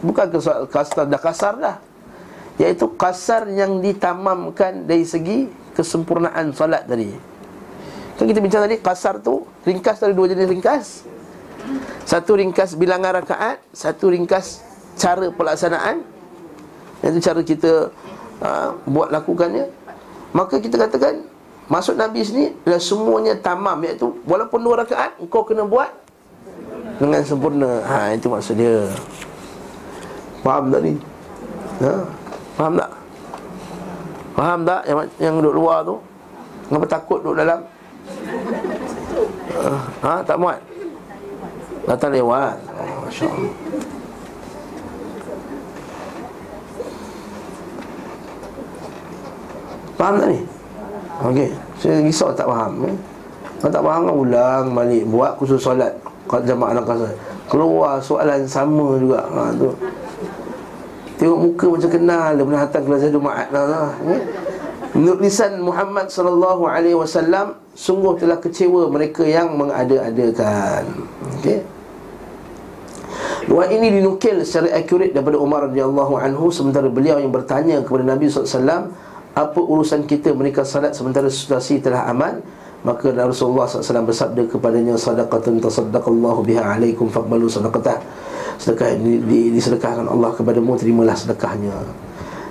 Bukan 0.00 0.32
ke 0.32 0.38
soal 0.40 0.64
kasar 0.64 1.04
Dah 1.04 1.20
kasar 1.20 1.54
dah. 1.60 1.76
Iaitu 2.56 2.88
kasar 2.96 3.48
yang 3.52 3.84
ditamamkan 3.84 4.88
Dari 4.88 5.04
segi 5.04 5.44
kesempurnaan 5.76 6.56
salat 6.56 6.88
tadi. 6.88 7.12
Kan 8.16 8.24
kita 8.24 8.40
bincang 8.40 8.64
tadi 8.64 8.80
Kasar 8.80 9.20
tu 9.20 9.44
Ringkas 9.68 10.00
tadi 10.00 10.16
dua 10.16 10.26
jenis 10.32 10.48
ringkas. 10.48 10.86
Satu 12.08 12.40
ringkas 12.40 12.72
bilangan 12.80 13.20
rakaat 13.20 13.60
Satu 13.76 14.08
ringkas 14.08 14.64
cara 14.96 15.28
pelaksanaan 15.28 16.19
itu 17.00 17.18
cara 17.20 17.40
kita 17.40 17.88
uh, 18.44 18.68
buat 18.84 19.08
lakukannya 19.08 19.64
Maka 20.36 20.60
kita 20.60 20.76
katakan 20.76 21.24
Maksud 21.70 21.96
Nabi 21.96 22.20
sini 22.20 22.44
adalah 22.66 22.82
semuanya 22.82 23.32
tamam 23.40 23.78
Iaitu 23.80 24.20
walaupun 24.28 24.60
dua 24.60 24.84
rakaat 24.84 25.16
Kau 25.32 25.46
kena 25.46 25.64
buat 25.64 25.88
Dengan 27.00 27.24
sempurna 27.24 27.80
ha, 27.88 28.12
Itu 28.12 28.28
maksud 28.28 28.60
dia 28.60 28.84
Faham 30.44 30.72
tak 30.72 30.80
ni? 30.84 30.92
Ha? 31.84 31.92
Faham 32.56 32.72
tak? 32.76 32.90
Faham 34.36 34.60
tak 34.64 34.82
yang, 34.88 34.98
yang 35.20 35.34
duduk 35.40 35.54
luar 35.56 35.84
tu? 35.84 35.96
Kenapa 36.68 36.86
takut 36.88 37.20
duduk 37.20 37.44
dalam? 37.44 37.60
Ha, 39.52 39.72
ha 40.00 40.12
tak 40.24 40.36
muat? 40.40 40.60
Datang 41.84 42.12
lewat 42.12 42.56
oh, 42.76 43.08
Masya 43.08 43.26
Allah 43.28 43.52
Faham 50.00 50.16
tak 50.16 50.28
ni? 50.32 50.40
Okey, 51.20 51.48
saya 51.76 52.00
risau 52.00 52.32
tak 52.32 52.48
faham 52.48 52.88
eh? 52.88 52.96
Kalau 53.60 53.68
tak 53.76 53.84
faham 53.84 54.00
kan 54.08 54.14
ulang 54.16 54.64
balik 54.72 55.04
Buat 55.12 55.36
khusus 55.36 55.60
solat 55.60 55.92
Kalau 56.24 56.40
jamaah 56.48 56.72
dalam 56.72 56.88
kasar 56.88 57.12
Keluar 57.52 58.00
soalan 58.00 58.40
sama 58.48 58.96
juga 58.96 59.20
ha, 59.28 59.52
tu. 59.52 59.68
Tengok 61.20 61.38
muka 61.44 61.66
macam 61.76 61.90
kenal 61.92 62.28
Dia 62.32 62.44
pernah 62.48 62.62
datang 62.64 62.84
kelas 62.88 63.12
Jumaat 63.12 63.48
lah, 63.52 63.64
lah. 63.68 63.90
Eh? 64.08 64.20
Menurut 64.90 65.22
lisan 65.22 65.62
Muhammad 65.62 66.10
sallallahu 66.10 66.66
alaihi 66.66 66.98
wasallam 66.98 67.54
sungguh 67.78 68.18
telah 68.18 68.42
kecewa 68.42 68.90
mereka 68.90 69.22
yang 69.22 69.54
mengada-adakan. 69.54 70.82
Okey. 71.38 71.62
Luar 73.46 73.70
ini 73.70 73.86
dinukil 73.94 74.42
secara 74.42 74.74
akurat 74.74 75.14
daripada 75.14 75.38
Umar 75.38 75.70
radhiyallahu 75.70 76.18
anhu 76.18 76.50
sementara 76.50 76.90
beliau 76.90 77.22
yang 77.22 77.30
bertanya 77.30 77.82
kepada 77.86 78.02
Nabi 78.02 78.26
sallallahu 78.26 78.50
alaihi 78.50 78.58
wasallam 78.58 78.82
apa 79.34 79.60
urusan 79.62 80.04
kita 80.10 80.34
mereka 80.34 80.66
salat 80.66 80.94
sementara 80.96 81.30
situasi 81.30 81.78
telah 81.78 82.06
aman 82.10 82.42
maka 82.80 83.12
Rasulullah 83.12 83.68
SAW 83.68 84.08
bersabda 84.08 84.48
kepadanya 84.48 84.96
sadaqatun 84.96 85.60
tasaddaqallahu 85.60 86.40
biha 86.48 86.64
alaikum 86.64 87.12
faqbalu 87.12 87.44
sadaqatah. 87.44 88.00
Sedekah 88.56 88.96
ini 88.96 89.20
di, 89.20 89.40
disedekahkan 89.52 90.08
Allah 90.08 90.32
kepadamu 90.32 90.80
terimalah 90.80 91.12
sedekahnya. 91.12 91.76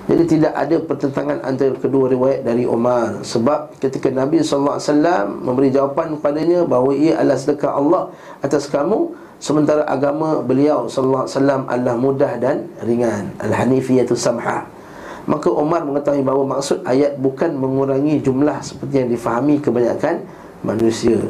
Jadi 0.09 0.23
tidak 0.25 0.53
ada 0.57 0.77
pertentangan 0.82 1.38
antara 1.45 1.73
kedua 1.77 2.09
riwayat 2.09 2.41
dari 2.45 2.65
Umar. 2.65 3.21
Sebab 3.25 3.77
ketika 3.77 4.09
Nabi 4.09 4.41
SAW 4.41 4.82
memberi 5.30 5.69
jawapan 5.69 6.17
kepadanya 6.17 6.65
Bahawa 6.65 6.97
ia 6.97 7.13
adalah 7.21 7.38
sedekah 7.38 7.71
Allah 7.77 8.03
atas 8.41 8.69
kamu 8.69 9.13
Sementara 9.39 9.88
agama 9.88 10.43
beliau 10.43 10.91
SAW 10.91 11.23
adalah 11.71 11.95
mudah 11.95 12.36
dan 12.43 12.67
ringan. 12.84 13.32
Al-Hanifiyatu 13.39 14.11
Samhah 14.11 14.67
Maka 15.30 15.53
Umar 15.53 15.86
mengetahui 15.86 16.25
bahawa 16.25 16.57
maksud 16.57 16.82
ayat 16.89 17.21
bukan 17.21 17.53
mengurangi 17.53 18.17
jumlah 18.17 18.65
seperti 18.65 19.05
yang 19.05 19.09
difahami 19.13 19.61
kebanyakan 19.61 20.25
manusia. 20.65 21.21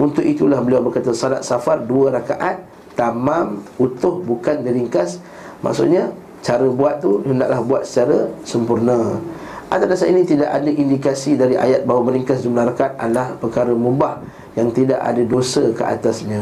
Untuk 0.00 0.24
itulah 0.24 0.64
beliau 0.64 0.80
berkata 0.80 1.12
salat 1.12 1.44
safar 1.44 1.84
dua 1.84 2.16
rakaat 2.16 2.64
tamam 2.96 3.60
utuh 3.76 4.24
bukan 4.24 4.64
diringkas. 4.64 5.20
Maksudnya 5.60 6.16
cara 6.40 6.64
buat 6.64 7.04
tu 7.04 7.20
hendaklah 7.28 7.60
buat 7.60 7.84
secara 7.84 8.32
sempurna. 8.48 9.20
Atas 9.68 10.00
dasar 10.00 10.08
ini 10.08 10.24
tidak 10.24 10.48
ada 10.48 10.68
indikasi 10.72 11.36
dari 11.36 11.52
ayat 11.52 11.84
bahawa 11.84 12.08
meringkas 12.08 12.40
jumlah 12.40 12.72
rakaat 12.72 12.96
adalah 12.96 13.36
perkara 13.36 13.76
mubah 13.76 14.24
yang 14.56 14.72
tidak 14.72 15.00
ada 15.04 15.20
dosa 15.28 15.76
ke 15.76 15.84
atasnya. 15.84 16.40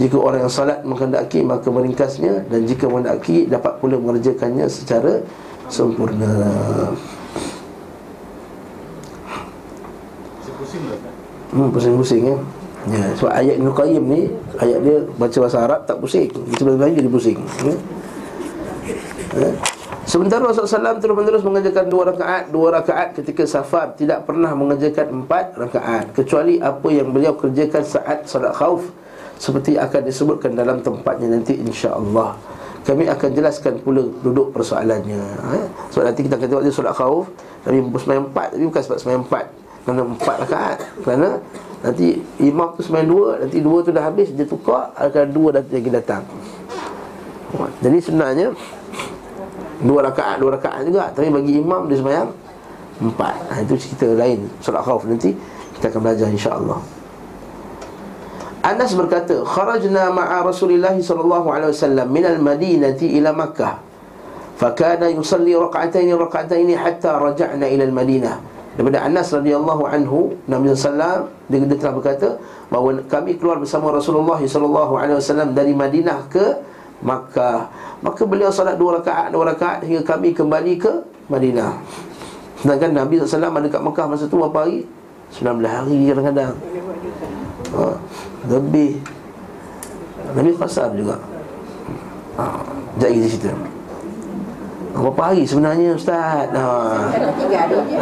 Jika 0.00 0.16
orang 0.16 0.48
yang 0.48 0.52
salat 0.52 0.80
menghendaki 0.88 1.44
maka 1.44 1.68
meringkasnya 1.68 2.48
dan 2.48 2.60
jika 2.64 2.88
menghendaki 2.88 3.44
dapat 3.44 3.76
pula 3.76 4.00
mengerjakannya 4.00 4.64
secara 4.72 5.20
sempurna 5.68 6.32
Hmm, 11.48 11.72
pusing-pusing 11.72 12.28
ya. 12.28 12.36
Ya, 12.88 13.04
sebab 13.16 13.32
ayat 13.34 13.54
Ibn 13.58 13.68
Qayyim 13.74 14.04
ni 14.06 14.22
Ayat 14.60 14.78
dia 14.80 14.96
baca 15.18 15.36
bahasa 15.44 15.58
Arab 15.64 15.80
tak 15.84 15.98
pusing 15.98 16.30
Baca 16.30 16.62
bahasa 16.62 16.76
Melayu 16.78 16.94
jadi 17.02 17.10
pusing 17.10 17.38
ya. 17.64 17.74
Ya. 19.36 19.50
Sementara 20.08 20.48
Rasulullah 20.48 20.96
SAW 20.96 21.02
terus-menerus 21.02 21.42
mengerjakan 21.44 21.84
dua 21.90 22.02
rakaat 22.14 22.48
Dua 22.48 22.68
rakaat 22.72 23.08
ketika 23.18 23.44
safar 23.44 23.92
Tidak 23.98 24.24
pernah 24.24 24.54
mengerjakan 24.56 25.24
empat 25.24 25.58
rakaat 25.58 26.16
Kecuali 26.16 26.62
apa 26.62 26.88
yang 26.88 27.12
beliau 27.12 27.36
kerjakan 27.36 27.82
saat 27.84 28.24
salat 28.24 28.54
khawf 28.56 28.88
Seperti 29.36 29.76
akan 29.76 30.02
disebutkan 30.08 30.56
dalam 30.56 30.80
tempatnya 30.80 31.32
nanti 31.34 31.58
insya-Allah 31.60 32.57
kami 32.88 33.04
akan 33.04 33.30
jelaskan 33.36 33.76
pula 33.84 34.00
duduk 34.24 34.48
persoalannya. 34.56 35.20
Ha? 35.20 35.60
Sebab 35.92 36.08
nanti 36.08 36.24
kita 36.24 36.40
akan 36.40 36.48
tengok 36.48 36.64
dia 36.64 36.72
solat 36.72 36.96
khawf 36.96 37.28
Nabi 37.68 37.84
sembahyang 37.84 38.32
empat 38.32 38.46
Tapi 38.56 38.64
bukan 38.64 38.80
sebab 38.80 38.96
sembahyang 38.96 39.22
empat. 39.28 39.44
Kerana 39.84 40.00
empat 40.08 40.36
rakaat. 40.48 40.78
Kerana 41.04 41.28
nanti 41.84 42.06
imam 42.40 42.68
tu 42.72 42.80
sembahyang 42.80 43.08
dua 43.12 43.28
Nanti 43.44 43.58
dua 43.60 43.78
tu 43.84 43.90
dah 43.92 44.04
habis 44.08 44.32
Dia 44.32 44.48
tukar 44.48 44.96
Akan 44.96 45.28
dua 45.28 45.60
dah 45.60 45.62
lagi 45.68 45.90
datang. 45.92 46.24
Jadi 47.84 47.98
sebenarnya 48.00 48.56
Dua 49.84 50.00
rakaat 50.08 50.40
Dua 50.40 50.56
rakaat 50.56 50.88
juga. 50.88 51.12
Tapi 51.12 51.28
bagi 51.28 51.60
imam 51.60 51.92
dia 51.92 52.00
sembahyang 52.00 52.30
Empat. 53.04 53.36
Ha, 53.52 53.68
Itu 53.68 53.76
cerita 53.76 54.08
lain 54.16 54.48
Solat 54.64 54.80
khawf 54.80 55.04
nanti. 55.04 55.36
Kita 55.76 55.92
akan 55.92 56.00
belajar 56.08 56.32
insyaAllah 56.32 56.97
Anas 58.68 58.92
berkata, 58.92 59.40
"Kharajna 59.48 60.12
ma'a 60.12 60.44
Rasulillah 60.44 60.92
sallallahu 60.92 61.48
alaihi 61.48 61.72
wasallam 61.72 62.06
min 62.12 62.24
al-Madinati 62.28 63.16
ila 63.16 63.32
Makkah. 63.32 63.80
Fakana 64.60 65.08
yusalli 65.08 65.56
rak'atayn 65.56 66.12
rak'atayn 66.12 66.68
hatta 66.76 67.16
raja'na 67.16 67.64
ila 67.64 67.84
al-Madinah." 67.88 68.36
Daripada 68.76 69.08
Anas 69.08 69.32
radhiyallahu 69.32 69.88
anhu, 69.88 70.36
Nabi 70.44 70.70
sallallahu 70.76 71.48
dia, 71.48 71.64
dia 71.64 71.78
telah 71.80 71.94
berkata 71.96 72.28
bahawa 72.68 73.00
kami 73.08 73.40
keluar 73.40 73.56
bersama 73.58 73.90
Rasulullah 73.90 74.38
sallallahu 74.38 75.00
alaihi 75.00 75.16
wasallam 75.16 75.56
dari 75.56 75.72
Madinah 75.72 76.28
ke 76.28 76.60
Makkah. 77.00 77.72
Maka 78.04 78.22
beliau 78.28 78.52
salat 78.52 78.76
dua 78.76 79.00
rakaat, 79.00 79.32
dua 79.32 79.50
rakaat 79.50 79.82
hingga 79.82 80.04
kami 80.04 80.36
kembali 80.36 80.78
ke 80.78 80.92
Madinah. 81.26 81.74
Sedangkan 82.60 82.90
Nabi 82.94 83.22
SAW 83.22 83.50
ada 83.50 83.68
kat 83.70 83.82
Makkah 83.82 84.06
masa 84.06 84.28
tu 84.28 84.38
berapa 84.38 84.66
hari? 84.66 84.86
19 85.28 85.60
hari 85.60 85.98
kadang-kadang 86.08 86.52
ha, 87.76 87.92
Lebih. 88.46 89.02
Nabi 90.38 90.50
Qasar 90.54 90.94
juga. 90.94 91.18
Ha, 92.38 92.44
Sekejap 92.98 93.10
lagi 93.10 93.30
cerita. 93.34 93.52
Berapa 94.98 95.22
hari 95.30 95.42
sebenarnya 95.46 95.94
Ustaz? 95.94 96.50
Ha. 96.54 96.66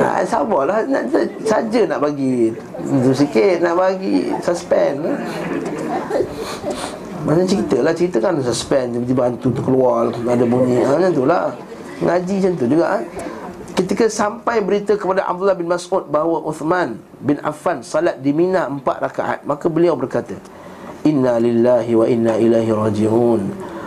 ha, 0.01 0.25
Sabarlah. 0.25 0.85
Nak, 0.89 1.09
Saja 1.45 1.81
nak 1.89 2.01
bagi. 2.05 2.53
Itu 2.85 3.11
sikit 3.17 3.65
nak 3.65 3.75
bagi. 3.81 4.33
Suspend. 4.45 5.05
Macam 7.27 7.43
cerita 7.43 7.83
lah 7.83 7.93
Cerita 7.97 8.19
kan 8.21 8.39
suspend. 8.41 8.97
Tiba-tiba 8.97 9.23
hantu 9.29 9.49
tu 9.51 9.63
keluar 9.65 10.13
Ada 10.13 10.45
bunyi. 10.45 10.85
Ha, 10.85 10.97
Macam 10.97 11.13
tu 11.13 11.25
lah. 11.25 11.53
Ngaji 11.97 12.35
macam 12.45 12.53
tu 12.61 12.67
juga 12.69 12.85
ha. 12.93 12.99
Ketika 13.77 14.09
sampai 14.09 14.65
berita 14.65 14.97
kepada 14.97 15.29
Abdullah 15.29 15.53
bin 15.53 15.69
Mas'ud 15.69 16.09
bahawa 16.09 16.41
Uthman 16.49 16.97
bin 17.21 17.37
Affan 17.45 17.85
salat 17.85 18.25
di 18.25 18.33
Mina 18.33 18.73
empat 18.73 19.05
rakaat 19.05 19.45
Maka 19.45 19.69
beliau 19.69 19.93
berkata 19.93 20.33
Inna 21.05 21.37
lillahi 21.37 21.93
wa 21.95 22.09
inna 22.09 22.35
ilaihi 22.41 22.73
raji'un. 22.73 23.43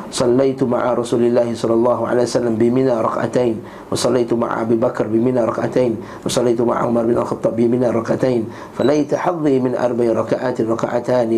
Sallaitu 0.09 0.65
ma'a 0.65 0.95
Rasulullah 0.95 1.45
sallallahu 1.45 2.07
alaihi 2.07 2.25
wasallam 2.25 2.55
bi 2.57 2.69
Mina 2.69 2.97
raka'atain 3.01 3.59
wa 3.89 3.93
sallaitu 3.93 4.33
ma'a 4.39 4.61
Abi 4.65 4.73
Bakar 4.79 5.05
bi 5.05 5.17
Mina 5.21 5.45
raka'atain 5.45 5.97
wa 5.97 6.29
sallaitu 6.29 6.65
ma'a 6.65 6.85
Umar 6.85 7.05
bin 7.09 7.17
Al-Khattab 7.17 7.53
bi 7.53 7.65
Mina 7.69 7.93
raka'atain 7.93 8.45
falaita 8.73 9.21
hadhi 9.21 9.61
min 9.61 9.77
arba'i 9.77 10.09
raka'atin 10.09 10.65
raka'atani 10.65 11.37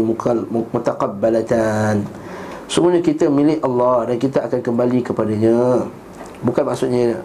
mutaqabbalatan 0.72 2.04
Semuanya 2.72 3.04
kita 3.04 3.28
milik 3.28 3.60
Allah 3.60 4.08
dan 4.08 4.16
kita 4.16 4.47
akan 4.47 4.60
kembali 4.64 4.99
kepadanya. 5.04 5.84
Bukan 6.39 6.64
maksudnya 6.64 7.20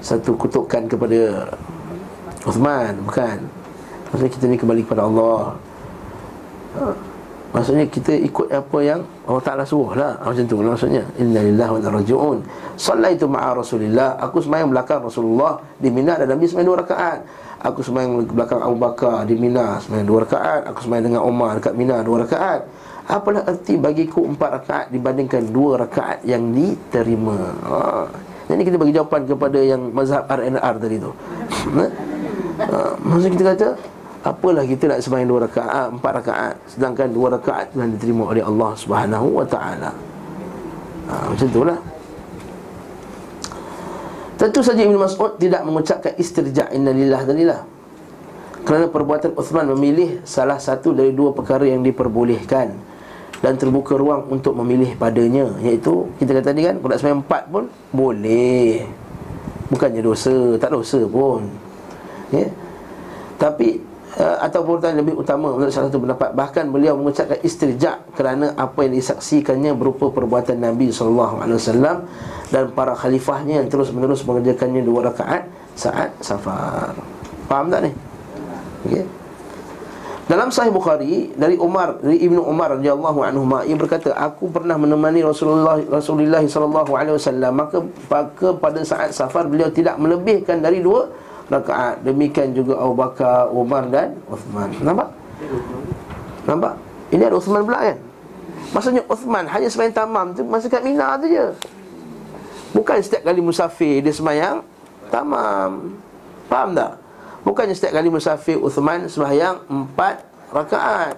Satu 0.00 0.32
kutukan 0.36 0.88
kepada 0.88 1.52
Uthman 2.48 2.96
Bukan? 3.04 3.38
Maksudnya 4.10 4.32
kita 4.34 4.44
ni 4.50 4.56
kembali 4.58 4.82
kepada 4.82 5.06
Allah. 5.06 5.54
Ha. 6.74 6.84
Maksudnya 7.50 7.82
kita 7.90 8.14
ikut 8.14 8.46
apa 8.46 8.78
yang 8.78 9.02
Allah 9.26 9.42
Ta'ala 9.42 9.64
suruh 9.66 9.98
lah. 9.98 10.14
Macam 10.22 10.46
tu 10.46 10.62
lah 10.62 10.74
maksudnya. 10.78 11.02
Inna 11.18 11.42
lillahi 11.42 11.70
wa 11.74 11.78
inna 11.82 11.90
raji'un. 11.90 12.38
Salaitu 12.78 13.26
ma'a 13.26 13.54
Rasulillah. 13.58 14.22
Aku 14.22 14.38
semayang 14.38 14.70
belakang 14.70 15.02
Rasulullah 15.02 15.58
Di 15.78 15.90
Mina 15.90 16.14
dan 16.14 16.30
Nabi 16.30 16.46
semayang 16.46 16.74
dua 16.74 16.78
rakaat. 16.86 17.18
Aku 17.60 17.82
semayang 17.82 18.22
belakang 18.30 18.62
Abu 18.62 18.76
Bakar 18.78 19.26
Di 19.26 19.34
Mina 19.34 19.82
semayang 19.82 20.06
dua 20.06 20.18
rakaat. 20.22 20.60
Aku 20.70 20.78
semayang 20.86 21.10
dengan 21.10 21.22
Umar 21.26 21.58
dekat 21.58 21.74
Mina 21.74 22.02
dua 22.06 22.22
rakaat. 22.22 22.70
Apalah 23.10 23.42
erti 23.50 23.74
bagiku 23.74 24.22
empat 24.22 24.62
rakaat 24.62 24.86
Dibandingkan 24.94 25.50
dua 25.50 25.82
rakaat 25.82 26.22
yang 26.22 26.54
diterima? 26.54 27.38
Ha. 27.66 28.29
Jadi 28.50 28.62
kita 28.66 28.76
bagi 28.82 28.94
jawapan 28.98 29.20
kepada 29.30 29.58
yang 29.62 29.94
mazhab 29.94 30.26
RNR 30.26 30.74
tadi 30.82 30.96
tu 30.98 31.10
ha? 31.78 31.86
ha. 32.66 32.78
Maksud 32.98 33.30
kita 33.38 33.44
kata 33.54 33.68
Apalah 34.20 34.68
kita 34.68 34.84
nak 34.84 35.00
sembahyang 35.00 35.30
dua 35.32 35.40
rakaat, 35.46 35.88
empat 35.96 36.12
rakaat 36.20 36.54
Sedangkan 36.66 37.08
dua 37.14 37.38
rakaat 37.38 37.72
telah 37.72 37.88
diterima 37.88 38.26
oleh 38.26 38.42
Allah 38.42 38.74
subhanahu 38.74 39.38
wa 39.38 39.46
ta'ala 39.46 39.90
ha, 41.06 41.14
Macam 41.30 41.46
itulah 41.46 41.78
Tentu 44.34 44.60
saja 44.66 44.82
Ibn 44.82 44.96
Mas'ud 44.98 45.38
tidak 45.38 45.62
mengucapkan 45.62 46.12
istirja' 46.18 46.74
inna 46.74 46.90
lillah 46.90 47.22
dan 47.22 47.36
lillah 47.38 47.60
Kerana 48.66 48.90
perbuatan 48.90 49.38
Uthman 49.38 49.70
memilih 49.78 50.26
salah 50.26 50.58
satu 50.58 50.90
dari 50.90 51.14
dua 51.14 51.30
perkara 51.32 51.64
yang 51.64 51.86
diperbolehkan 51.86 52.89
Dan 53.40 53.56
terbuka 53.56 53.96
ruang 53.96 54.28
untuk 54.28 54.52
memilih 54.60 54.96
padanya 55.00 55.48
Iaitu, 55.64 56.12
kita 56.20 56.36
kata 56.36 56.52
tadi 56.52 56.60
kan, 56.68 56.76
kalau 56.76 56.92
sembahyang 56.92 57.22
empat 57.24 57.42
pun 57.48 57.64
boleh 57.88 58.84
Bukannya 59.72 60.02
dosa, 60.04 60.60
tak 60.60 60.76
dosa 60.76 61.00
pun 61.08 61.48
Ya 62.28 62.46
Tapi 63.40 63.90
uh, 64.18 64.36
atau 64.42 64.64
perbuatan 64.64 64.98
lebih 64.98 65.14
utama 65.20 65.52
menurut 65.54 65.70
salah 65.70 65.92
satu 65.92 66.02
pendapat 66.02 66.34
bahkan 66.34 66.66
beliau 66.66 66.98
mengucapkan 66.98 67.38
istirja 67.44 68.02
kerana 68.16 68.56
apa 68.58 68.88
yang 68.88 68.96
disaksikannya 68.98 69.76
berupa 69.76 70.10
perbuatan 70.10 70.58
Nabi 70.58 70.90
sallallahu 70.90 71.44
alaihi 71.44 71.58
wasallam 71.60 71.96
dan 72.50 72.64
para 72.74 72.96
khalifahnya 72.96 73.62
yang 73.62 73.68
terus-menerus 73.70 74.26
mengerjakannya 74.26 74.82
dua 74.82 75.12
rakaat 75.12 75.46
saat 75.78 76.10
safar. 76.18 76.96
Faham 77.46 77.70
tak 77.70 77.86
ni? 77.86 77.90
Okey. 78.90 79.19
Dalam 80.30 80.46
Sahih 80.54 80.70
Bukhari 80.70 81.34
dari 81.34 81.58
Umar 81.58 81.98
dari 81.98 82.22
Ibnu 82.22 82.38
Umar 82.46 82.78
radhiyallahu 82.78 83.18
anhu 83.26 83.42
ia 83.66 83.74
berkata 83.74 84.14
aku 84.14 84.46
pernah 84.46 84.78
menemani 84.78 85.26
Rasulullah 85.26 85.82
Rasulullah 85.90 86.38
sallallahu 86.38 86.94
alaihi 86.94 87.18
wasallam 87.18 87.50
maka 87.58 87.82
pada 88.62 88.78
saat 88.86 89.10
safar 89.10 89.50
beliau 89.50 89.66
tidak 89.74 89.98
melebihkan 89.98 90.62
dari 90.62 90.78
dua 90.78 91.10
rakaat 91.50 92.06
Demikian 92.06 92.54
juga 92.54 92.78
Abu 92.78 92.94
Bakar, 92.94 93.50
Umar 93.50 93.90
dan 93.90 94.14
Uthman 94.30 94.70
Nampak? 94.78 95.10
Nampak? 96.46 96.78
Ini 97.10 97.26
ada 97.26 97.34
Uthman 97.34 97.66
pula 97.66 97.90
kan? 97.90 97.98
Maksudnya 98.70 99.02
Uthman 99.10 99.44
hanya 99.50 99.66
semayang 99.66 99.94
tamam 99.98 100.30
tu 100.30 100.46
Masa 100.46 100.70
kat 100.70 100.86
Mina 100.86 101.18
tu 101.18 101.26
je 101.26 101.50
Bukan 102.70 103.02
setiap 103.02 103.26
kali 103.26 103.42
musafir 103.42 103.98
dia 103.98 104.14
semayang 104.14 104.62
Tamam 105.10 105.98
Faham 106.46 106.70
tak? 106.78 106.99
Bukannya 107.40 107.72
setiap 107.72 107.96
kali 107.96 108.12
musafir 108.12 108.60
Uthman 108.60 109.08
semayang 109.08 109.64
empat 109.68 110.20
rakaat 110.52 111.16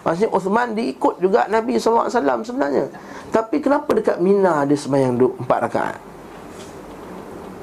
Maksudnya 0.00 0.30
Uthman 0.32 0.72
diikut 0.72 1.20
juga 1.20 1.44
Nabi 1.52 1.76
SAW 1.76 2.08
sebenarnya 2.40 2.88
Tapi 3.28 3.60
kenapa 3.60 3.92
dekat 3.92 4.16
Mina 4.24 4.64
dia 4.64 4.78
semayang 4.78 5.20
empat 5.20 5.58
rakaat? 5.68 6.00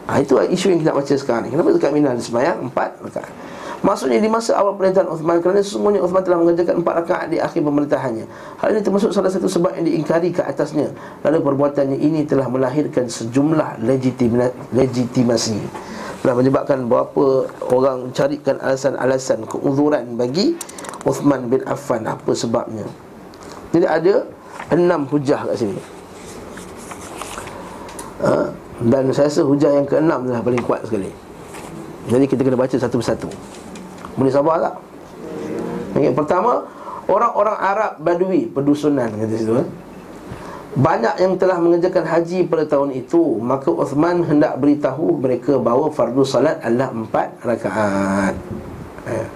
Ha, 0.07 0.23
itu 0.23 0.39
isu 0.39 0.71
yang 0.71 0.79
kita 0.79 0.95
baca 0.95 1.13
sekarang 1.19 1.43
ni. 1.43 1.49
Kenapa 1.51 1.67
dekat 1.75 1.91
Mina 1.91 2.15
ada 2.15 2.23
sembahyang 2.23 2.71
empat 2.71 2.89
rakaat? 3.03 3.33
Maksudnya 3.77 4.17
di 4.17 4.25
masa 4.25 4.57
awal 4.57 4.73
pemerintahan 4.73 5.05
Uthman 5.05 5.37
Kerana 5.37 5.61
sesungguhnya 5.61 6.01
Uthman 6.01 6.25
telah 6.25 6.41
mengerjakan 6.41 6.81
empat 6.81 6.93
rakaat 7.05 7.27
di 7.29 7.37
akhir 7.37 7.61
pemerintahannya 7.61 8.25
Hal 8.57 8.73
ini 8.73 8.81
termasuk 8.81 9.13
salah 9.13 9.29
satu 9.29 9.45
sebab 9.45 9.77
yang 9.77 9.85
diingkari 9.85 10.33
ke 10.33 10.41
atasnya 10.41 10.89
Lalu 11.21 11.45
perbuatannya 11.45 11.97
ini 12.01 12.25
telah 12.25 12.49
melahirkan 12.49 13.05
sejumlah 13.05 13.77
legitimasi 14.73 15.61
Telah 16.27 16.43
menyebabkan 16.43 16.91
beberapa 16.91 17.47
orang 17.71 18.11
carikan 18.11 18.59
alasan-alasan 18.59 19.47
keuzuran 19.47 20.19
bagi 20.19 20.59
Uthman 21.07 21.47
bin 21.47 21.63
Affan 21.63 22.03
Apa 22.03 22.35
sebabnya 22.35 22.83
Jadi 23.71 23.87
ada 23.87 24.27
enam 24.75 25.07
hujah 25.07 25.47
kat 25.47 25.55
sini 25.55 25.79
ha? 28.27 28.51
Dan 28.83 29.07
saya 29.15 29.31
rasa 29.31 29.47
hujah 29.47 29.71
yang 29.71 29.87
keenam 29.87 30.27
adalah 30.27 30.43
paling 30.43 30.59
kuat 30.67 30.83
sekali 30.83 31.07
Jadi 32.11 32.27
kita 32.27 32.43
kena 32.43 32.59
baca 32.59 32.75
satu 32.75 32.99
persatu 32.99 33.31
Boleh 34.19 34.27
sabar 34.27 34.67
tak? 34.67 34.75
Yang 35.95 36.11
pertama 36.11 36.67
Orang-orang 37.07 37.55
Arab 37.55 38.03
Badui 38.03 38.51
Pedusunan 38.51 39.07
kata 39.15 39.31
situ 39.31 39.63
eh? 39.63 39.67
Banyak 40.77 41.15
yang 41.17 41.33
telah 41.41 41.57
mengerjakan 41.57 42.05
haji 42.05 42.45
pada 42.45 42.69
tahun 42.69 42.93
itu 42.93 43.41
Maka 43.41 43.73
Uthman 43.73 44.21
hendak 44.21 44.61
beritahu 44.61 45.17
mereka 45.17 45.57
bahawa 45.57 45.89
fardu 45.89 46.21
salat 46.21 46.61
adalah 46.61 46.93
empat 46.93 47.33
rakaat. 47.41 48.35
Eh. 49.09 49.27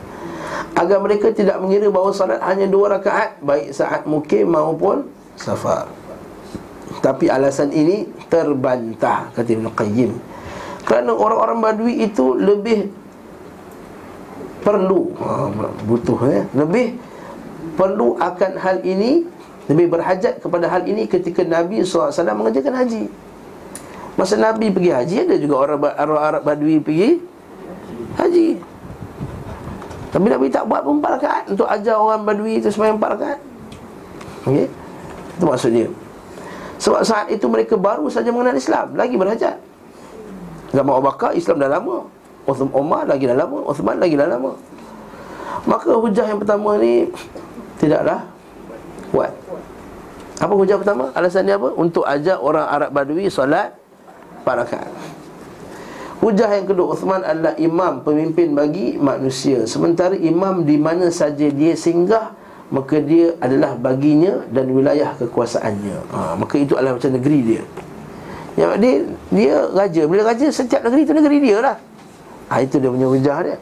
Agar 0.78 1.02
mereka 1.02 1.34
tidak 1.34 1.58
mengira 1.58 1.90
bahawa 1.90 2.14
salat 2.14 2.38
hanya 2.46 2.70
dua 2.70 2.94
rakaat 2.94 3.42
Baik 3.42 3.74
saat 3.74 4.06
mukim 4.06 4.54
maupun 4.54 5.10
safar. 5.34 5.90
Tapi 7.02 7.34
alasan 7.34 7.74
ini 7.74 8.06
terbantah 8.30 9.34
kata 9.34 9.50
Ibn 9.50 9.74
Qayyim. 9.74 10.12
Kerana 10.86 11.18
orang-orang 11.18 11.58
badui 11.58 12.06
itu 12.06 12.38
lebih 12.38 13.02
perlu 14.62 15.10
ha, 15.18 15.50
butuh 15.90 16.20
ya 16.30 16.42
lebih 16.54 16.96
perlu 17.76 18.16
akan 18.22 18.52
hal 18.62 18.78
ini 18.86 19.26
lebih 19.72 19.88
berhajat 19.88 20.44
kepada 20.44 20.68
hal 20.68 20.84
ini 20.84 21.08
ketika 21.08 21.48
Nabi 21.48 21.80
SAW 21.80 22.12
mengerjakan 22.12 22.76
haji. 22.84 23.08
Masa 24.20 24.36
Nabi 24.36 24.68
pergi 24.68 24.92
haji 24.92 25.16
ada 25.24 25.36
juga 25.40 25.56
orang 25.64 25.80
Arab, 25.96 26.44
badui 26.44 26.84
pergi 26.84 27.24
haji. 28.20 28.60
Tapi 30.12 30.26
Nabi 30.28 30.52
tak 30.52 30.68
buat 30.68 30.84
pun 30.84 31.00
4 31.00 31.16
rakaat 31.16 31.44
untuk 31.56 31.64
ajar 31.72 31.96
orang 31.96 32.28
badui 32.28 32.60
itu 32.60 32.68
sembahyang 32.68 33.00
4 33.00 33.14
rakaat. 33.16 33.40
Okey? 34.52 34.68
Itu 35.40 35.46
maksudnya. 35.48 35.88
Sebab 36.84 37.02
saat 37.08 37.32
itu 37.32 37.48
mereka 37.48 37.80
baru 37.80 38.10
saja 38.10 38.34
mengenal 38.34 38.58
Islam 38.58 38.98
Lagi 38.98 39.16
berhajat. 39.16 39.56
Zaman 40.76 40.92
Abu 40.92 41.08
Bakar 41.08 41.32
Islam 41.32 41.64
dah 41.64 41.72
lama. 41.72 42.04
Umar 42.76 43.08
lagi 43.08 43.24
dah 43.24 43.38
lama. 43.40 43.64
Uthman 43.72 44.04
lagi 44.04 44.20
dah 44.20 44.28
lama. 44.28 44.52
Maka 45.64 45.96
hujah 45.96 46.28
yang 46.28 46.44
pertama 46.44 46.76
ni 46.76 47.08
Tidaklah 47.80 48.28
Kuat 49.12 49.36
Apa 50.40 50.54
hujah 50.56 50.80
pertama? 50.80 51.12
Alasan 51.14 51.46
dia 51.46 51.60
apa? 51.60 51.70
Untuk 51.76 52.08
ajak 52.08 52.40
orang 52.40 52.66
Arab 52.66 52.90
Badui 52.96 53.28
Solat 53.28 53.76
Parakat 54.48 54.88
Hujah 56.24 56.54
yang 56.54 56.70
kedua 56.70 56.96
Uthman 56.96 57.22
adalah 57.22 57.58
imam 57.58 58.06
Pemimpin 58.06 58.54
bagi 58.54 58.96
manusia. 58.96 59.66
Sementara 59.66 60.14
imam 60.16 60.64
di 60.64 60.78
mana 60.78 61.10
saja 61.10 61.50
dia 61.50 61.74
singgah 61.76 62.34
Maka 62.72 63.04
dia 63.04 63.36
adalah 63.44 63.76
baginya 63.76 64.48
dan 64.48 64.72
wilayah 64.72 65.12
kekuasaannya. 65.20 65.98
Ha, 66.16 66.40
Maka 66.40 66.56
itu 66.56 66.80
adalah 66.80 66.96
macam 66.96 67.12
negeri 67.12 67.40
dia. 67.44 67.64
Yang 68.56 68.72
dia, 68.80 68.96
dia 69.28 69.56
raja. 69.76 70.02
Bila 70.08 70.22
raja 70.24 70.48
setiap 70.48 70.88
negeri 70.88 71.04
itu 71.04 71.12
negeri 71.12 71.38
dia 71.44 71.58
lah. 71.60 71.76
Ha, 72.48 72.64
Itu 72.64 72.80
dia 72.80 72.88
punya 72.88 73.12
hujah 73.12 73.38
dia. 73.44 73.58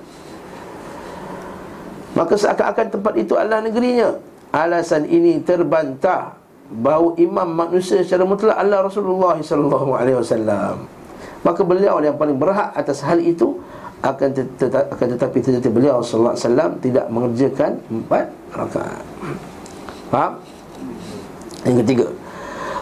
Maka 2.13 2.33
seakan-akan 2.37 2.85
tempat 2.93 3.13
itu 3.17 3.33
adalah 3.33 3.65
negerinya 3.65 4.13
Alasan 4.49 5.05
ini 5.05 5.41
terbantah 5.45 6.37
Bahawa 6.69 7.17
imam 7.17 7.49
manusia 7.49 8.05
secara 8.05 8.29
mutlak 8.29 8.53
adalah 8.53 8.85
Rasulullah 8.85 9.37
SAW 9.41 10.85
Maka 11.41 11.61
beliau 11.65 11.97
yang 11.97 12.13
paling 12.13 12.37
berhak 12.37 12.69
atas 12.77 13.01
hal 13.01 13.17
itu 13.17 13.57
akan, 13.99 14.29
tetap, 14.31 14.87
akan 14.95 15.07
tetapi 15.15 15.37
tetapi 15.43 15.69
beliau 15.71 15.99
sallallahu 15.99 16.35
alaihi 16.35 16.45
wasallam 16.47 16.71
tidak 16.79 17.05
mengerjakan 17.11 17.71
empat 17.91 18.25
rakaat. 18.55 19.03
Faham? 20.07 20.33
Yang 21.67 21.75
ketiga. 21.83 22.07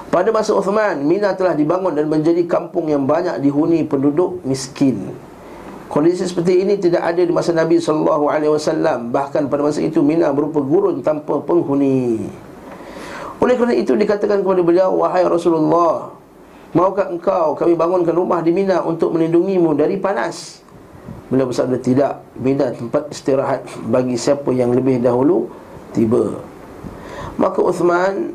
Pada 0.07 0.29
masa 0.31 0.55
Uthman, 0.55 1.03
Mina 1.03 1.33
telah 1.33 1.57
dibangun 1.57 1.91
dan 1.91 2.07
menjadi 2.07 2.45
kampung 2.47 2.87
yang 2.87 3.03
banyak 3.09 3.41
dihuni 3.43 3.83
penduduk 3.83 4.39
miskin. 4.45 5.11
Kondisi 5.87 6.27
seperti 6.27 6.67
ini 6.67 6.75
tidak 6.75 6.99
ada 6.99 7.23
di 7.23 7.31
masa 7.31 7.55
Nabi 7.55 7.79
sallallahu 7.79 8.27
alaihi 8.27 8.51
wasallam. 8.51 9.07
Bahkan 9.07 9.47
pada 9.47 9.63
masa 9.63 9.79
itu 9.79 10.03
Mina 10.03 10.35
berupa 10.35 10.59
gurun 10.59 10.99
tanpa 10.99 11.39
penghuni. 11.39 12.27
Oleh 13.39 13.55
kerana 13.55 13.71
itu 13.71 13.95
dikatakan 13.95 14.43
kepada 14.43 14.61
beliau, 14.67 14.99
wahai 14.99 15.23
Rasulullah, 15.23 16.11
maukah 16.75 17.07
engkau 17.07 17.55
kami 17.55 17.79
bangunkan 17.79 18.11
rumah 18.11 18.43
di 18.43 18.51
Mina 18.51 18.83
untuk 18.83 19.15
melindungimu 19.15 19.79
dari 19.79 19.95
panas? 19.95 20.59
Beliau 21.31 21.47
bersabda 21.47 21.77
tidak 21.79 22.23
Bina 22.35 22.71
tempat 22.71 23.07
istirahat 23.11 23.63
bagi 23.87 24.15
siapa 24.15 24.47
yang 24.55 24.71
lebih 24.71 25.03
dahulu 25.03 25.51
tiba 25.91 26.39
Maka 27.35 27.59
Uthman 27.59 28.31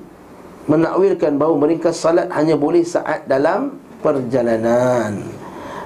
menakwilkan 0.68 1.40
bahawa 1.40 1.68
meringkas 1.68 2.00
salat 2.00 2.28
hanya 2.32 2.56
boleh 2.56 2.84
saat 2.84 3.24
dalam 3.24 3.80
perjalanan 4.04 5.41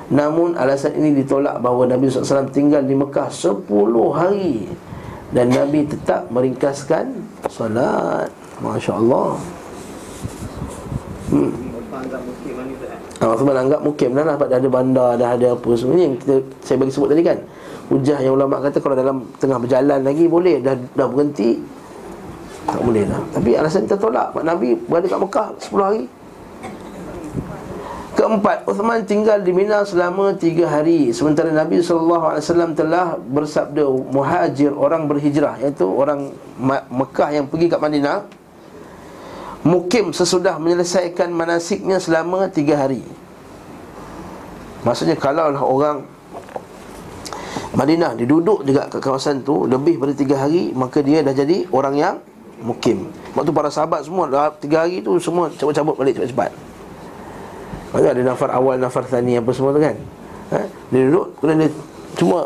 Namun 0.07 0.55
alasan 0.55 0.95
ini 0.95 1.19
ditolak 1.23 1.59
bahawa 1.59 1.91
Nabi 1.91 2.07
SAW 2.07 2.47
tinggal 2.55 2.87
di 2.87 2.95
Mekah 2.95 3.27
10 3.27 3.67
hari. 4.15 4.71
Dan 5.35 5.51
Nabi 5.51 5.83
tetap 5.83 6.31
meringkaskan 6.31 7.11
solat. 7.51 8.31
Masya 8.57 8.93
Allah 8.97 9.37
hmm. 11.29 11.53
Ah, 13.17 13.33
Uthman 13.33 13.57
anggap 13.57 13.81
mukim 13.81 14.13
dah 14.13 14.29
lah 14.29 14.37
dah 14.37 14.61
ada 14.61 14.69
bandar, 14.69 15.17
dah 15.17 15.41
ada 15.41 15.57
apa 15.57 15.71
semua 15.73 15.97
yang 15.97 16.21
kita, 16.21 16.37
saya 16.61 16.77
bagi 16.77 16.93
sebut 16.93 17.09
tadi 17.17 17.25
kan. 17.25 17.39
Hujah 17.89 18.19
yang 18.21 18.37
ulama 18.37 18.61
kata 18.61 18.77
kalau 18.83 18.93
dalam 18.93 19.25
tengah 19.41 19.63
berjalan 19.63 20.03
lagi 20.03 20.27
boleh 20.27 20.59
Dah 20.59 20.75
dah 20.75 21.07
berhenti 21.07 21.55
Tak 22.67 22.83
boleh 22.83 23.07
lah. 23.07 23.23
Tapi 23.31 23.55
alasan 23.55 23.87
kita 23.87 23.95
tolak 23.95 24.35
Nabi 24.43 24.75
berada 24.75 25.07
kat 25.07 25.21
Mekah 25.23 25.49
10 25.71 25.87
hari 25.87 26.03
Keempat, 28.17 28.65
Uthman 28.65 29.05
tinggal 29.05 29.45
di 29.45 29.53
Mina 29.53 29.85
selama 29.85 30.33
tiga 30.33 30.65
hari. 30.73 31.13
Sementara 31.13 31.53
Nabi 31.53 31.85
SAW 31.85 32.41
telah 32.73 33.21
bersabda 33.21 33.85
Muhajir, 34.09 34.73
orang 34.73 35.05
berhijrah 35.05 35.61
Iaitu 35.61 35.85
orang 35.85 36.33
Mekah 36.89 37.37
yang 37.37 37.45
pergi 37.45 37.69
kat 37.69 37.77
Madinah. 37.77 38.25
Mukim 39.69 40.17
sesudah 40.17 40.57
menyelesaikan 40.57 41.29
manasiknya 41.29 42.01
selama 42.01 42.49
tiga 42.49 42.81
hari. 42.81 43.05
Maksudnya 44.81 45.21
kalau 45.21 45.53
orang 45.53 46.09
Madinah 47.77 48.17
diduduk 48.17 48.65
juga 48.65 48.89
kat 48.89 49.03
kawasan 49.03 49.45
tu 49.45 49.67
Lebih 49.67 49.99
pada 49.99 50.15
tiga 50.15 50.39
hari 50.39 50.71
Maka 50.71 51.03
dia 51.03 51.21
dah 51.21 51.35
jadi 51.35 51.67
orang 51.75 51.99
yang 51.99 52.15
mukim. 52.63 53.11
Waktu 53.35 53.51
para 53.51 53.69
sahabat 53.69 54.07
semua 54.07 54.31
dah 54.31 54.55
tiga 54.57 54.87
hari 54.87 55.03
tu 55.03 55.19
Semua 55.19 55.51
cabut-cabut 55.51 55.99
balik 55.99 56.17
cepat-cepat 56.17 56.76
Maksudnya 57.97 58.13
ada 58.13 58.23
nafar 58.29 58.53
awal, 58.53 58.77
nafar 58.77 59.09
thani 59.09 59.41
apa 59.41 59.49
semua 59.57 59.73
tu 59.73 59.81
kan? 59.81 59.97
Ha? 60.53 60.61
Dia 60.93 61.01
duduk, 61.09 61.33
kemudian 61.41 61.65
dia 61.65 61.71
cuma 62.21 62.45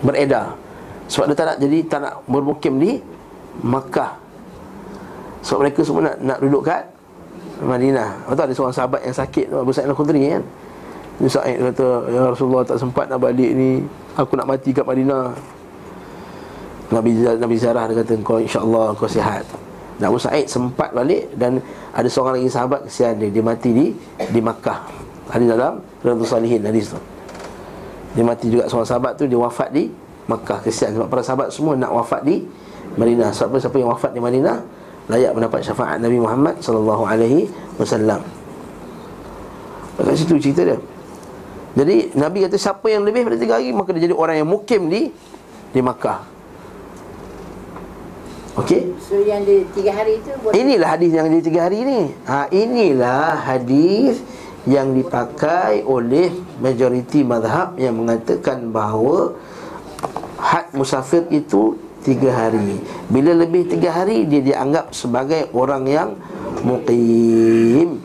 Beredar. 0.00 0.56
Sebab 1.12 1.28
dia 1.28 1.36
tak 1.36 1.46
nak 1.52 1.56
jadi, 1.60 1.78
tak 1.84 2.00
nak 2.08 2.14
bermukim 2.24 2.80
di 2.80 3.04
Makkah. 3.60 4.16
Sebab 5.44 5.68
mereka 5.68 5.80
semua 5.84 6.08
nak, 6.08 6.16
nak 6.24 6.38
duduk 6.40 6.64
kat 6.64 6.88
Madinah. 7.60 8.24
Lepas 8.32 8.48
ada 8.48 8.54
seorang 8.56 8.74
sahabat 8.74 9.00
yang 9.04 9.12
sakit 9.12 9.52
Abu 9.52 9.76
Sa'id 9.76 9.92
al-Khudri 9.92 10.24
kan? 10.24 10.42
Nabi 11.20 11.28
Sa'id 11.28 11.56
kata 11.60 11.86
Ya 12.08 12.20
Rasulullah 12.32 12.64
tak 12.64 12.80
sempat 12.80 13.12
nak 13.12 13.20
balik 13.20 13.52
ni. 13.52 13.84
Aku 14.16 14.40
nak 14.40 14.48
mati 14.48 14.72
kat 14.72 14.88
Madinah. 14.88 15.36
Nabi 16.88 17.20
Nabi 17.20 17.56
Zarah 17.60 17.84
dia 17.84 18.00
kata 18.00 18.16
Kau 18.24 18.40
insyaAllah 18.40 18.96
kau 18.96 19.04
sihat 19.04 19.44
Abu 20.06 20.18
Sa'id 20.22 20.46
sempat 20.46 20.94
balik 20.94 21.34
Dan 21.34 21.58
ada 21.90 22.06
seorang 22.06 22.38
lagi 22.38 22.46
sahabat 22.46 22.86
Kesian 22.86 23.18
dia. 23.18 23.28
Dia 23.34 23.42
mati 23.42 23.70
di 23.74 23.86
di 24.30 24.40
Makkah. 24.40 24.86
Ada 25.28 25.44
dalam 25.44 25.74
Radu 26.00 26.22
Salihin 26.22 26.62
hadis 26.62 26.94
tu. 26.94 27.00
Dia 28.14 28.22
mati 28.22 28.46
juga 28.46 28.70
seorang 28.70 28.86
sahabat 28.86 29.18
tu 29.18 29.26
Dia 29.26 29.38
wafat 29.38 29.74
di 29.74 29.90
Makkah. 30.30 30.62
Kesian 30.62 30.94
Sebab 30.94 31.10
para 31.10 31.22
sahabat 31.26 31.50
semua 31.50 31.74
nak 31.74 31.90
wafat 31.90 32.22
di 32.22 32.46
Madinah. 32.94 33.34
Sebab 33.34 33.58
siapa 33.58 33.76
yang 33.82 33.90
wafat 33.90 34.14
di 34.14 34.20
Madinah 34.22 34.58
Layak 35.08 35.32
mendapat 35.34 35.64
syafaat 35.64 35.98
Nabi 35.98 36.20
Muhammad 36.20 36.60
Sallallahu 36.60 37.08
alaihi 37.08 37.48
wasallam. 37.80 38.20
Kat 39.98 40.14
situ 40.14 40.36
cerita 40.38 40.68
dia. 40.68 40.78
Jadi 41.74 42.12
Nabi 42.14 42.44
kata 42.44 42.60
siapa 42.60 42.86
yang 42.86 43.02
lebih 43.08 43.24
pada 43.28 43.36
tiga 43.38 43.60
hari 43.60 43.70
Maka 43.70 43.92
dia 43.94 44.08
jadi 44.08 44.16
orang 44.16 44.40
yang 44.40 44.48
mukim 44.48 44.88
di 44.88 45.12
Di 45.70 45.78
Makkah 45.84 46.37
Okey. 48.56 48.96
So 49.04 49.20
yang 49.20 49.44
di 49.44 49.68
tiga 49.76 49.92
hari 49.92 50.22
itu 50.22 50.30
boleh 50.40 50.54
Inilah 50.56 50.88
hadis 50.96 51.10
yang 51.12 51.28
di 51.28 51.40
tiga 51.44 51.60
hari 51.68 51.78
ni. 51.84 52.00
Ha 52.24 52.48
inilah 52.48 53.44
hadis 53.44 54.24
yang 54.64 54.92
dipakai 54.96 55.84
oleh 55.84 56.32
majoriti 56.60 57.24
mazhab 57.24 57.76
yang 57.76 57.96
mengatakan 57.96 58.68
bahawa 58.72 59.36
had 60.40 60.68
musafir 60.72 61.24
itu 61.28 61.76
tiga 62.02 62.32
hari. 62.32 62.80
Bila 63.10 63.36
lebih 63.36 63.68
tiga 63.68 63.92
hari 63.92 64.24
dia 64.24 64.40
dianggap 64.40 64.96
sebagai 64.96 65.52
orang 65.52 65.84
yang 65.84 66.08
muqim. 66.64 68.00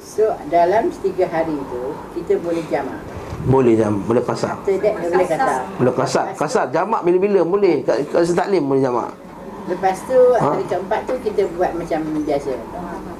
So 0.00 0.34
dalam 0.50 0.90
tiga 1.04 1.30
hari 1.30 1.54
itu 1.54 1.82
kita 2.18 2.40
boleh 2.42 2.64
jamak. 2.72 3.00
Boleh 3.46 3.78
jam, 3.78 4.02
boleh 4.02 4.20
kasar. 4.26 4.58
Tidak 4.66 4.92
boleh 4.98 5.26
kata. 5.30 5.54
Boleh 5.78 5.94
kasar, 5.94 6.34
kasar 6.34 6.64
jamak 6.74 7.06
bila-bila 7.06 7.46
boleh. 7.46 7.86
Kat 7.86 8.26
taklim 8.34 8.66
boleh 8.66 8.82
jamak. 8.82 9.27
Lepas 9.68 9.96
tu 10.08 10.16
Ha? 10.16 10.40
hari 10.40 10.64
keempat 10.64 11.00
tu 11.04 11.14
kita 11.20 11.44
buat 11.52 11.76
macam 11.76 12.00
biasa. 12.24 12.52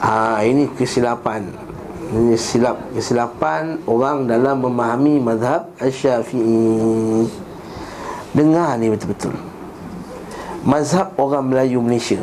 Ah 0.01 0.41
ini 0.41 0.65
kesilapan. 0.73 1.45
Ini 2.09 2.41
silap 2.41 2.81
kesilapan 2.97 3.85
orang 3.85 4.25
dalam 4.25 4.65
memahami 4.65 5.21
mazhab 5.21 5.69
Asy-Syafi'i. 5.77 7.29
Dengar 8.33 8.81
ni 8.81 8.89
betul-betul. 8.89 9.37
Mazhab 10.65 11.13
orang 11.21 11.53
Melayu 11.53 11.85
Malaysia. 11.85 12.17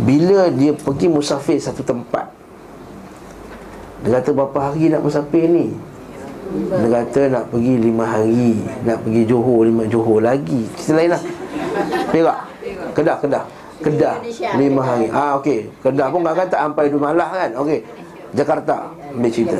Bila 0.00 0.50
dia 0.50 0.72
pergi 0.72 1.12
musafir 1.12 1.60
satu 1.60 1.84
tempat 1.84 2.24
Dia 4.00 4.16
kata 4.16 4.32
berapa 4.32 4.72
hari 4.72 4.88
nak 4.88 5.04
musafir 5.04 5.44
ni 5.44 5.76
Dia 6.50 6.88
kata 6.90 7.20
nak 7.30 7.44
pergi 7.54 7.74
lima 7.78 8.04
hari 8.10 8.58
Nak 8.82 9.06
pergi 9.06 9.22
Johor, 9.22 9.70
lima 9.70 9.86
Johor 9.86 10.18
lagi. 10.18 10.66
Cerita 10.74 10.98
lain 10.98 11.10
lah. 11.14 11.22
Perak 12.10 12.38
Kedah, 12.90 13.16
Kedah. 13.22 13.44
Kedah 13.80 14.16
Lima 14.58 14.82
hari. 14.82 15.06
Ah 15.08 15.38
okey. 15.38 15.70
Kedah 15.80 16.10
pun 16.10 16.26
kan 16.26 16.46
tak 16.50 16.60
sampai 16.60 16.90
dua 16.90 17.00
malah 17.00 17.30
kan? 17.30 17.50
Okey. 17.62 17.80
Jakarta 18.34 18.90
Ambil 19.14 19.30
cerita. 19.30 19.56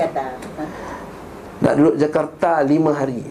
Nak 1.61 1.75
duduk 1.79 1.95
Jakarta 1.97 2.51
lima 2.67 2.91
hari. 2.91 3.23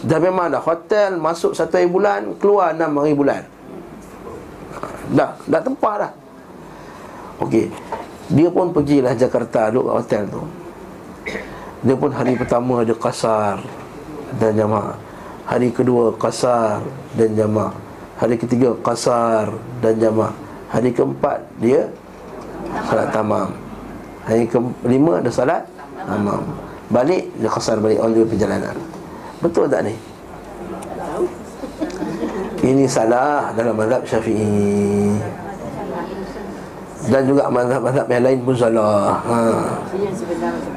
Dah 0.00 0.16
memang 0.16 0.48
dah 0.48 0.64
hotel 0.64 1.20
Masuk 1.20 1.52
satu 1.52 1.76
hari 1.76 1.84
bulan 1.84 2.32
Keluar 2.40 2.72
enam 2.72 2.96
hari 2.96 3.12
bulan. 3.12 3.44
Dah 5.12 5.36
Dah 5.44 5.60
tempah 5.60 5.94
dah. 6.08 6.12
Okey. 7.44 7.68
Dia 8.32 8.48
pun 8.48 8.72
pergilah 8.72 9.12
Jakarta 9.12 9.68
Duduk 9.68 9.92
kat 9.92 9.94
hotel 10.00 10.22
tu 10.32 10.42
Dia 11.80 11.96
pun 11.96 12.12
hari 12.12 12.36
pertama 12.36 12.84
Dia 12.84 12.96
kasar 12.96 13.60
Dan 14.36 14.52
jamak. 14.56 14.96
Hari 15.48 15.72
kedua 15.72 16.12
kasar 16.20 16.84
Dan 17.16 17.32
jamak. 17.32 17.72
Hari 18.20 18.36
ketiga 18.36 18.76
kasar 18.84 19.48
Dan 19.80 19.96
jamak. 19.96 20.32
Hari 20.68 20.92
keempat 20.92 21.40
Dia 21.56 21.88
Salat 22.86 23.08
tamam. 23.10 23.48
Hari 24.28 24.44
kelima 24.46 25.24
Dia 25.24 25.32
salat 25.32 25.62
tamam. 26.04 26.44
Balik 26.92 27.32
Dia 27.40 27.48
kasar 27.48 27.80
balik 27.80 27.98
On 28.04 28.12
the 28.12 28.28
perjalanan. 28.28 28.76
Betul 29.40 29.72
tak 29.72 29.88
ni? 29.88 29.96
Ini 32.60 32.84
salah 32.84 33.56
dalam 33.56 33.72
mazhab 33.72 34.04
syafi'i 34.04 35.16
Dan 37.08 37.22
juga 37.24 37.48
mazhab-mazhab 37.48 38.06
yang 38.12 38.24
lain 38.28 38.38
pun 38.44 38.54
salah 38.58 39.16
ha. 39.24 39.38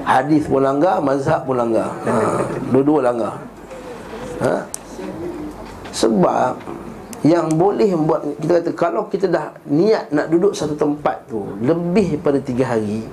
Hadis 0.07 0.47
pun 0.47 0.63
langgar, 0.63 1.03
mazhab 1.03 1.43
pun 1.43 1.59
langgar 1.59 1.91
ha. 2.07 2.39
Dua-dua 2.71 3.11
langgar 3.11 3.36
ha? 4.39 4.63
Sebab 5.91 6.55
Yang 7.28 7.45
boleh 7.59 7.89
membuat 7.91 8.21
Kita 8.39 8.51
kata 8.63 8.71
Kalau 8.71 9.03
kita 9.11 9.28
dah 9.28 9.51
niat 9.67 10.15
nak 10.15 10.32
duduk 10.32 10.55
satu 10.55 10.80
tempat 10.80 11.28
tu 11.28 11.43
Lebih 11.59 12.15
daripada 12.15 12.39
tiga 12.39 12.71
hari 12.71 13.03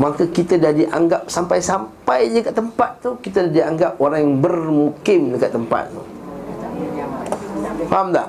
Maka 0.00 0.24
kita 0.32 0.56
dah 0.56 0.72
dianggap 0.72 1.28
Sampai-sampai 1.28 2.32
je 2.32 2.40
kat 2.40 2.56
tempat 2.56 3.04
tu 3.04 3.20
Kita 3.20 3.44
dah 3.44 3.52
dianggap 3.52 4.00
orang 4.00 4.24
yang 4.24 4.34
bermukim 4.40 5.36
dekat 5.36 5.52
tempat 5.52 5.92
tu 5.92 6.13
Faham 7.94 8.10
tak? 8.10 8.26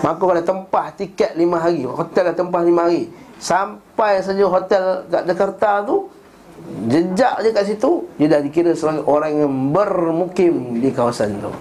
Maka 0.00 0.16
kalau 0.16 0.40
tempah 0.40 0.86
tiket 0.96 1.36
lima 1.36 1.60
hari 1.60 1.84
Hotel 1.84 2.32
dah 2.32 2.36
tempah 2.40 2.64
lima 2.64 2.88
hari 2.88 3.12
Sampai 3.36 4.24
saja 4.24 4.40
hotel 4.48 5.04
kat 5.12 5.28
Jakarta 5.28 5.84
tu 5.84 6.08
Jejak 6.88 7.44
je 7.44 7.52
kat 7.52 7.64
situ 7.68 8.08
Dia 8.16 8.32
dah 8.32 8.40
dikira 8.40 8.72
sebagai 8.72 9.04
orang 9.04 9.44
yang 9.44 9.52
bermukim 9.68 10.80
di 10.80 10.88
kawasan 10.88 11.44
tu. 11.44 11.52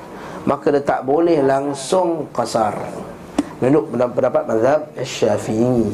Maka 0.47 0.71
dia 0.71 0.79
tak 0.79 1.03
boleh 1.03 1.43
langsung 1.43 2.31
kasar. 2.31 2.73
Menurut 3.59 3.91
pendapat 3.91 4.43
mazhab 4.47 4.81
Syafi'i. 5.03 5.91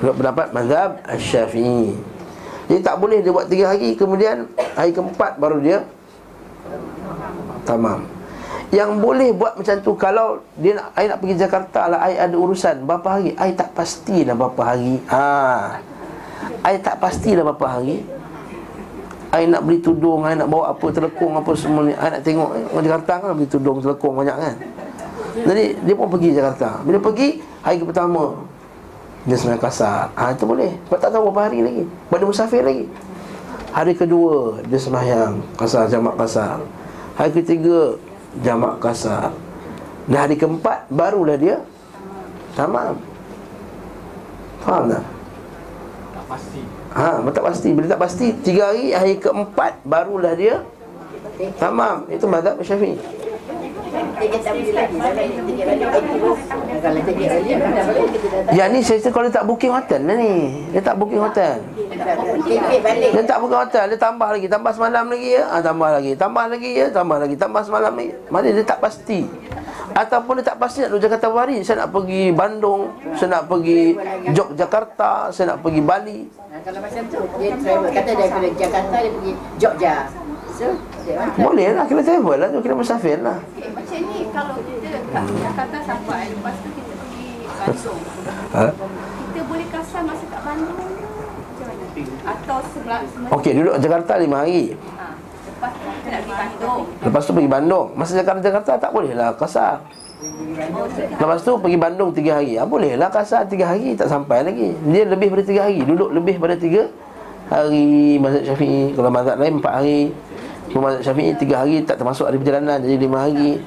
Menurut 0.00 0.16
pendapat 0.16 0.46
mazhab 0.56 0.90
Syafi'i. 1.20 1.92
Jadi 2.72 2.80
tak 2.80 2.96
boleh 2.96 3.20
dia 3.20 3.28
buat 3.28 3.44
tiga 3.52 3.76
hari 3.76 3.92
Kemudian 3.92 4.48
hari 4.72 4.96
keempat 4.96 5.36
baru 5.36 5.60
dia 5.60 5.84
Tamam 7.68 8.13
Yang 8.74 8.90
boleh 8.98 9.30
buat 9.30 9.54
macam 9.54 9.76
tu 9.78 9.94
Kalau 9.94 10.42
dia 10.58 10.74
nak, 10.74 10.90
I 10.98 11.06
nak 11.06 11.22
pergi 11.22 11.34
Jakarta 11.38 11.86
lah 11.86 12.02
I 12.10 12.18
ada 12.18 12.34
urusan 12.34 12.82
Berapa 12.82 13.22
hari? 13.22 13.30
I 13.38 13.54
tak 13.54 13.70
pasti 13.70 14.26
lah 14.26 14.34
berapa 14.34 14.60
hari. 14.66 14.98
Ha. 15.06 15.78
I 16.66 16.74
tak 16.82 16.98
pasti 16.98 17.38
lah 17.38 17.46
berapa 17.46 17.66
hari. 17.78 18.02
I 19.30 19.46
nak 19.46 19.62
beli 19.62 19.78
tudung 19.78 20.26
I 20.26 20.34
nak 20.34 20.50
bawa 20.50 20.74
apa 20.74 20.86
telekung 20.90 21.38
apa 21.38 21.50
semua 21.54 21.86
ni. 21.86 21.94
I 21.94 22.08
nak 22.18 22.22
tengok 22.26 22.50
eh, 22.56 22.64
Orang 22.74 22.84
Jakarta 22.86 23.12
kan 23.22 23.28
beli 23.38 23.48
tudung 23.50 23.78
telekung 23.78 24.14
banyak 24.18 24.36
kan. 24.36 24.54
Jadi 25.34 25.64
dia 25.82 25.94
pun 25.94 26.08
pergi 26.10 26.30
Jakarta. 26.34 26.82
Bila 26.82 26.98
pergi 26.98 27.42
Hari 27.62 27.80
ke 27.80 27.84
pertama 27.86 28.42
Dia 29.24 29.36
sembahyang 29.38 29.62
kasar. 29.62 30.10
Ha, 30.18 30.34
Itu 30.34 30.44
boleh. 30.50 30.72
Sebab 30.90 30.98
tak 30.98 31.10
tahu 31.14 31.22
berapa 31.30 31.40
hari 31.46 31.58
lagi. 31.62 31.82
Pada 32.10 32.22
musafir 32.26 32.62
lagi. 32.66 32.84
Hari 33.70 33.92
kedua 33.94 34.62
Dia 34.66 34.78
sembahyang 34.80 35.32
kasar 35.54 35.86
Jamak 35.86 36.14
kasar. 36.18 36.58
Hari 37.14 37.30
ketiga 37.30 37.94
Jamak 38.42 38.82
kasar 38.82 39.30
Dan 40.08 40.18
hari 40.26 40.34
keempat 40.34 40.90
Barulah 40.90 41.38
dia 41.38 41.62
Tamam. 42.54 42.94
Faham 44.62 44.86
tak? 44.86 45.04
Tak 46.14 46.24
pasti. 46.30 46.62
Ha, 46.94 47.18
tak 47.20 47.44
pasti. 47.44 47.68
Bila 47.74 47.86
tak 47.90 48.00
pasti 48.00 48.26
Tiga 48.42 48.72
hari 48.72 48.94
Hari 48.94 49.14
keempat 49.22 49.82
Barulah 49.86 50.34
dia 50.34 50.64
Tamam. 51.58 52.06
Itu 52.10 52.26
mazhab 52.30 52.58
syafi'i 52.62 53.23
Lagi. 53.94 54.66
Kalau 56.82 57.70
dah 57.74 57.84
boleh. 57.86 58.04
Yang 58.54 58.68
ni 58.74 58.80
saya 58.82 58.98
kalau 59.08 59.26
dia 59.30 59.34
tak 59.38 59.46
booking 59.46 59.72
hotel 59.72 60.00
lah 60.04 60.16
ni. 60.18 60.34
Dia 60.74 60.80
tak 60.82 60.94
booking 60.98 61.22
hotel. 61.22 61.62
Dia 63.14 63.22
tak 63.24 63.38
booking 63.40 63.60
hotel 63.60 63.84
Dia 63.88 63.98
tambah 63.98 64.28
lagi. 64.34 64.46
Tambah 64.50 64.70
semalam 64.74 65.04
lagi 65.08 65.28
ya? 65.38 65.42
Ha, 65.48 65.62
Tambah 65.62 65.88
lagi. 65.94 66.12
Tambah 66.18 66.44
lagi 66.50 66.70
ya? 66.74 66.86
Tambah 66.90 67.16
lagi 67.22 67.36
Tambah 67.38 67.62
semalam 67.62 67.92
lagi. 67.94 68.10
Mana 68.28 68.46
dia 68.50 68.64
tak 68.66 68.78
pasti. 68.82 69.24
Ataupun 69.94 70.40
dia 70.40 70.46
tak 70.48 70.56
pasti 70.58 70.80
nak 70.80 70.96
duduk 70.96 71.06
Jakarta 71.06 71.28
hari 71.36 71.60
Saya 71.60 71.84
nak 71.84 71.92
pergi 71.92 72.32
Bandung 72.32 72.88
Saya 73.14 73.28
nak 73.36 73.52
pergi 73.52 73.92
Yogyakarta 74.32 75.28
Saya 75.28 75.54
nak 75.54 75.58
pergi 75.60 75.80
Bali. 75.84 76.20
Kalau 76.64 76.80
macam 76.80 77.02
tu, 77.10 77.20
dia 77.42 77.52
travel. 77.60 77.90
Kata 77.92 78.10
daripada 78.14 78.48
Jakarta, 78.54 78.96
dia 79.02 79.10
pergi 79.10 79.32
Jogja. 79.58 79.96
Boleh 81.36 81.68
lah 81.74 81.84
Kena 81.84 82.00
travel 82.00 82.36
lah 82.38 82.48
tu 82.48 82.58
Kena 82.62 82.74
musafir 82.74 83.18
lah 83.18 83.38
Okay, 83.58 83.68
macam 83.74 83.98
ni 84.06 84.18
kalau 84.30 84.54
kita 84.58 84.98
kat 85.10 85.24
Jakarta 85.34 85.78
sampai 85.82 86.20
lepas 86.30 86.54
tu 86.58 86.68
kita 86.70 86.92
pergi 86.94 87.26
Bandung. 87.44 88.00
ha? 88.50 88.64
Kita 88.70 89.40
boleh 89.44 89.66
kasar 89.70 90.00
masa 90.02 90.24
kat 90.26 90.40
Bandung? 90.42 90.78
Macam 90.78 91.66
mana? 91.70 91.84
Atau 92.26 92.58
sebelah 92.70 93.00
sebelah 93.06 93.30
Okey 93.34 93.52
duduk 93.54 93.74
Jakarta 93.78 94.12
lima 94.18 94.36
hari 94.42 94.74
ha, 94.98 95.14
lepas 95.14 95.70
tu 95.70 95.86
kita 95.86 96.08
nak 96.10 96.20
pergi 96.22 96.34
Bandung. 96.34 96.80
Lepas 96.98 97.22
tu 97.22 97.32
pergi 97.32 97.50
Bandung 97.50 97.86
Masa 97.94 98.12
Jakarta-Jakarta 98.14 98.72
tak 98.78 98.90
boleh 98.90 99.12
lah 99.14 99.28
kasar 99.34 99.74
Lepas 101.14 101.38
tu 101.44 101.52
pergi 101.60 101.78
Bandung 101.78 102.10
tiga 102.10 102.40
hari 102.40 102.56
ah, 102.56 102.64
Boleh 102.64 102.96
lah 102.96 103.12
kasar 103.12 103.44
tiga 103.44 103.70
hari 103.70 103.92
tak 103.92 104.08
sampai 104.08 104.40
lagi 104.42 104.72
Dia 104.88 105.04
lebih 105.04 105.30
daripada 105.30 105.44
tiga 105.44 105.60
hari 105.68 105.84
Duduk 105.84 106.10
lebih 106.10 106.40
daripada 106.40 106.56
tiga 106.56 106.82
hari 107.52 108.16
Mazhab 108.16 108.42
Syafi'i 108.42 108.96
Kalau 108.96 109.10
mazhab 109.12 109.36
lain 109.36 109.60
empat 109.60 109.72
hari 109.78 110.00
mazhab 110.78 111.02
Syafi'i 111.04 111.34
tiga 111.34 111.60
hari 111.60 111.82
tak 111.82 111.96
termasuk 111.96 112.24
hari 112.24 112.38
perjalanan 112.38 112.78
Jadi 112.78 112.96
lima 112.96 113.18
hari 113.20 113.62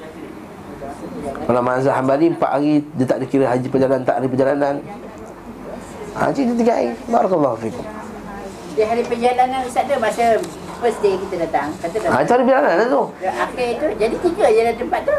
Kalau 1.44 1.60
mazhab 1.60 1.94
Hanbali 1.94 2.26
empat 2.28 2.50
hari 2.50 2.72
Dia 2.96 3.06
tak 3.06 3.18
dikira 3.22 3.48
haji 3.48 3.66
perjalanan 3.68 4.02
tak 4.02 4.14
hari 4.18 4.28
perjalanan 4.28 4.74
Haji 6.12 6.40
dia 6.42 6.56
tiga 6.56 6.72
hari 6.74 6.90
Barakallahu 7.06 7.56
fikum 7.58 7.84
Di 8.74 8.82
hari 8.82 9.02
perjalanan 9.02 9.60
Ustaz 9.62 9.84
tu 9.84 9.94
masa 9.96 10.24
first 10.78 11.02
day 11.02 11.18
kita 11.18 11.42
datang. 11.42 11.74
Kata 11.76 11.96
Ha, 11.98 12.06
dah. 12.06 12.20
itu 12.22 12.30
hari 12.30 12.44
perjalanan 12.44 12.74
lah 12.76 12.86
tu 12.86 13.02
akhir 13.18 13.68
tu, 13.74 13.86
jadi 13.98 14.14
tiga 14.14 14.46
je 14.46 14.60
dah 14.62 14.76
tempat 14.78 15.00
tu. 15.02 15.16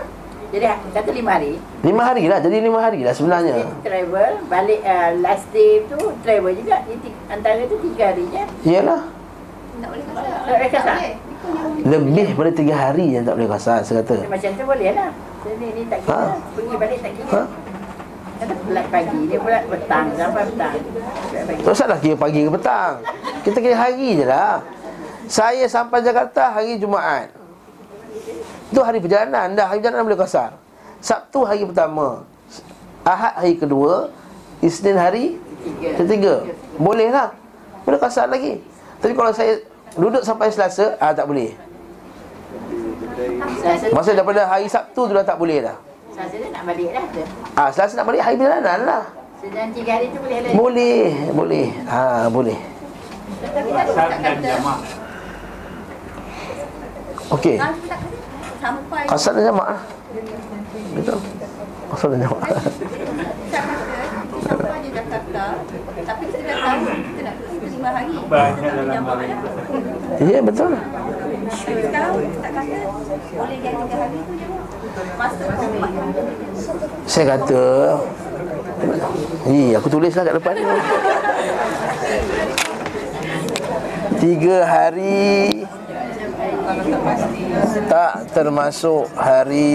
Jadi 0.50 0.66
kata 0.66 1.10
lima 1.12 1.32
hari. 1.36 1.62
Lima 1.86 2.02
hari 2.02 2.24
lah 2.26 2.42
Jadi 2.42 2.58
lima 2.58 2.82
hari 2.82 3.06
lah 3.06 3.14
sebenarnya 3.14 3.54
Dia 3.54 3.70
travel, 3.86 4.32
balik 4.50 4.82
uh, 4.82 5.12
last 5.20 5.46
day 5.52 5.86
tu 5.86 6.00
travel 6.26 6.50
juga. 6.56 6.82
Jadi 6.88 7.10
antara 7.28 7.62
tu 7.68 7.76
tiga 7.86 8.04
hari 8.10 8.24
je. 8.26 8.44
Iyalah 8.66 9.02
Tak 9.80 9.90
boleh 9.90 10.04
kasar. 10.04 10.28
Tak 10.28 10.56
boleh 10.56 10.72
kasar. 10.72 10.96
Lebih 11.80 12.24
daripada 12.28 12.52
tiga 12.52 12.76
hari 12.76 13.16
yang 13.16 13.24
tak 13.24 13.40
boleh 13.40 13.50
kasar 13.50 13.80
Saya 13.82 14.04
kata 14.04 14.16
Dia 14.20 14.30
macam 14.30 14.50
tu 14.52 14.64
boleh 14.68 14.90
lah. 14.92 15.10
Jadi 15.40 15.68
ni 15.72 15.82
tak 15.88 16.00
kira. 16.04 16.20
Ha? 16.20 16.36
Pergi 16.52 16.76
balik 16.76 17.00
tak 17.00 17.12
kira. 17.16 17.30
Ha? 17.32 17.42
Kata 18.40 18.54
pulak 18.64 18.86
pagi, 18.88 19.20
dia 19.28 19.40
pulak 19.40 19.64
petang 19.68 20.08
sampai 20.16 20.44
petang. 20.48 20.74
Tak 21.60 21.72
usahlah 21.76 22.00
kira 22.00 22.16
pagi 22.16 22.40
ke 22.48 22.52
petang 22.56 22.94
Kita 23.44 23.58
kira 23.60 23.76
hari 23.76 24.10
je 24.16 24.26
lah 24.28 24.64
Saya 25.28 25.68
sampai 25.68 26.00
Jakarta 26.04 26.56
hari 26.56 26.80
Jumaat 26.80 27.36
Itu 28.72 28.80
hari 28.80 29.04
perjalanan 29.04 29.56
Dah 29.60 29.68
hari 29.68 29.84
perjalanan 29.84 30.08
boleh 30.08 30.20
kasar 30.20 30.56
Sabtu 31.04 31.44
hari 31.44 31.68
pertama 31.68 32.24
Ahad 33.04 33.44
hari 33.44 33.60
kedua 33.60 34.08
Isnin 34.64 34.96
hari 34.96 35.36
ketiga 36.00 36.48
Boleh 36.80 37.12
lah 37.12 37.36
Boleh 37.84 38.00
kasar 38.00 38.32
lagi 38.32 38.64
Tapi 39.00 39.14
kalau 39.16 39.32
saya 39.32 39.54
duduk 39.96 40.24
sampai 40.28 40.52
Selasa 40.52 40.96
ah 41.00 41.16
Tak 41.16 41.26
boleh. 41.28 41.56
Masa 43.92 44.12
daripada 44.16 44.48
hari 44.48 44.68
Sabtu 44.68 45.08
tu 45.08 45.14
dah 45.16 45.24
tak 45.24 45.40
boleh 45.40 45.64
dah. 45.64 45.78
Selasa 46.12 46.36
nak 46.52 46.64
balik 46.68 46.90
dah 46.92 47.06
tu. 47.16 47.22
Ah 47.56 47.70
Selasa 47.72 47.94
nak 47.96 48.08
balik 48.08 48.22
hari 48.24 48.36
perjalanan 48.36 48.80
lah. 48.84 49.04
Sedang 49.40 49.72
tiga 49.72 49.92
hari 49.96 50.08
tu 50.12 50.20
boleh 50.20 50.40
lah. 50.44 50.52
Boleh 50.52 51.04
Boleh. 51.32 51.68
Ha, 51.88 52.00
Boleh. 52.28 52.60
Kasar 53.40 54.06
tak 54.12 54.20
dan 54.20 54.38
jamak. 54.44 54.80
Okey. 57.30 57.56
Sampai. 58.60 59.04
Kasar 59.08 59.32
dan 59.40 59.44
jamak 59.48 59.68
lah 59.72 59.82
Betul. 60.92 61.20
Kasar 61.94 62.08
dan 62.12 62.20
jamak 62.28 62.42
tak 63.50 63.64
kata 63.64 64.00
sampai 64.46 64.80
di 64.82 64.90
Jakarta 64.94 65.44
tapi 66.06 66.24
kita 66.32 66.40
dah 66.48 66.58
tahu 66.64 66.80
kita 66.86 67.22
nak 67.26 67.36
duduk 67.38 67.60
lima 67.90 67.98
hari. 67.98 68.14
Banyak 68.30 68.72
dalam 68.86 69.06
hari. 69.06 69.28
Ya 70.20 70.40
betul 70.44 70.76
Tapi 71.50 71.82
sekarang 71.82 72.14
tak 72.40 72.52
kata 72.54 72.78
boleh 73.34 73.58
yang 73.58 73.76
tiga 73.82 73.98
hari 73.98 74.20
tu 74.22 74.34
je. 74.38 74.48
Masuk 75.18 75.50
ke 75.50 75.66
empat 75.66 75.92
hari. 75.98 76.14
Saya 77.10 77.26
kata 77.36 77.66
Ni 79.50 79.74
aku 79.76 79.90
tulis 79.90 80.14
lah 80.16 80.24
kat 80.24 80.36
depan 80.40 80.56
ni 80.56 80.64
Tiga 84.20 84.58
hari 84.68 85.66
Tak 87.90 88.14
termasuk 88.36 89.08
hari 89.16 89.72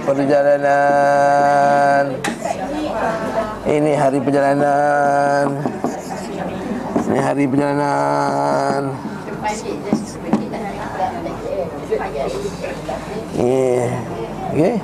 Perjalanan 0.00 2.04
Ini 3.68 3.92
hari 3.98 4.18
perjalanan 4.24 5.69
Ini 7.10 7.18
hari 7.26 7.42
perjalanan 7.50 8.94
Ni 13.34 13.82
Okey 14.54 14.78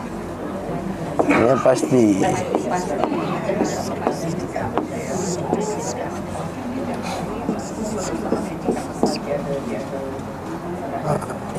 Yang 1.22 1.61
pasti. 1.62 2.07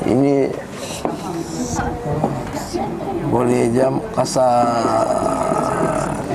Ini 0.04 0.52
Boleh 3.32 3.72
jam 3.72 4.04
kasar. 4.12 4.68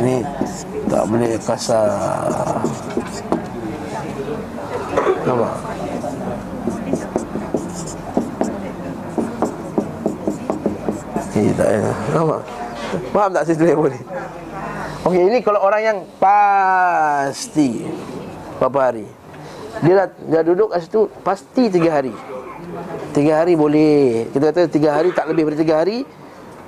Ini 0.01 0.25
Tak 0.89 1.05
boleh 1.05 1.37
kasar 1.37 2.33
Nampak? 5.23 5.55
Eh, 11.33 11.49
tak 11.57 11.67
payah. 11.67 11.97
Nampak? 12.13 12.41
Faham 13.09 13.29
tak 13.33 13.43
saya 13.49 13.57
tulis 13.57 13.75
boleh? 13.75 14.01
Okey, 15.03 15.21
ini 15.27 15.37
kalau 15.41 15.59
orang 15.59 15.81
yang 15.83 15.97
pasti 16.21 17.83
berapa 18.61 18.79
hari? 18.93 19.07
Dia 19.83 20.05
dah, 20.05 20.07
dah 20.29 20.41
duduk 20.45 20.71
kat 20.71 20.79
situ 20.85 21.09
pasti 21.25 21.67
tiga 21.67 21.99
hari. 21.99 22.13
Tiga 23.11 23.43
hari 23.43 23.57
boleh. 23.57 24.29
Kita 24.31 24.53
kata 24.53 24.71
tiga 24.71 24.95
hari 24.95 25.11
tak 25.11 25.27
lebih 25.27 25.49
daripada 25.49 25.59
tiga 25.59 25.75
hari 25.81 25.97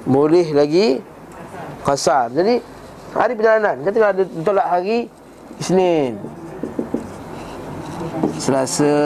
boleh 0.03 0.45
lagi 0.51 0.99
kasar. 1.85 2.33
Jadi 2.33 2.59
hari 3.15 3.33
perjalanan. 3.37 3.75
Kata 3.85 3.95
kalau 3.95 4.13
ada 4.17 4.23
tolak 4.43 4.67
hari 4.67 4.97
Isnin. 5.61 6.19
Selasa, 8.41 8.97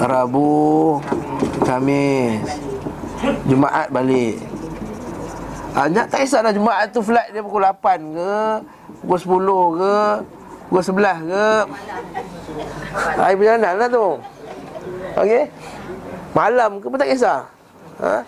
Rabu, 0.00 1.00
Khamis. 1.64 2.44
Jumaat 3.48 3.88
balik. 3.92 4.40
Ah, 5.74 5.90
nak 5.90 6.06
tak 6.06 6.22
kisahlah 6.22 6.54
Jumaat 6.54 6.94
tu 6.94 7.02
flight 7.02 7.34
dia 7.34 7.42
pukul 7.42 7.66
8 7.66 8.14
ke, 8.14 8.34
pukul 9.02 9.18
10 9.18 9.80
ke, 9.80 9.96
pukul 10.70 10.82
11 11.02 11.30
ke. 11.34 11.48
Hari 12.94 13.34
perjalanan 13.34 13.74
lah 13.82 13.88
tu. 13.90 14.08
Okey? 15.18 15.42
Malam 16.30 16.70
ke 16.78 16.86
pun 16.86 16.98
tak 16.98 17.10
kisah. 17.10 17.40
Ha? 17.98 18.22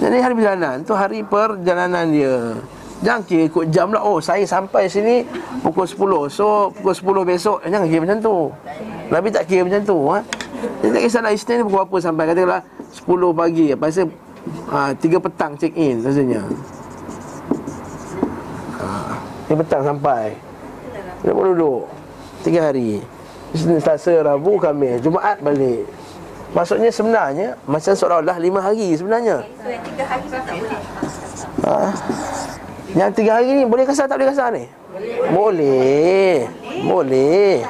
Jadi 0.00 0.16
hari 0.16 0.32
perjalanan 0.32 0.76
tu 0.80 0.96
hari 0.96 1.20
perjalanan 1.20 2.08
dia. 2.08 2.56
Jangan 3.00 3.20
kira 3.24 3.48
ikut 3.48 3.64
jam 3.72 3.88
lah. 3.96 4.04
Oh 4.04 4.20
saya 4.20 4.44
sampai 4.44 4.84
sini 4.84 5.24
pukul 5.64 5.88
10 5.88 6.28
So 6.28 6.68
pukul 6.76 7.24
10 7.24 7.30
besok 7.32 7.56
Jangan 7.64 7.88
kira 7.88 8.00
macam 8.04 8.18
tu. 8.20 8.36
Nabi 9.08 9.28
tak 9.32 9.44
kira 9.48 9.64
macam 9.64 9.80
tu 9.82 9.98
ha? 10.12 10.18
Dia 10.84 10.88
tak 10.92 11.02
kisahlah 11.08 11.32
Isnin 11.32 11.56
ni 11.60 11.64
pukul 11.64 11.82
apa 11.88 11.96
sampai. 11.96 12.24
Katakanlah 12.28 12.62
10 12.92 13.40
pagi. 13.40 13.66
Rasa 13.72 14.02
ha, 14.68 14.78
3 14.92 15.24
petang 15.24 15.52
check 15.56 15.72
in 15.72 16.04
rasanya. 16.04 16.44
Ha. 18.76 18.86
Ni 19.48 19.54
petang 19.56 19.82
sampai. 19.82 20.36
Dia 21.24 21.32
boleh 21.32 21.52
duduk. 21.56 21.88
Tiga 22.44 22.68
hari. 22.68 23.00
Isnin, 23.50 23.82
Selasa, 23.82 24.14
Rabu, 24.22 24.56
Khamis 24.62 25.02
Jumaat 25.02 25.42
balik. 25.42 25.82
Maksudnya 26.50 26.90
sebenarnya 26.90 27.48
Macam 27.66 27.92
seolah-olah 27.94 28.38
lima 28.38 28.62
hari 28.62 28.94
sebenarnya. 28.94 29.42
So 29.58 29.68
yang 29.68 29.84
tiga 29.84 30.04
hari 30.06 30.24
tu 30.28 30.38
tak 30.38 30.54
boleh. 30.54 30.80
ha? 31.66 31.88
Yang 32.90 33.10
tiga 33.22 33.38
hari 33.38 33.54
ni 33.54 33.64
boleh 33.66 33.86
kasar 33.86 34.10
tak 34.10 34.18
boleh 34.18 34.30
kasar 34.34 34.48
ni? 34.50 34.64
Boleh. 35.30 36.50
Boleh. 36.82 37.62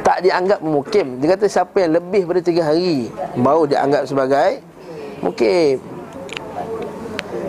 Tak 0.00 0.24
dianggap 0.24 0.60
mukim. 0.64 1.20
Dia 1.20 1.36
kata 1.36 1.46
siapa 1.50 1.76
yang 1.84 2.00
lebih 2.00 2.24
pada 2.24 2.40
tiga 2.40 2.62
hari 2.64 3.12
Baru 3.36 3.68
dianggap 3.68 4.08
sebagai 4.08 4.64
Mukim. 5.18 5.82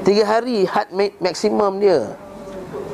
Tiga 0.02 0.24
hari 0.26 0.66
had 0.66 0.90
ma- 0.90 1.16
maksimum 1.22 1.78
dia. 1.78 2.18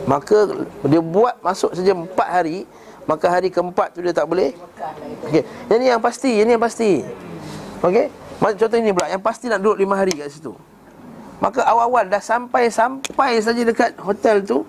Maka 0.05 0.51
dia 0.85 1.01
buat 1.01 1.39
masuk 1.41 1.73
saja 1.73 1.95
empat 1.95 2.29
hari 2.29 2.69
Maka 3.09 3.25
hari 3.31 3.49
keempat 3.49 3.95
tu 3.95 4.03
dia 4.05 4.13
tak 4.13 4.29
boleh. 4.29 4.53
Okey, 5.25 5.41
Yang 5.71 5.79
ni 5.79 5.85
yang 5.89 6.03
pasti 6.03 6.31
Yang 6.37 6.45
ni 6.45 6.53
yang 6.53 6.63
pasti. 6.63 6.91
Okey 7.81 8.07
contoh 8.35 8.77
ini 8.77 8.93
pula. 8.93 9.09
Yang 9.09 9.23
pasti 9.25 9.49
nak 9.49 9.57
duduk 9.63 9.81
lima 9.81 9.97
hari 9.97 10.13
kat 10.13 10.29
situ 10.29 10.53
Maka 11.45 11.61
awal-awal 11.61 12.09
dah 12.09 12.17
sampai-sampai 12.17 13.37
saja 13.37 13.61
dekat 13.61 13.93
hotel 14.01 14.41
tu 14.41 14.65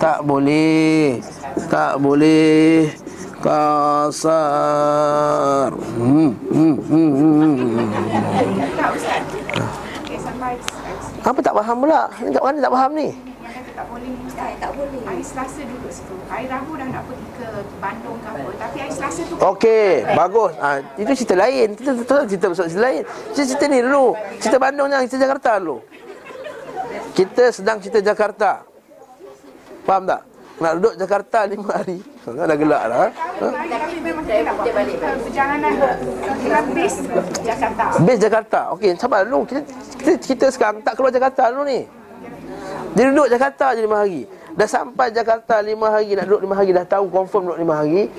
Tak 0.00 0.24
boleh 0.24 1.20
Tak 1.68 2.00
boleh 2.00 2.88
Kasar 3.44 4.32
hmm, 5.76 6.32
hmm, 6.48 6.76
hmm, 6.88 7.12
hmm. 7.20 7.84
Tak 8.80 8.96
sampai 10.24 10.56
Apa 11.20 11.40
tak 11.44 11.52
faham 11.60 11.84
pula? 11.84 12.08
Kat 12.08 12.40
mana 12.48 12.64
tak 12.64 12.72
faham 12.72 12.96
ni? 12.96 13.29
Boleh 13.90 14.10
Ustaz. 14.24 14.52
Tak 14.62 14.70
boleh. 14.78 15.02
Hari 15.02 15.24
Selasa 15.26 15.60
duduk 15.66 15.92
situ. 15.92 16.14
Hari 16.30 16.46
Rabu 16.46 16.72
dah 16.78 16.88
nak 16.88 17.02
pergi 17.10 17.26
ke 17.34 17.46
Bandung 17.82 18.16
ke 18.22 18.28
apa. 18.30 18.50
Tapi 18.62 18.76
hari 18.78 18.92
Selasa 18.94 19.20
tu 19.26 19.34
Okey, 19.36 19.90
bagus. 20.14 20.52
Ha, 20.62 20.68
itu 20.94 21.12
cerita 21.18 21.34
lain. 21.34 21.68
Kita 21.74 21.90
tu 21.98 22.14
cerita 22.30 22.46
pasal 22.54 22.66
cerita 22.70 22.84
lain. 22.86 23.02
Cerita, 23.34 23.46
cerita 23.50 23.64
ni 23.66 23.78
dulu. 23.82 24.06
Cerita 24.38 24.58
Bandung 24.62 24.86
jangan 24.86 25.04
cerita 25.10 25.22
Jakarta 25.26 25.50
dulu. 25.58 25.78
Kita 27.10 27.42
sedang 27.50 27.76
cerita 27.82 27.98
Jakarta. 27.98 28.50
Faham 29.82 30.02
tak? 30.06 30.22
Nak 30.60 30.72
duduk 30.76 30.94
Jakarta 31.00 31.38
lima 31.48 31.72
hari. 31.72 31.98
Ha, 32.28 32.44
dah 32.44 32.56
gelak 32.56 32.82
dah. 32.84 32.98
Ha? 33.00 33.08
Tapi 33.48 33.96
memang 34.04 34.24
kita 34.28 34.44
nak 34.44 34.54
buat 34.60 35.16
perjalanan 35.24 35.72
base 36.76 36.98
Jakarta. 37.40 37.84
Base 38.04 38.20
Jakarta. 38.20 38.60
Okey, 38.76 38.92
sabar 39.00 39.24
dulu. 39.24 39.48
Kita, 39.48 39.60
kita, 39.98 40.12
kita 40.20 40.46
sekarang 40.52 40.84
tak 40.84 40.94
keluar 41.00 41.10
Jakarta 41.10 41.48
dulu 41.48 41.64
ni. 41.64 41.80
Dia 42.90 43.14
duduk 43.14 43.30
Jakarta 43.30 43.78
je 43.78 43.86
lima 43.86 44.02
hari. 44.02 44.26
Dah 44.50 44.66
sampai 44.66 45.14
Jakarta 45.14 45.62
lima 45.62 45.94
hari 45.94 46.18
Nak 46.18 46.26
duduk 46.26 46.42
lima 46.42 46.58
hari 46.58 46.74
Dah 46.74 46.82
tahu 46.82 47.06
confirm 47.06 47.46
duduk 47.46 47.62
lima 47.62 47.78
hari 47.78 48.10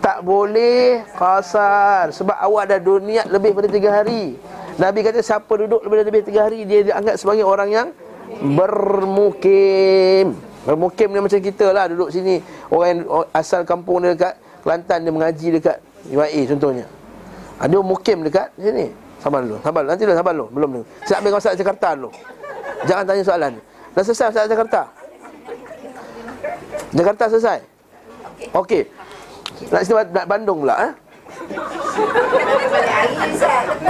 Tak 0.00 0.24
boleh 0.24 1.04
kasar. 1.12 2.08
Sebab 2.08 2.40
awak 2.40 2.72
dah 2.72 2.80
niat 2.80 3.28
lebih 3.28 3.52
pada 3.52 3.68
tiga 3.68 4.00
hari. 4.00 4.40
Nabi 4.80 5.04
kata 5.04 5.20
siapa 5.20 5.52
duduk 5.52 5.84
lebih 5.84 6.08
dari 6.08 6.24
tiga 6.24 6.48
hari? 6.48 6.64
Dia 6.64 6.88
dianggap 6.88 7.20
sebagai 7.20 7.44
orang 7.44 7.68
yang 7.68 7.88
Bermukim. 8.24 10.32
Bermukim 10.64 11.12
ni 11.12 11.20
macam 11.20 11.40
kita 11.44 11.68
lah 11.76 11.92
Duduk 11.92 12.08
sini. 12.08 12.40
Orang 12.72 12.88
yang 12.88 13.00
asal 13.36 13.68
kampung 13.68 14.00
dia 14.00 14.16
dekat 14.16 14.40
Kelantan 14.64 15.04
dia 15.04 15.12
mengaji 15.12 15.60
dekat 15.60 15.76
UAE 16.08 16.48
contohnya. 16.48 16.88
Ada 17.60 17.76
mukim 17.84 18.24
dekat 18.24 18.56
sini. 18.56 18.88
Sabar 19.20 19.44
dulu 19.44 19.60
Sabar 19.60 19.84
dulu. 19.84 19.92
Nanti 19.92 20.02
dulu 20.08 20.16
sabar 20.16 20.32
dulu. 20.32 20.48
Belum 20.48 20.70
dulu 20.80 20.84
Saya 21.04 21.20
ambil 21.20 21.36
masalah 21.36 21.56
Jakarta 21.60 21.92
dulu. 21.92 22.08
Jangan 22.88 23.04
tanya 23.04 23.20
soalan 23.20 23.52
Dah 23.94 24.02
selesai 24.02 24.34
masalah 24.34 24.50
Jakarta 24.50 24.82
Jakarta 26.94 27.24
selesai? 27.30 27.58
Okey. 28.54 28.82
Nak 29.70 29.82
cerita 29.82 30.10
nak 30.10 30.26
Bandung 30.30 30.62
pula 30.62 30.76
eh? 30.78 30.92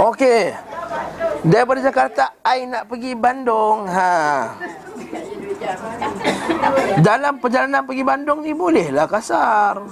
Okey. 0.01 0.41
Daripada 1.45 1.79
Jakarta 1.85 2.23
I 2.41 2.65
nak 2.65 2.89
pergi 2.89 3.13
Bandung. 3.13 3.85
Ha. 3.85 4.13
Dalam 7.01 7.37
perjalanan 7.37 7.85
pergi 7.85 8.03
Bandung 8.05 8.41
ni 8.41 8.53
bolehlah 8.53 9.05
kasar. 9.05 9.85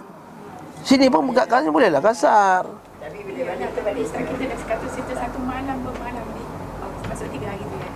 Sini 0.82 1.10
pun 1.10 1.30
kat 1.34 1.46
kasar 1.46 1.70
bolehlah 1.70 2.02
kasar. 2.02 2.66
Tapi 2.98 3.20
bila 3.30 3.54
banyak 3.54 3.70
terbalik 3.78 4.04
Ustaz, 4.10 4.24
kita 4.26 4.44
dah 4.50 4.58
kata 4.64 4.88
situ 4.90 5.14
satu 5.14 5.38
malam 5.44 5.78
bermalam 5.86 6.26
ni. 6.34 6.44
Oh, 6.82 6.90
Masuk 7.06 7.28
tiga 7.30 7.54
hari 7.54 7.62
tu 7.62 7.78
ya. 7.78 7.90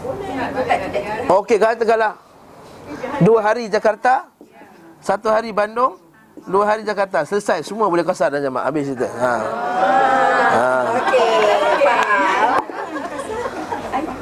Boleh. 0.00 0.23
Okey, 1.24 1.56
katakanlah 1.56 2.12
dua 3.24 3.40
hari 3.40 3.70
Jakarta, 3.70 4.28
satu 5.00 5.32
hari 5.32 5.50
Bandung, 5.54 5.96
dua 6.44 6.64
hari 6.68 6.82
Jakarta. 6.84 7.24
Selesai 7.24 7.64
semua 7.64 7.88
boleh 7.88 8.04
kasar 8.04 8.28
dan 8.34 8.44
jamak 8.44 8.64
habis 8.66 8.92
itu. 8.92 9.06
Ha. 9.06 9.34
Ha. 10.54 10.66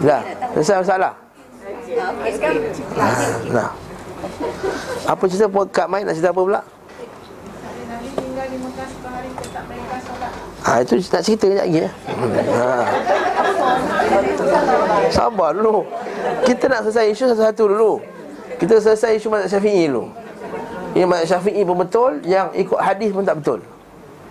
Dah, 0.02 0.22
selesai 0.58 0.76
masalah. 0.82 1.12
Ha, 2.98 3.06
nah. 3.54 3.70
Apa 5.02 5.22
cerita 5.26 5.46
puan 5.50 5.66
Kak 5.66 5.86
Mai 5.90 6.06
nak 6.06 6.14
cerita 6.14 6.30
apa 6.30 6.42
pula? 6.42 6.60
Ha, 10.62 10.78
itu 10.78 10.94
nak 10.94 11.22
cerita 11.26 11.44
kejap 11.50 11.66
lagi 11.66 11.78
ya. 11.82 11.90
Ha. 12.54 12.66
Sabar 15.10 15.50
dulu. 15.58 15.82
Kita 16.46 16.70
nak 16.70 16.86
selesai 16.86 17.10
isu 17.10 17.24
satu-satu 17.34 17.64
dulu. 17.66 17.92
Kita 18.62 18.78
selesai 18.78 19.18
isu 19.18 19.26
mazhab 19.26 19.58
Syafi'i 19.58 19.90
dulu. 19.90 20.06
Ini 20.94 21.04
mazhab 21.08 21.38
Syafi'i 21.38 21.66
pun 21.66 21.76
betul, 21.82 22.22
yang 22.22 22.46
ikut 22.54 22.78
hadis 22.78 23.10
pun 23.10 23.26
tak 23.26 23.42
betul. 23.42 23.58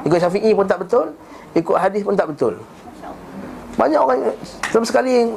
Ikut 0.07 0.17
Syafi'i 0.23 0.51
pun 0.55 0.65
tak 0.65 0.79
betul, 0.81 1.05
ikut 1.51 1.75
hadis 1.75 2.01
pun 2.01 2.15
tak 2.15 2.27
betul. 2.31 2.53
Banyak 3.75 3.99
orang 3.99 4.19
sama 4.71 4.85
sekali 4.87 5.31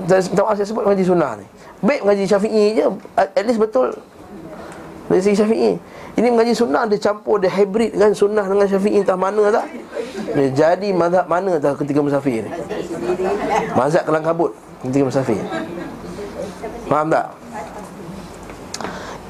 minta 0.00 0.42
maaf 0.46 0.56
saya 0.56 0.66
sebut 0.66 0.82
mengaji 0.82 1.04
sunnah 1.04 1.36
ni. 1.38 1.46
Baik 1.84 2.00
mengaji 2.02 2.24
Syafi'i 2.26 2.64
je, 2.74 2.86
at 3.14 3.44
least 3.46 3.60
betul. 3.62 3.94
Dari 5.10 5.26
segi 5.26 5.42
Syafi'i. 5.42 5.74
Ini 6.14 6.30
mengaji 6.30 6.54
sunnah 6.54 6.86
dia 6.86 7.02
campur 7.02 7.42
dia 7.42 7.50
hybrid 7.50 7.98
kan 7.98 8.14
sunnah 8.14 8.46
dengan 8.46 8.70
Syafi'i 8.70 9.02
entah 9.02 9.18
mana 9.18 9.50
tak. 9.50 9.66
Dia 10.38 10.46
jadi 10.54 10.94
mazhab 10.94 11.26
mana 11.26 11.58
tak 11.58 11.82
ketika 11.82 11.98
musafir. 11.98 12.46
Mazhab 13.74 14.06
kelang 14.06 14.22
kabut 14.22 14.54
ketika 14.86 15.10
musafir. 15.10 15.42
Faham 16.86 17.10
tak? 17.10 17.26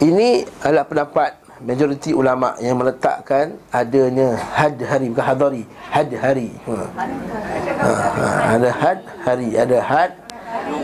Ini 0.05 0.45
adalah 0.61 0.85
pendapat 0.85 1.41
majoriti 1.65 2.13
ulama 2.13 2.61
yang 2.61 2.77
meletakkan 2.77 3.57
adanya 3.73 4.37
had 4.37 4.77
hari 4.85 5.09
bukan 5.09 5.25
hadari, 5.25 5.65
had 5.89 6.13
hari. 6.13 6.53
Ha. 6.69 6.77
Ha, 7.81 7.89
ha, 7.89 8.27
ada 8.53 8.69
had 8.69 9.01
hari, 9.25 9.57
ada 9.57 9.81
had 9.81 10.13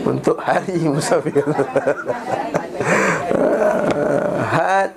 untuk 0.01 0.41
hari 0.41 0.81
musafir. 0.89 1.45
had 4.57 4.89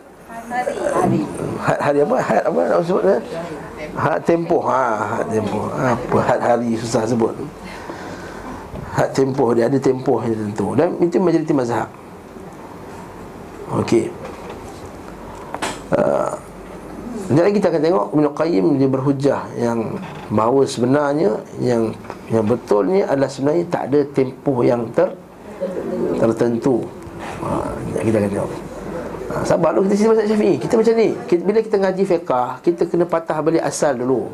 had 1.60 1.78
hari 1.84 2.00
apa? 2.00 2.16
Had 2.16 2.42
apa 2.48 2.60
nak 2.64 2.80
sebut 2.88 3.02
dia? 3.04 3.18
Had 3.92 4.20
tempoh. 4.24 4.62
Ha, 4.64 4.84
had 5.20 5.26
tempoh. 5.28 5.68
Apa 5.68 6.18
had 6.24 6.40
hari 6.40 6.80
susah 6.80 7.04
sebut. 7.04 7.36
Had 8.96 9.12
tempoh 9.12 9.52
dia 9.52 9.68
ada 9.68 9.76
tempoh 9.76 10.24
yang 10.24 10.32
tentu. 10.48 10.72
Dan 10.72 10.96
itu 11.04 11.20
majoriti 11.20 11.52
mazhab. 11.52 11.92
Okey. 13.76 14.08
Uh, 15.92 16.32
Sekejap 17.30 17.46
lagi 17.46 17.56
kita 17.62 17.68
akan 17.70 17.82
tengok 17.86 18.06
Ibn 18.10 18.26
Qayyim 18.34 18.66
dia 18.74 18.88
berhujah 18.90 19.40
yang 19.54 20.02
bahawa 20.34 20.66
sebenarnya 20.66 21.38
yang 21.62 21.94
yang 22.26 22.42
betulnya 22.42 23.06
adalah 23.06 23.30
sebenarnya 23.30 23.70
tak 23.70 23.82
ada 23.86 24.02
tempoh 24.10 24.66
yang 24.66 24.90
ter 24.90 25.14
tertentu. 26.18 26.90
Ha, 27.46 27.70
kita 28.02 28.18
akan 28.18 28.30
tengok. 28.34 28.69
Ha, 29.30 29.46
sabar 29.46 29.70
dulu 29.70 29.86
kita 29.86 29.94
cerita 29.94 30.10
pasal 30.18 30.26
Syafi'i. 30.26 30.56
Kita 30.58 30.74
macam 30.74 30.94
ni. 30.98 31.08
Kita, 31.30 31.42
bila 31.46 31.58
kita 31.62 31.76
ngaji 31.78 32.02
fiqah, 32.02 32.48
kita 32.66 32.82
kena 32.90 33.04
patah 33.06 33.38
balik 33.38 33.62
asal 33.62 33.94
dulu. 33.94 34.26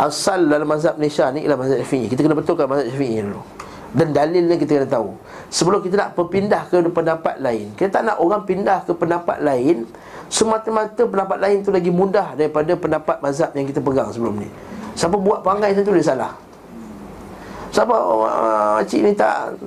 Asal 0.00 0.48
dalam 0.48 0.64
mazhab 0.64 0.96
Malaysia 0.96 1.28
ni 1.36 1.44
ialah 1.44 1.60
mazhab 1.60 1.78
Syafi'i. 1.84 2.08
Kita 2.08 2.24
kena 2.24 2.32
betulkan 2.32 2.64
mazhab 2.64 2.88
Syafi'i 2.88 3.20
dulu. 3.20 3.44
Dan 3.92 4.16
dalilnya 4.16 4.56
kita 4.56 4.80
kena 4.80 4.88
tahu 4.88 5.12
Sebelum 5.52 5.84
kita 5.84 6.00
nak 6.00 6.16
berpindah 6.16 6.64
ke 6.72 6.80
pendapat 6.80 7.36
lain 7.44 7.76
Kita 7.76 8.00
tak 8.00 8.02
nak 8.08 8.24
orang 8.24 8.40
pindah 8.48 8.88
ke 8.88 8.96
pendapat 8.96 9.44
lain 9.44 9.84
Semata-mata 10.32 11.04
pendapat 11.04 11.36
lain 11.36 11.60
tu 11.60 11.68
lagi 11.68 11.92
mudah 11.92 12.32
Daripada 12.32 12.72
pendapat 12.72 13.20
mazhab 13.20 13.52
yang 13.52 13.68
kita 13.68 13.84
pegang 13.84 14.08
sebelum 14.08 14.40
ni 14.40 14.48
Siapa 14.96 15.12
buat 15.20 15.44
perangai 15.44 15.76
satu 15.76 15.92
dia 15.92 16.08
salah 16.08 16.32
Siapa 17.68 17.92
uh, 17.92 18.80
Cik 18.80 19.00
ni 19.04 19.12
tak 19.12 19.60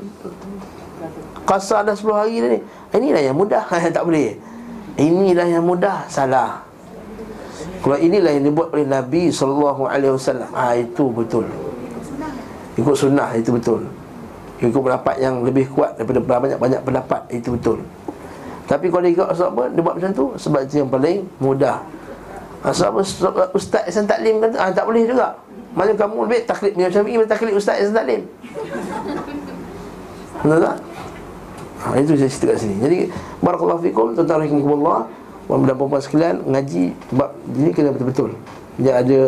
Kasar 1.46 1.86
dah 1.86 1.94
10 1.94 2.10
hari 2.10 2.36
dah 2.42 2.50
ni 2.58 2.60
Inilah 2.96 3.22
yang 3.22 3.36
mudah. 3.36 3.64
Tak 3.96 4.04
boleh. 4.08 4.40
Inilah 4.96 5.48
yang 5.52 5.64
mudah. 5.68 6.08
Salah. 6.08 6.64
Kalau 7.86 8.02
inilah 8.02 8.34
yang 8.34 8.50
dibuat 8.50 8.74
oleh 8.74 8.88
Nabi 8.88 9.30
SAW 9.30 9.86
ha, 10.58 10.74
Itu 10.74 11.14
betul. 11.14 11.46
Ikut 12.76 12.96
sunnah 12.98 13.30
itu 13.38 13.54
betul. 13.54 13.86
Ikut 14.58 14.82
pendapat 14.82 15.22
yang 15.22 15.46
lebih 15.46 15.70
kuat 15.70 15.94
Daripada 16.00 16.42
banyak-banyak 16.42 16.82
pendapat 16.82 17.22
Itu 17.30 17.54
betul. 17.54 17.78
Tapi 18.66 18.90
kalau 18.90 19.06
ikut 19.06 19.28
sebab 19.38 19.50
apa 19.54 19.64
Dia 19.70 19.82
buat 19.86 19.96
macam 20.02 20.12
tu 20.18 20.26
Sebab 20.34 20.60
itu 20.66 20.82
yang 20.82 20.90
paling 20.90 21.30
mudah. 21.38 21.78
Ha, 22.66 22.74
Sebab 22.74 22.92
apa 22.98 23.44
Ustaz 23.54 23.86
Ihsan 23.86 24.10
Taklim 24.10 24.42
kata 24.42 24.56
ah, 24.58 24.74
Tak 24.74 24.90
boleh 24.90 25.06
juga. 25.06 25.38
Maksudnya 25.78 26.02
kamu 26.02 26.16
lebih 26.26 26.40
Punya 26.74 26.90
Syafi'i 26.90 27.16
Boleh 27.22 27.30
taklid 27.30 27.54
Ustaz 27.54 27.86
Ihsan 27.86 27.94
Taklim. 27.94 28.22
Betul 30.42 30.58
tak? 30.58 30.95
Ha, 31.86 32.02
itu 32.02 32.18
saya 32.18 32.30
cerita 32.34 32.46
kat 32.54 32.58
sini. 32.66 32.76
Jadi 32.82 32.98
Barakallahu 33.46 33.82
fikum 33.86 34.18
Tuan-tuan 34.18 34.42
rahimahkumullah 34.42 35.06
dan 35.46 35.76
perempuan 35.78 36.02
sekalian 36.02 36.36
Ngaji 36.50 36.86
Sebab 37.14 37.30
ini 37.54 37.70
kena 37.70 37.90
betul-betul. 37.94 38.34
Dia 38.82 39.06
ada 39.06 39.20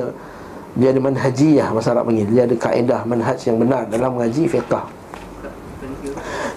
Dia 0.74 0.88
ada 0.90 1.00
manhajiyah 1.06 1.68
Masa 1.70 1.94
Arab 1.94 2.10
panggil. 2.10 2.26
Dia 2.34 2.50
ada 2.50 2.56
kaedah 2.58 3.02
manhaj 3.06 3.38
yang 3.46 3.62
benar 3.62 3.86
Dalam 3.86 4.18
mengaji 4.18 4.50
fiqah. 4.50 4.86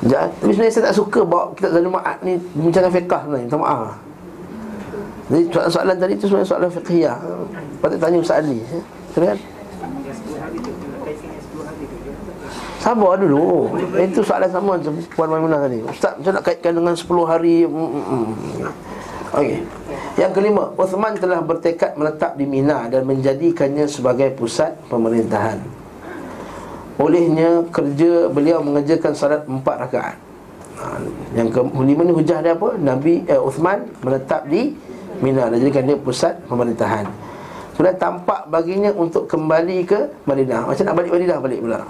Ya, 0.00 0.32
tapi 0.32 0.56
sebenarnya 0.56 0.72
saya 0.72 0.84
tak 0.88 0.96
suka 0.96 1.20
bawa 1.28 1.52
kitab 1.52 1.76
Zadul 1.76 1.92
Ma'ad 1.92 2.24
ni 2.24 2.40
Bincangkan 2.56 2.88
fiqah 2.88 3.20
sebenarnya, 3.28 3.44
minta 3.44 3.60
maaf. 3.60 4.00
Jadi 5.30 5.42
soalan, 5.52 5.70
soalan 5.70 5.96
tadi 6.00 6.12
tu 6.16 6.24
sebenarnya 6.26 6.48
soalan 6.48 6.70
fiqhiyah. 6.72 7.16
Patut 7.78 7.98
tanya 8.00 8.18
Ustaz 8.18 8.42
Ali 8.42 8.58
ya? 8.64 8.80
Kan? 9.14 9.38
Sabar 12.80 13.20
dulu. 13.20 13.68
Itu 14.00 14.24
soalan 14.24 14.48
sama 14.48 14.80
macam 14.80 14.96
Puan 15.12 15.28
Maimunah 15.28 15.68
tadi. 15.68 15.84
Ustaz 15.84 16.16
macam 16.16 16.32
nak 16.40 16.44
kaitkan 16.48 16.72
dengan 16.72 16.94
10 16.96 17.28
hari. 17.28 17.56
Okey. 19.36 19.60
Yang 20.16 20.32
kelima 20.32 20.72
Uthman 20.74 21.14
telah 21.20 21.38
bertekad 21.38 21.94
menetap 21.94 22.34
di 22.34 22.42
Mina 22.42 22.90
Dan 22.90 23.06
menjadikannya 23.06 23.86
sebagai 23.86 24.32
pusat 24.34 24.74
pemerintahan. 24.88 25.60
Olehnya 26.98 27.62
kerja 27.70 28.26
beliau 28.32 28.64
mengerjakan 28.64 29.12
salat 29.12 29.44
empat 29.44 29.76
rakaat. 29.86 30.16
Ha, 30.80 30.84
Yang 31.36 31.48
kelima 31.68 32.02
ni 32.08 32.12
hujah 32.16 32.40
dia 32.40 32.56
apa? 32.56 32.74
Nabi 32.80 33.28
eh, 33.28 33.38
Uthman 33.38 33.86
menetap 34.00 34.48
di 34.48 34.72
Mina 35.20 35.52
Dan 35.52 35.60
jadikan 35.60 35.84
dia 35.84 35.96
pusat 36.00 36.40
pemerintahan. 36.48 37.04
Sudah 37.76 37.92
tampak 37.92 38.48
baginya 38.48 38.88
untuk 38.96 39.28
kembali 39.28 39.84
ke 39.84 40.00
Madinah. 40.24 40.64
Macam 40.64 40.84
nak 40.84 40.96
balik 40.96 41.12
Madinah 41.12 41.38
balik 41.44 41.60
pula 41.60 41.80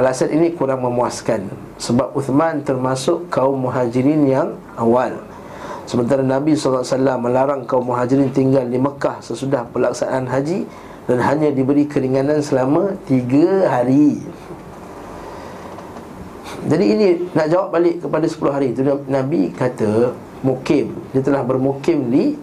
Alasan 0.00 0.32
ini 0.32 0.56
kurang 0.56 0.80
memuaskan 0.80 1.44
Sebab 1.76 2.16
Uthman 2.16 2.64
termasuk 2.64 3.28
kaum 3.28 3.68
muhajirin 3.68 4.24
yang 4.24 4.56
awal. 4.80 5.12
Sementara 5.84 6.24
Nabi 6.24 6.56
SAW 6.56 7.20
melarang 7.20 7.68
kaum 7.68 7.92
muhajirin 7.92 8.32
tinggal 8.32 8.64
di 8.64 8.80
Mekah 8.80 9.20
Sesudah 9.20 9.68
pelaksanaan 9.68 10.24
haji 10.24 10.64
dan 11.04 11.20
hanya 11.20 11.52
diberi 11.52 11.84
keringanan 11.84 12.40
selama 12.40 12.96
tiga 13.04 13.68
hari. 13.68 14.24
Jadi 16.64 16.84
ini 16.86 17.06
nak 17.36 17.50
jawab 17.50 17.68
balik 17.74 18.00
kepada 18.00 18.24
10 18.30 18.56
hari 18.56 18.68
itu 18.72 18.80
Nabi 19.10 19.50
kata 19.52 20.16
mukim. 20.40 20.96
Dia 21.12 21.20
telah 21.20 21.44
bermukim 21.44 22.08
di 22.08 22.38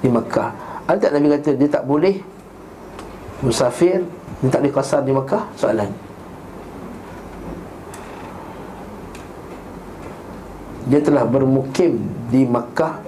di 0.00 0.08
Mekah. 0.08 0.54
Ada 0.88 1.10
tak 1.10 1.12
Nabi 1.18 1.26
kata 1.36 1.50
dia 1.58 1.68
tak 1.68 1.84
boleh 1.84 2.22
Musafir 3.42 4.06
Dia 4.40 4.48
tak 4.48 4.62
boleh 4.62 4.72
kasar 4.72 5.00
di 5.02 5.12
Mekah? 5.12 5.44
Soalan 5.58 6.15
Dia 10.86 11.02
telah 11.02 11.26
bermukim 11.26 11.98
di 12.30 12.46
Mekah 12.46 13.02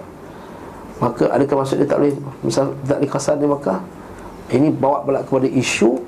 Maka 0.99 1.31
adakah 1.31 1.63
maksud 1.63 1.79
dia 1.79 1.87
tak 1.87 2.03
boleh 2.03 2.15
Misal 2.43 2.75
tak 2.83 2.99
boleh 2.99 3.11
kasar 3.11 3.35
di 3.39 3.47
Mekah 3.47 3.81
ini 4.49 4.73
bawa 4.73 5.05
pula 5.05 5.21
kepada 5.21 5.45
isu 5.45 6.01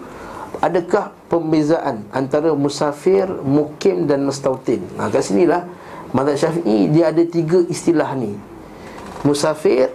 Adakah 0.61 1.13
pembezaan 1.33 2.05
antara 2.13 2.53
musafir, 2.53 3.25
mukim 3.45 4.05
dan 4.05 4.29
mustautin? 4.29 4.85
Nah 4.97 5.09
kat 5.09 5.25
sinilah 5.25 5.65
Mazhab 6.11 6.37
syafi'i 6.37 6.91
dia 6.91 7.15
ada 7.15 7.23
tiga 7.23 7.63
istilah 7.71 8.19
ni. 8.19 8.35
Musafir, 9.23 9.95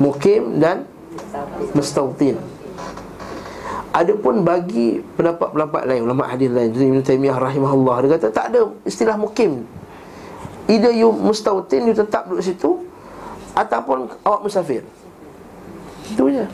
mukim 0.00 0.56
dan 0.56 0.88
mustautin. 1.76 2.40
Adapun 3.92 4.44
bagi 4.44 5.00
pendapat-pendapat 5.16 5.82
lain 5.88 6.04
Ulama 6.04 6.28
hadis 6.28 6.52
lain 6.52 6.70
Ibn 6.76 7.00
Taymiyah 7.00 7.40
rahimahullah 7.40 8.04
Dia 8.04 8.20
kata 8.20 8.28
tak 8.28 8.46
ada 8.52 8.68
istilah 8.84 9.16
mukim 9.16 9.64
Either 10.68 10.92
you 10.92 11.10
mustautin 11.10 11.88
You 11.88 11.96
tetap 11.96 12.28
duduk 12.28 12.44
situ 12.44 12.84
Ataupun 13.56 14.12
awak 14.22 14.44
musafir 14.44 14.84
Itu 16.12 16.28
je 16.28 16.46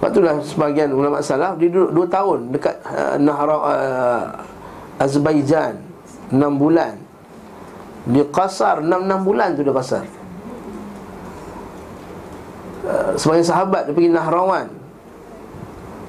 sebab 0.00 0.16
itulah 0.16 0.40
sebagian 0.40 0.96
ulama 0.96 1.20
salaf 1.20 1.60
dia 1.60 1.68
duduk 1.68 2.08
2 2.08 2.16
tahun 2.16 2.38
dekat 2.56 2.72
uh, 2.88 3.20
Nahra 3.20 3.56
uh, 3.60 4.24
Azerbaijan 4.96 5.76
6 6.32 6.40
bulan. 6.56 6.96
Dia 8.08 8.24
kasar 8.32 8.80
6 8.80 8.88
6 8.88 9.28
bulan 9.28 9.48
tu 9.52 9.60
dia 9.60 9.76
kasar. 9.76 10.04
Uh, 12.80 13.12
sebagian 13.20 13.44
sahabat 13.44 13.82
dia 13.88 13.92
pergi 13.92 14.08
Nahrawan. 14.08 14.72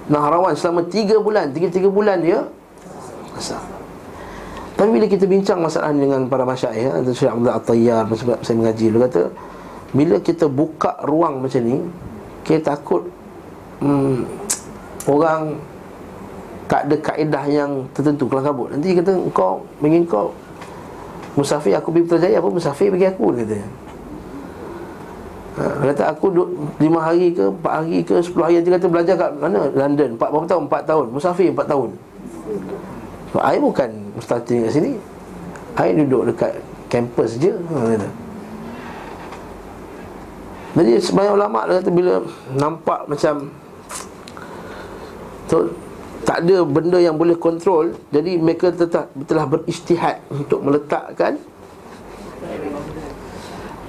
Nahrawan 0.08 0.56
selama 0.56 0.88
3 0.88 1.20
bulan, 1.20 1.52
3-3 1.52 1.92
bulan 1.92 2.18
dia 2.24 2.48
kasar. 3.36 3.60
Tapi 4.82 4.98
bila 4.98 5.06
kita 5.06 5.30
bincang 5.30 5.62
masalah 5.62 5.94
ni 5.94 6.10
dengan 6.10 6.26
para 6.26 6.42
masyaih 6.42 6.90
ya, 6.90 7.14
Syekh 7.14 7.30
Abdul 7.30 7.54
At-Tayyar 7.54 8.10
sebab 8.18 8.42
saya 8.42 8.58
mengaji 8.58 8.90
dia 8.90 9.00
kata 9.06 9.22
bila 9.94 10.18
kita 10.18 10.50
buka 10.50 10.98
ruang 11.06 11.38
macam 11.38 11.62
ni 11.62 11.86
kita 12.42 12.74
takut 12.74 13.06
hmm, 13.78 14.26
orang 15.06 15.54
tak 16.66 16.90
ada 16.90 16.98
kaedah 16.98 17.46
yang 17.46 17.86
tertentu 17.94 18.26
kelang 18.26 18.42
kabut. 18.42 18.74
Nanti 18.74 18.98
kata 18.98 19.22
kau 19.30 19.62
ingin 19.86 20.02
kau 20.02 20.34
musafir 21.38 21.78
aku 21.78 21.94
pergi 21.94 22.18
Putrajaya 22.18 22.42
apa 22.42 22.50
musafir 22.50 22.90
bagi 22.90 23.06
aku 23.06 23.38
kata. 23.38 23.62
Ha, 25.62 25.64
kata 25.94 26.04
aku 26.10 26.26
duduk 26.34 26.50
5 26.82 26.90
hari 26.98 27.28
ke 27.38 27.46
4 27.54 27.78
hari 27.78 27.98
ke 28.02 28.18
10 28.18 28.34
hari 28.34 28.54
nanti 28.58 28.72
kata 28.74 28.86
belajar 28.90 29.14
kat 29.14 29.30
mana 29.38 29.70
London 29.78 30.18
4 30.18 30.26
berapa 30.26 30.48
tahun 30.50 30.64
4 30.66 30.90
tahun 30.90 31.06
musafir 31.14 31.54
4 31.54 31.70
tahun. 31.70 31.90
So, 33.30 33.38
I 33.46 33.62
bukan 33.62 34.01
mustafir 34.16 34.68
kat 34.68 34.72
sini. 34.76 34.92
I 35.80 35.96
duduk 35.96 36.36
dekat 36.36 36.60
kampus 36.92 37.40
je 37.40 37.56
ha, 37.56 37.96
kata. 37.96 38.10
Jadi 40.72 40.92
sebanyak 41.04 41.34
ulama' 41.36 41.68
kata 41.68 41.92
bila 41.92 42.14
nampak 42.56 43.08
macam 43.08 43.52
So, 45.52 45.68
tak 46.24 46.48
ada 46.48 46.64
benda 46.64 46.96
yang 46.96 47.20
boleh 47.20 47.36
kontrol 47.36 47.92
Jadi 48.08 48.40
mereka 48.40 48.72
tetap 48.72 49.12
telah 49.28 49.44
beristihad 49.44 50.24
Untuk 50.32 50.64
meletakkan 50.64 51.36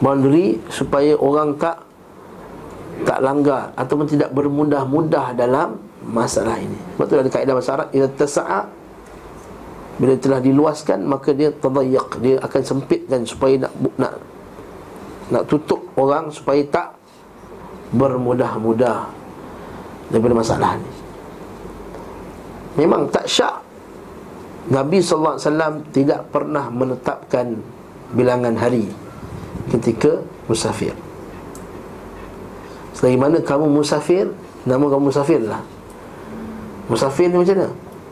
Boundary 0.03 0.59
Supaya 0.67 1.15
orang 1.15 1.55
tak 1.55 1.87
Tak 3.07 3.23
langgar 3.23 3.71
Ataupun 3.79 4.11
tidak 4.11 4.35
bermudah-mudah 4.35 5.39
dalam 5.39 5.79
Masalah 6.03 6.59
ini 6.59 6.75
Sebab 6.99 7.07
tu 7.07 7.15
ada 7.15 7.31
kaedah 7.31 7.55
Arab 7.63 7.89
Ia 7.95 8.11
tersa'a 8.11 8.82
Bila 10.03 10.19
telah 10.19 10.43
diluaskan 10.43 11.07
Maka 11.07 11.31
dia 11.31 11.55
terdayak 11.55 12.19
Dia 12.19 12.43
akan 12.43 12.63
sempitkan 12.67 13.23
Supaya 13.23 13.63
nak 13.63 13.73
Nak 13.95 14.13
nak 15.31 15.47
tutup 15.47 15.79
orang 15.95 16.27
Supaya 16.35 16.59
tak 16.67 16.99
Bermudah-mudah 17.95 19.07
Daripada 20.11 20.35
masalah 20.35 20.75
ini 20.75 21.03
Memang 22.73 23.05
tak 23.13 23.29
syak. 23.29 23.61
Nabi 24.73 25.03
SAW 25.03 25.37
tidak 25.93 26.33
pernah 26.33 26.73
menetapkan 26.73 27.59
bilangan 28.15 28.55
hari 28.57 28.89
ketika 29.69 30.23
musafir. 30.49 30.95
Selagi 32.97 33.19
mana 33.19 33.43
kamu 33.43 33.69
musafir, 33.69 34.31
nama 34.69 34.85
kamu 34.85 35.09
musafir 35.11 35.41
lah 35.43 35.65
Musafir 36.93 37.33
ni 37.33 37.41
macam 37.41 37.57
mana? 37.57 37.71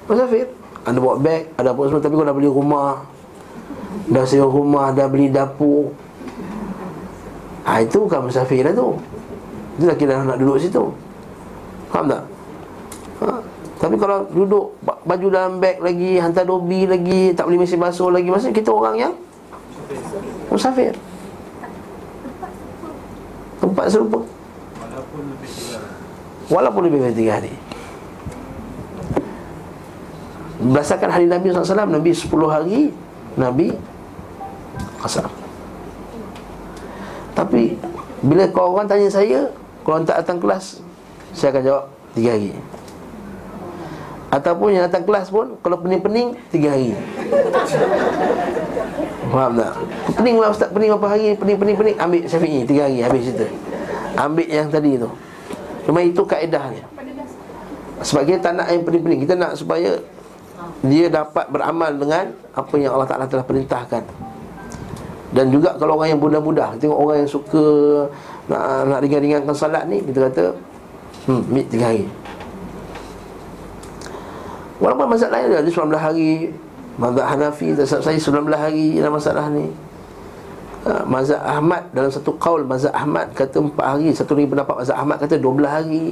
Musafir 0.09 0.47
Anda 0.89 0.99
bawa 0.99 1.17
beg, 1.21 1.53
ada 1.61 1.77
apa 1.77 1.81
semua 1.89 2.01
Tapi 2.01 2.15
kau 2.17 2.25
dah 2.25 2.37
beli 2.37 2.49
rumah 2.49 3.05
Dah 4.09 4.25
sewa 4.25 4.49
rumah, 4.49 4.95
dah 4.95 5.07
beli 5.11 5.29
dapur 5.29 5.93
ha, 7.69 7.83
Itu 7.83 8.07
bukan 8.09 8.31
musafir 8.31 8.65
lah 8.65 8.73
tu 8.73 8.97
Itu 9.77 9.85
dah 9.91 10.25
nak 10.25 10.39
duduk 10.41 10.57
situ 10.63 10.85
Faham 11.91 12.07
tak? 12.07 12.23
Ha? 13.21 13.35
Tapi 13.81 13.97
kalau 13.97 14.29
duduk 14.29 14.77
baju 14.85 15.27
dalam 15.33 15.57
beg 15.57 15.81
lagi, 15.81 16.21
hantar 16.21 16.45
dobi 16.45 16.85
lagi, 16.85 17.33
tak 17.33 17.49
boleh 17.49 17.65
mesin 17.65 17.81
basuh 17.81 18.13
lagi, 18.13 18.29
maksudnya 18.29 18.53
kita 18.53 18.71
orang 18.77 18.95
yang 19.01 19.13
musafir. 20.53 20.93
Tempat 23.57 23.85
serupa. 23.89 24.21
Walaupun 26.53 26.83
lebih 26.93 27.09
tiga 27.17 27.41
hari. 27.41 27.57
Berdasarkan 30.61 31.09
hari 31.09 31.25
Nabi 31.25 31.51
SAW, 31.51 31.89
Nabi 31.89 32.11
10 32.13 32.29
hari, 32.49 32.93
Nabi 33.41 33.73
kasar. 35.01 35.29
Tapi 37.33 37.81
bila 38.21 38.45
kau 38.53 38.77
orang 38.77 38.85
tanya 38.85 39.09
saya, 39.09 39.49
kalau 39.81 40.05
tak 40.05 40.21
datang 40.21 40.37
kelas, 40.37 40.85
saya 41.33 41.57
akan 41.57 41.63
jawab 41.65 41.85
tiga 42.13 42.37
hari. 42.37 42.53
Ataupun 44.31 44.79
yang 44.79 44.87
datang 44.87 45.03
kelas 45.03 45.27
pun 45.27 45.59
Kalau 45.59 45.83
pening-pening 45.83 46.39
Tiga 46.55 46.71
hari. 46.71 46.95
Faham 49.27 49.59
tak? 49.59 49.75
Pening 50.15 50.39
lah 50.39 50.55
ustaz 50.55 50.71
Pening 50.71 50.95
berapa 50.95 51.09
hari? 51.11 51.35
Pening-pening-pening 51.35 51.99
Ambil 51.99 52.23
syafi'i 52.31 52.63
Tiga 52.63 52.87
hari 52.87 53.03
habis 53.03 53.27
cerita. 53.27 53.51
Ambil 54.15 54.47
yang 54.47 54.71
tadi 54.71 55.03
tu. 55.03 55.11
Cuma 55.83 55.99
itu 56.07 56.23
kaedahnya. 56.23 56.87
Sebab 58.07 58.23
kita 58.23 58.39
tak 58.39 58.53
nak 58.55 58.67
yang 58.71 58.87
pening-pening. 58.87 59.21
Kita 59.27 59.35
nak 59.35 59.59
supaya 59.59 59.99
Dia 60.81 61.13
dapat 61.13 61.45
beramal 61.53 61.93
dengan 61.93 62.33
Apa 62.57 62.75
yang 62.81 62.97
Allah 62.97 63.09
Ta'ala 63.09 63.27
telah 63.29 63.45
perintahkan. 63.45 64.01
Dan 65.31 65.53
juga 65.53 65.77
kalau 65.79 66.01
orang 66.01 66.17
yang 66.17 66.21
mudah-mudah 66.21 66.75
Tengok 66.81 66.99
orang 66.99 67.23
yang 67.23 67.31
suka 67.31 67.65
Nak, 68.51 68.91
nak 68.91 68.99
ringan-ringankan 68.99 69.55
salat 69.55 69.87
ni 69.87 70.03
Kita 70.03 70.27
kata 70.27 70.45
Hmm, 71.29 71.45
ambil 71.53 71.65
tiga 71.69 71.85
hari. 71.93 72.07
Walaupun 74.81 75.07
mazhab 75.13 75.29
lain 75.29 75.53
ada 75.53 75.69
19 75.69 75.93
hari. 76.01 76.31
Mazhab 76.97 77.27
Hanafi 77.33 77.77
Saya 77.85 78.17
19 78.17 78.49
hari 78.57 78.97
dalam 78.97 79.15
masalah 79.15 79.47
ni. 79.53 79.69
Ha, 80.89 81.05
Mazhab 81.05 81.41
Ahmad 81.45 81.93
dalam 81.93 82.09
satu 82.09 82.33
kaul 82.41 82.65
Mazhab 82.65 82.97
Ahmad 82.97 83.29
kata 83.37 83.61
4 83.61 83.77
hari. 83.77 84.09
Satu 84.17 84.33
lagi 84.33 84.49
pendapat 84.49 84.75
Mazhab 84.81 84.97
Ahmad 84.97 85.17
kata 85.21 85.37
12 85.37 85.69
hari 85.69 86.05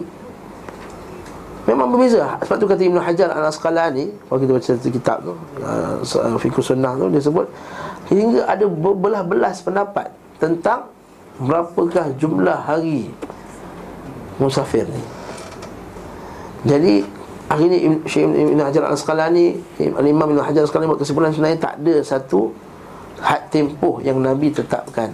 Memang 1.69 1.93
berbeza. 1.93 2.41
Sebab 2.49 2.57
tu 2.57 2.65
kata 2.65 2.81
Ibn 2.81 2.97
Hajar 3.05 3.29
Al-Asqalani 3.29 4.09
Kalau 4.25 4.39
kita 4.41 4.53
baca 4.57 4.65
satu 4.65 4.89
kitab 4.89 5.21
tu 5.21 5.37
uh, 5.61 6.37
Fiqh 6.41 6.65
Sunnah 6.65 6.97
tu 6.97 7.13
Dia 7.13 7.21
sebut 7.21 7.45
Hingga 8.09 8.49
ada 8.49 8.65
berbelah-belas 8.65 9.61
pendapat 9.61 10.09
Tentang 10.41 10.89
Berapakah 11.39 12.17
jumlah 12.17 12.67
hari 12.67 13.13
Musafir 14.39 14.87
ni. 14.87 15.03
Jadi 16.67 16.95
Hari 17.49 17.67
Syekh 18.05 18.29
Ibn 18.29 18.61
Hajar 18.61 18.83
Al-Asqalani 18.87 19.57
Imam 19.81 20.29
Ibn 20.37 20.45
Hajar 20.45 20.63
Al-Asqalani 20.63 20.95
buat 20.95 21.01
kesimpulan 21.01 21.33
sebenarnya 21.33 21.59
tak 21.65 21.75
ada 21.81 21.95
satu 22.05 22.53
had 23.25 23.49
tempoh 23.51 24.05
yang 24.05 24.21
Nabi 24.21 24.53
tetapkan. 24.53 25.11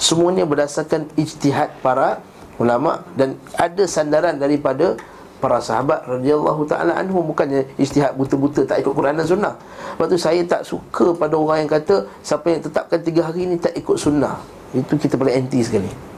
Semuanya 0.00 0.48
berdasarkan 0.48 1.04
ijtihad 1.20 1.78
para 1.84 2.24
ulama 2.56 3.04
dan 3.12 3.36
ada 3.60 3.84
sandaran 3.84 4.40
daripada 4.40 4.96
para 5.36 5.60
sahabat 5.60 6.04
radhiyallahu 6.08 6.64
taala 6.64 6.96
anhu 6.96 7.20
bukannya 7.20 7.68
ijtihad 7.76 8.16
buta-buta 8.16 8.64
tak 8.64 8.80
ikut 8.80 8.92
Quran 8.96 9.16
dan 9.20 9.26
sunnah. 9.28 9.54
Sebab 9.96 10.06
tu 10.08 10.16
saya 10.16 10.40
tak 10.48 10.64
suka 10.64 11.12
pada 11.12 11.36
orang 11.36 11.64
yang 11.64 11.70
kata 11.70 12.08
siapa 12.24 12.46
yang 12.52 12.62
tetapkan 12.64 12.98
tiga 13.04 13.28
hari 13.28 13.44
ni 13.44 13.60
tak 13.60 13.76
ikut 13.76 13.96
sunnah. 14.00 14.40
Itu 14.72 14.96
kita 14.96 15.14
paling 15.20 15.46
anti 15.46 15.60
sekali. 15.60 16.16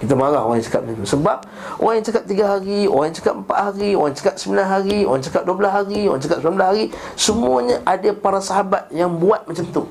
Kita 0.00 0.16
marah 0.16 0.48
orang 0.48 0.64
yang 0.64 0.64
cakap 0.64 0.80
macam 0.88 1.04
tu 1.04 1.08
Sebab 1.12 1.38
orang 1.76 1.94
yang 2.00 2.06
cakap 2.08 2.24
3 2.24 2.40
hari 2.56 2.80
Orang 2.88 3.06
yang 3.12 3.16
cakap 3.20 3.34
4 3.36 3.66
hari 3.68 3.90
Orang 3.92 4.08
yang 4.08 4.18
cakap 4.24 4.34
9 4.40 4.56
hari 4.64 4.98
Orang 5.04 5.18
yang 5.20 5.28
cakap 5.28 5.42
12 5.44 5.76
hari 5.76 6.00
Orang 6.08 6.16
yang 6.16 6.24
cakap 6.24 6.38
19 6.40 6.70
hari 6.72 6.84
Semuanya 7.20 7.76
ada 7.84 8.08
para 8.16 8.40
sahabat 8.40 8.82
yang 8.96 9.10
buat 9.20 9.44
macam 9.44 9.64
tu 9.68 9.84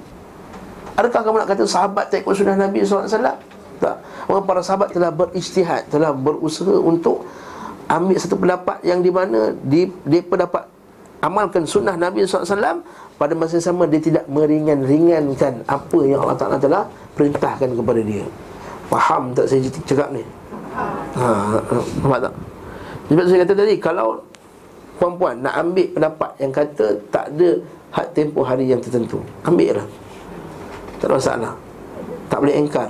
Adakah 0.98 1.22
kamu 1.22 1.36
nak 1.46 1.50
kata 1.54 1.64
sahabat 1.70 2.06
tak 2.10 2.26
ikut 2.26 2.34
sunnah 2.34 2.58
Nabi 2.58 2.82
SAW? 2.82 3.06
Tak 3.78 3.96
Orang 4.26 4.44
para 4.50 4.66
sahabat 4.66 4.90
telah 4.90 5.14
berijtihad 5.14 5.86
Telah 5.94 6.10
berusaha 6.10 6.74
untuk 6.74 7.30
Ambil 7.90 8.22
satu 8.22 8.38
pendapat 8.38 8.78
yang 8.86 9.02
di 9.02 9.10
mana 9.10 9.50
Dia, 9.66 9.90
dia 10.06 10.22
dapat 10.22 10.64
amalkan 11.26 11.66
sunnah 11.66 11.98
Nabi 11.98 12.22
SAW 12.22 12.86
Pada 13.18 13.34
masa 13.34 13.58
yang 13.58 13.74
sama 13.74 13.90
dia 13.90 13.98
tidak 13.98 14.30
meringan-ringankan 14.30 15.66
Apa 15.66 16.00
yang 16.06 16.22
Allah 16.22 16.38
Ta'ala 16.38 16.58
telah 16.62 16.86
perintahkan 17.18 17.74
kepada 17.74 18.02
dia 18.06 18.22
Faham 18.94 19.34
tak 19.34 19.50
saya 19.50 19.66
cakap 19.90 20.14
ni? 20.14 20.22
Ha, 21.18 21.26
nampak 22.06 22.30
tak? 22.30 22.34
Sebab 23.10 23.26
saya 23.26 23.40
kata 23.42 23.54
tadi 23.58 23.76
Kalau 23.82 24.22
puan-puan 25.02 25.42
nak 25.42 25.58
ambil 25.58 25.90
pendapat 25.90 26.32
yang 26.38 26.54
kata 26.54 26.86
Tak 27.10 27.26
ada 27.34 27.50
had 27.90 28.08
tempoh 28.14 28.46
hari 28.46 28.70
yang 28.70 28.78
tertentu 28.78 29.18
Ambil 29.42 29.82
lah 29.82 29.88
Tak 31.02 31.10
ada 31.10 31.14
masalah 31.18 31.54
Tak 32.30 32.38
boleh 32.38 32.54
engkar 32.54 32.90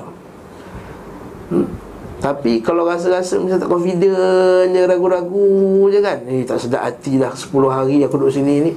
hmm? 1.55 1.89
Tapi 2.20 2.60
kalau 2.60 2.84
rasa-rasa 2.84 3.40
macam 3.40 3.56
tak 3.64 3.72
confident 3.72 4.76
je 4.76 4.82
Ragu-ragu 4.84 5.88
je 5.88 6.00
kan. 6.04 6.20
Eh 6.28 6.44
tak 6.44 6.60
sedap 6.60 6.84
hati 6.84 7.16
dah 7.16 7.32
10 7.32 7.48
hari 7.72 8.04
aku 8.04 8.20
duduk 8.20 8.36
sini 8.36 8.70
ni. 8.70 8.72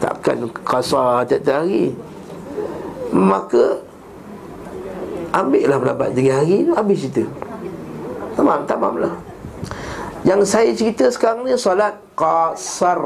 Takkan 0.00 0.48
kasar 0.64 1.28
tiap-tiap 1.28 1.62
hari. 1.62 1.92
Maka 3.12 3.92
Ambil 5.32 5.64
lah 5.64 5.80
pendapat 5.80 6.08
tiga 6.12 6.44
hari 6.44 6.68
Habis 6.68 7.08
cerita. 7.08 7.24
Tamam, 8.36 8.64
tamam 8.68 9.00
lah. 9.00 9.12
Yang 10.24 10.40
saya 10.48 10.70
cerita 10.76 11.08
sekarang 11.08 11.44
ni 11.44 11.56
Salat 11.56 12.00
qasar. 12.16 13.00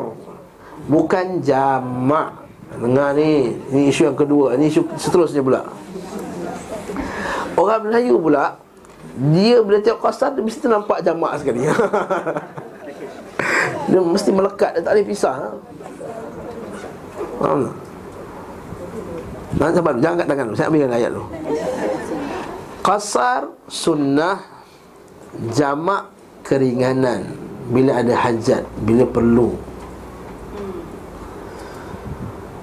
Bukan 0.86 1.42
jamak. 1.42 2.46
Dengar 2.78 3.14
ni. 3.14 3.54
Ini 3.74 3.90
isu 3.90 4.10
yang 4.10 4.18
kedua. 4.18 4.54
Ini 4.54 4.70
isu 4.70 4.86
seterusnya 4.98 5.42
pula. 5.42 5.66
Orang 7.56 7.88
Melayu 7.88 8.20
pula 8.20 8.65
Dia 9.16 9.64
bila 9.64 9.80
tengok 9.80 10.04
qasar 10.04 10.36
Dia 10.36 10.44
mesti 10.44 10.66
nampak 10.68 11.00
jamak 11.00 11.40
sekali. 11.40 11.64
Dia 13.88 14.00
mesti 14.00 14.30
melekat 14.32 14.70
Dia 14.76 14.82
tak 14.84 14.92
boleh 14.92 15.06
pisah. 15.08 15.36
Faham 17.40 17.58
tak? 17.64 17.76
Jangan, 19.56 19.96
jangan 20.04 20.14
angkat 20.20 20.28
tangan. 20.28 20.46
Saya 20.52 20.66
ambil 20.68 20.92
ayat 20.92 21.10
dulu. 21.12 21.26
Qasar 22.84 23.40
sunnah 23.72 24.36
Jamak 25.56 26.12
keringanan. 26.44 27.32
Bila 27.72 28.04
ada 28.04 28.12
hajat 28.12 28.68
Bila 28.84 29.08
perlu. 29.08 29.56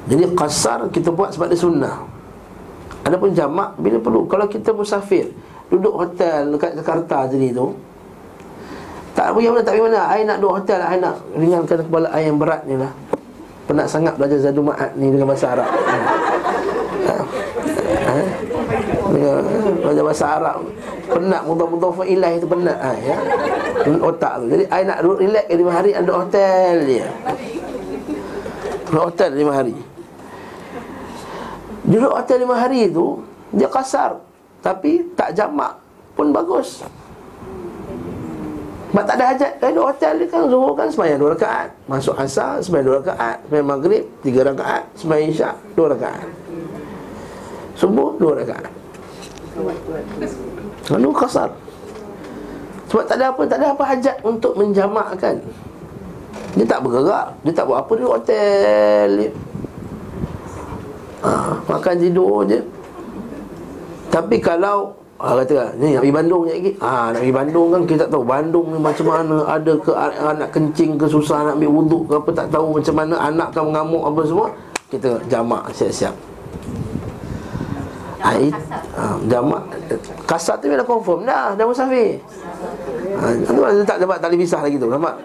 Jadi 0.03 0.35
qasar 0.35 0.91
kita 0.91 1.15
buat 1.15 1.31
sebab 1.31 1.47
dia 1.47 1.59
sunnah. 1.59 2.03
Adapun 3.07 3.31
jamak 3.31 3.79
bila 3.79 3.99
perlu. 3.99 4.27
Kalau 4.27 4.47
kita 4.51 4.75
musafir 4.75 5.31
Duduk 5.73 5.93
hotel 5.97 6.53
dekat 6.53 6.77
Jakarta 6.77 7.25
tadi 7.25 7.49
tu. 7.49 7.73
Tak 9.17 9.33
pergi 9.33 9.49
mana, 9.49 9.61
tak 9.65 9.73
pergi 9.73 9.85
mana. 9.89 10.01
Saya 10.05 10.21
nak 10.21 10.37
duduk 10.37 10.53
hotel, 10.61 10.77
saya 10.85 10.97
nak 11.01 11.15
ringankan 11.33 11.77
kepala 11.81 12.07
saya 12.13 12.23
yang 12.29 12.37
berat 12.37 12.61
ni 12.69 12.75
lah. 12.77 12.93
Penat 13.65 13.87
sangat 13.89 14.13
belajar 14.21 14.37
Zadul 14.37 14.69
Ma'ad 14.69 14.91
ni 14.93 15.09
dengan 15.09 15.33
bahasa 15.33 15.57
Arab. 15.57 15.69
Ha? 17.09 17.15
Ha? 18.05 18.15
Belajar 19.81 20.03
bahasa 20.05 20.25
Arab. 20.29 20.57
Penat 21.09 21.41
mudhaf-mudhaf 21.41 22.05
ilah 22.05 22.31
itu 22.37 22.45
penat 22.45 22.77
ha, 22.77 22.91
ya? 23.01 23.17
Otak 23.97 24.45
tu. 24.45 24.45
Jadi 24.53 24.63
I 24.69 24.81
nak 24.85 25.01
duduk 25.01 25.19
relax 25.19 25.45
lima 25.51 25.71
hari 25.75 25.91
Ada 25.91 26.11
hotel 26.15 26.73
dia 26.87 27.07
Duduk 28.87 29.03
hotel 29.11 29.29
lima 29.35 29.51
hari. 29.51 29.75
Duduk 31.83 32.13
hotel 32.15 32.37
lima 32.47 32.55
hari 32.55 32.87
tu 32.87 33.19
Dia 33.51 33.67
kasar 33.67 34.32
Tapi 34.63 35.03
tak 35.19 35.35
jamak 35.35 35.75
pun 36.15 36.31
bagus. 36.31 36.87
Sebab 38.93 39.09
tak 39.09 39.17
ada 39.17 39.25
hajat. 39.33 39.51
Kalau 39.57 39.71
duduk 39.73 39.85
hotel 39.89 40.13
dia 40.21 40.27
kan 40.29 40.41
Zuhur 40.45 40.73
kan 40.77 40.85
Semayang 40.85 41.17
dua 41.17 41.33
rakaat. 41.33 41.73
Masuk 41.89 42.13
asar 42.13 42.61
Semayang 42.61 42.85
dua 42.85 42.95
rakaat. 43.01 43.41
Semayang 43.49 43.67
maghrib 43.73 44.05
Tiga 44.21 44.45
rakaat. 44.45 44.85
Semayang 44.93 45.33
isyak 45.33 45.57
Dua 45.73 45.97
rakaat. 45.97 46.29
Subuh 47.73 48.13
Dua 48.21 48.37
rakaat. 48.37 48.69
Lalu 50.93 51.09
kasar 51.09 51.49
Sebab 52.93 53.03
tak 53.09 53.17
ada 53.17 53.33
apa 53.33 53.41
Tak 53.49 53.57
ada 53.57 53.67
apa 53.73 53.83
hajat 53.97 54.17
Untuk 54.21 54.53
menjamakkan. 54.61 55.41
Dia 56.53 56.65
tak 56.69 56.85
bergerak. 56.85 57.33
Dia 57.41 57.53
tak 57.57 57.65
buat 57.65 57.81
apa 57.81 57.91
Di 57.97 58.05
hotel. 58.05 59.09
Ha, 61.25 61.57
makan 61.65 61.95
tidur 61.97 62.45
je 62.45 62.61
Tapi 64.13 64.37
kalau 64.37 65.01
Ha, 65.23 65.39
kata 65.39 65.53
lah, 65.55 65.69
ni 65.79 65.95
nak 65.95 66.03
pergi 66.03 66.15
Bandung 66.19 66.43
lagi. 66.43 66.71
Ha, 66.83 67.15
nak 67.15 67.21
pergi 67.23 67.31
Bandung 67.31 67.67
kan 67.71 67.81
kita 67.87 67.99
tak 68.03 68.09
tahu 68.11 68.25
Bandung 68.27 68.67
ni 68.75 68.77
macam 68.81 69.05
mana, 69.07 69.37
ada 69.47 69.73
ke 69.79 69.91
anak 69.95 70.49
kencing 70.51 70.99
ke 70.99 71.05
susah 71.07 71.47
nak 71.47 71.55
ambil 71.55 71.71
wuduk 71.79 72.03
ke 72.11 72.13
apa 72.19 72.29
tak 72.43 72.47
tahu 72.51 72.75
macam 72.75 72.95
mana 72.97 73.15
anak 73.31 73.49
kan 73.55 73.63
mengamuk 73.63 74.03
apa 74.03 74.21
semua. 74.27 74.47
Kita 74.91 75.09
jamak 75.31 75.63
siap-siap. 75.71 76.11
Ha, 78.19 78.35
ha, 78.99 79.03
jamak 79.31 79.63
kasar 80.27 80.59
tu 80.59 80.67
dah 80.67 80.83
confirm 80.83 81.23
dah 81.23 81.55
dah 81.55 81.65
musafir. 81.71 82.19
Ha, 83.15 83.25
tak 83.87 84.03
dapat 84.03 84.17
tali 84.19 84.35
pisah 84.35 84.59
lagi 84.59 84.75
tu 84.75 84.91
nampak. 84.91 85.15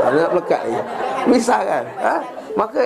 Ha, 0.00 0.04
dia 0.16 0.20
nak 0.24 0.32
melekat 0.32 0.60
lagi. 0.64 0.80
Pisah 1.28 1.60
kan? 1.60 1.84
Ha? 2.00 2.14
Maka 2.56 2.80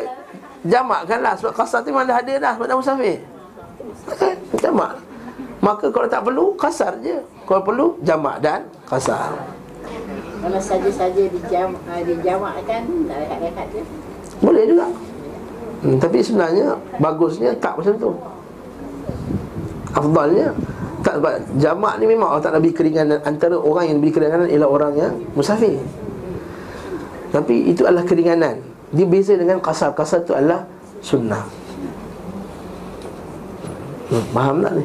jamakkanlah 0.67 1.33
sebab 1.39 1.53
kasar 1.55 1.79
tu 1.87 1.95
memang 1.95 2.11
dah 2.11 2.19
ada 2.19 2.35
dah 2.43 2.53
sebab 2.59 2.67
dah 2.67 2.77
musafir. 2.81 3.17
Okay? 4.11 4.35
Jamak. 4.59 5.14
Maka 5.65 5.89
kalau 5.89 6.05
tak 6.05 6.21
perlu 6.21 6.53
kasar 6.61 7.01
je. 7.01 7.25
Kalau 7.49 7.65
perlu 7.65 7.87
jamak 8.05 8.45
dan 8.45 8.69
kasar. 8.85 9.33
Kalau 10.45 10.61
saja-saja 10.61 11.25
dijam 11.25 11.73
uh, 11.89 12.03
dijamakkan 12.05 12.85
rehat-rehat 13.09 13.67
je. 13.73 13.83
Boleh 14.45 14.69
juga. 14.69 14.93
Hmm, 15.81 15.97
tapi 15.97 16.21
sebenarnya 16.21 16.77
bagusnya 17.01 17.57
tak 17.61 17.81
macam 17.81 17.97
tu 17.97 18.13
afdalnya 19.95 20.51
tak 21.05 21.21
sebab 21.21 21.35
jamak 21.61 21.95
ni 22.01 22.05
memang 22.09 22.29
Allah 22.33 22.45
tak 22.49 22.57
beri 22.65 22.73
keringanan 22.73 23.21
antara 23.23 23.61
orang 23.61 23.93
yang 23.93 23.99
beri 24.01 24.13
keringanan 24.17 24.49
ialah 24.49 24.69
orang 24.69 24.93
yang 24.97 25.13
musafir 25.37 25.77
Tapi 27.29 27.69
itu 27.69 27.85
adalah 27.85 28.09
keringanan 28.09 28.57
Dia 28.95 29.05
beza 29.05 29.37
dengan 29.37 29.61
kasar 29.61 29.93
Kasar 29.93 30.25
itu 30.25 30.33
adalah 30.33 30.65
sunnah 31.05 31.45
hmm, 34.09 34.25
Faham 34.33 34.65
tak 34.65 34.73
ni? 34.81 34.85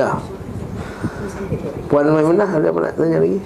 Dah. 0.00 0.16
Puan 1.92 2.08
Maimunah 2.08 2.48
ada 2.48 2.72
apa 2.72 2.80
nak 2.88 2.96
tanya 2.96 3.20
lagi? 3.20 3.36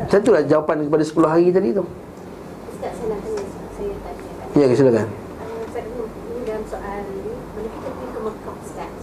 Macam 0.00 0.18
itulah 0.24 0.40
jawapan 0.48 0.88
kepada 0.88 1.04
10 1.04 1.20
hari 1.28 1.52
tadi 1.52 1.68
tu. 1.76 1.84
Ustaz 1.84 2.96
saya 2.96 3.12
nak 3.12 3.20
tanya 3.20 3.44
saya 3.76 3.94
tanya. 4.00 4.56
Ya 4.56 4.72
silakan. 4.72 5.04
Uh, 5.04 5.84
ini 6.32 6.40
dalam 6.48 6.64
soal 6.64 7.04
ni 7.12 7.32
bila 7.52 7.68
kita 7.68 7.88
pergi 7.92 8.08
ke 8.08 8.20
Mekah 8.24 8.56
Ustaz? 8.56 8.94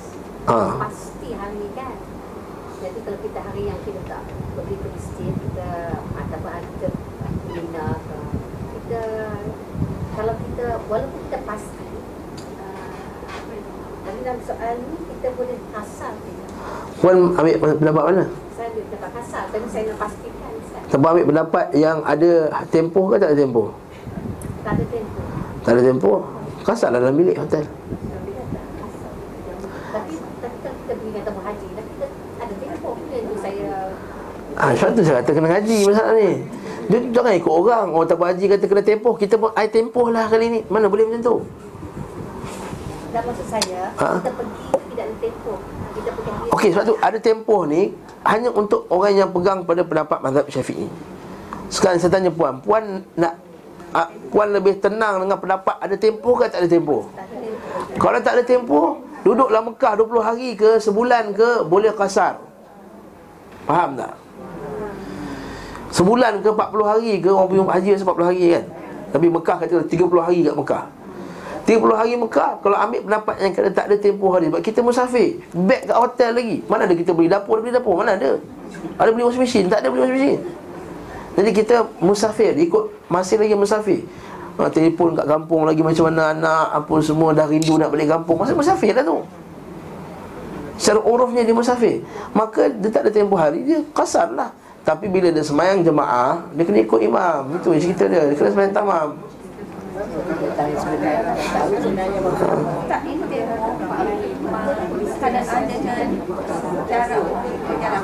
Ha. 0.49 0.57
pasti 0.81 1.29
hari 1.37 1.57
ni 1.61 1.69
kan? 1.77 1.93
Jadi 2.81 2.99
kalau 3.05 3.19
kita 3.21 3.39
hari 3.53 3.63
yang 3.69 3.79
kita 3.85 4.01
tak 4.09 4.21
pergi 4.57 4.75
ke 4.81 4.87
masjid 4.89 5.29
kita 5.29 5.71
ataupun 6.09 6.61
kita 6.73 6.87
Mina 7.53 7.87
ke 8.01 8.17
kita 8.73 9.03
kalau 10.17 10.33
kita 10.41 10.65
walaupun 10.89 11.21
kita 11.29 11.37
pasti 11.45 11.87
uh, 12.57 14.17
dalam 14.25 14.39
soal 14.41 14.73
ni 14.81 14.97
kita 15.05 15.27
boleh 15.37 15.57
kasar 15.69 16.17
tidak 16.17 16.34
Puan 17.03 17.35
ambil 17.35 17.55
pendapat 17.59 18.03
mana? 18.11 18.23
saya 18.55 18.67
ambil 18.71 18.83
dapat 18.87 19.09
kasar. 19.19 19.43
Tapi 19.51 19.67
saya 19.67 19.83
nak 19.91 19.97
pastikan 19.99 20.51
Tempat 20.85 21.09
ambil 21.11 21.25
pendapat 21.27 21.65
yang 21.75 21.97
ada 22.07 22.31
tempoh 22.71 23.05
ke 23.11 23.15
tak 23.19 23.29
ada 23.33 23.37
tempoh? 23.43 23.67
tak 24.63 24.71
ada 24.79 24.83
tempoh. 24.87 25.25
Tak 25.65 25.71
ada 25.75 25.81
tempoh? 25.81 26.17
Kasarlah 26.65 26.99
dalam 27.03 27.15
bilik 27.17 27.37
hotel. 27.37 27.65
Tu 33.15 33.35
saya 33.39 33.69
Ah, 34.55 34.71
sebab 34.71 34.91
tu 34.95 35.03
saya 35.03 35.19
kata 35.19 35.31
kena 35.35 35.49
haji 35.51 35.77
masalah 35.83 36.13
ni. 36.15 36.31
Dia 36.87 36.99
jangan 37.11 37.33
ikut 37.35 37.53
orang. 37.53 37.87
Orang 37.91 38.07
tak 38.07 38.17
berhaji 38.23 38.45
kata 38.47 38.63
kena 38.71 38.83
tempoh. 38.87 39.13
Kita 39.19 39.35
pun 39.35 39.51
ai 39.51 39.67
tempoh 39.67 40.07
lah 40.07 40.31
kali 40.31 40.47
ni. 40.47 40.59
Mana 40.71 40.87
boleh 40.87 41.03
macam 41.11 41.19
tu? 41.19 41.35
Dan 43.11 43.21
maksud 43.27 43.47
saya 43.47 43.91
Ha? 43.95 44.09
kita 44.19 44.31
pergi 44.31 44.63
tidak 44.95 45.05
ada 45.11 45.15
tempoh 45.19 45.59
Okey 46.53 46.69
sebab 46.71 46.83
tu 46.85 46.95
ada 47.01 47.17
tempoh 47.17 47.65
ni 47.65 47.91
Hanya 48.25 48.49
untuk 48.53 48.85
orang 48.89 49.13
yang 49.13 49.29
pegang 49.29 49.65
pada 49.65 49.81
pendapat 49.85 50.17
mazhab 50.21 50.45
syafi'i. 50.49 50.87
Sekarang 51.69 51.97
saya 51.97 52.11
tanya 52.13 52.31
puan 52.33 52.61
Puan 52.61 53.03
nak 53.17 53.37
ah, 53.93 54.09
Puan 54.29 54.53
lebih 54.53 54.77
tenang 54.79 55.25
dengan 55.25 55.37
pendapat 55.41 55.75
Ada 55.81 55.95
tempoh 55.97 56.33
ke 56.37 56.49
tak 56.49 56.65
ada 56.65 56.69
tempoh? 56.69 57.09
Kalau 57.97 58.19
tak 58.21 58.33
ada 58.39 58.43
tempoh 58.45 59.01
Duduklah 59.25 59.61
Mekah 59.65 59.93
20 59.97 60.21
hari 60.21 60.49
ke 60.53 60.77
Sebulan 60.77 61.33
ke 61.33 61.65
Boleh 61.65 61.93
kasar. 61.97 62.37
Faham 63.65 63.97
tak? 63.97 64.13
Sebulan 65.89 66.45
ke 66.45 66.49
40 66.53 66.91
hari 66.91 67.13
ke 67.17 67.29
Orang 67.33 67.49
pergi 67.49 67.61
haji 67.65 67.89
rasa 67.97 68.05
40 68.05 68.29
hari 68.29 68.45
kan? 68.53 68.65
Tapi 69.15 69.25
Mekah 69.31 69.57
kata 69.63 69.75
30 69.89 70.25
hari 70.27 70.39
kat 70.45 70.53
Mekah 70.53 70.94
30 71.65 71.97
hari 71.97 72.13
Mekah. 72.13 72.61
Kalau 72.61 72.77
ambil 72.77 73.01
pendapat 73.01 73.35
yang 73.41 73.51
kata 73.57 73.69
tak 73.73 73.85
ada 73.89 73.97
tempoh 73.97 74.29
hari 74.29 74.53
Sebab 74.53 74.61
kita 74.61 74.85
musafir 74.85 75.41
Back 75.49 75.89
kat 75.89 75.97
hotel 75.97 76.31
lagi. 76.37 76.57
Mana 76.69 76.85
ada 76.85 76.93
kita 76.93 77.09
beli 77.09 77.25
dapur 77.25 77.57
Beli 77.57 77.73
dapur? 77.73 77.97
Mana 77.97 78.13
ada? 78.13 78.37
Ada 79.01 79.09
beli 79.09 79.25
washing 79.25 79.41
machine? 79.41 79.65
Tak 79.65 79.81
ada 79.81 79.89
beli 79.89 80.05
washing 80.05 80.17
machine. 80.21 80.41
Jadi 81.33 81.49
kita 81.57 81.75
musafir 81.97 82.53
Ikut 82.53 83.09
Masih 83.09 83.41
lagi 83.41 83.57
musafir. 83.57 84.05
Ha, 84.61 84.69
Telefon 84.69 85.17
kat 85.17 85.25
kampung 85.25 85.65
lagi 85.65 85.81
Macam 85.81 86.05
mana 86.13 86.37
anak 86.37 86.65
Apa 86.85 86.93
semua 87.01 87.33
Dah 87.33 87.49
rindu 87.49 87.81
nak 87.81 87.89
balik 87.89 88.13
kampung. 88.13 88.37
Masih 88.37 88.53
musafir 88.53 88.93
lah 88.93 89.01
tu. 89.01 89.25
Secara 90.77 91.01
urufnya 91.01 91.41
dia 91.41 91.55
musafir. 91.57 92.05
Maka 92.29 92.69
dia 92.69 92.93
tak 92.93 93.09
ada 93.09 93.11
tempoh 93.11 93.41
hari 93.41 93.65
Dia 93.65 93.81
kasar 93.89 94.29
lah 94.37 94.53
Tapi 94.85 95.09
bila 95.09 95.33
dia 95.33 95.41
semayang 95.41 95.81
jemaah 95.81 96.45
Dia 96.53 96.61
kena 96.61 96.85
ikut 96.85 97.01
imam. 97.01 97.57
Itu 97.57 97.73
cerita 97.73 98.05
dia. 98.05 98.21
Dia 98.29 98.37
kena 98.37 98.53
semayang 98.53 98.73
tamam 98.77 99.17
Tahu 99.95 101.73
sebenarnya 101.79 102.19
Tak 102.91 103.01
ini 103.07 103.23
dia 103.31 103.43
keadaan 105.15 105.61
dengan 105.71 106.07
jarak. 106.83 107.21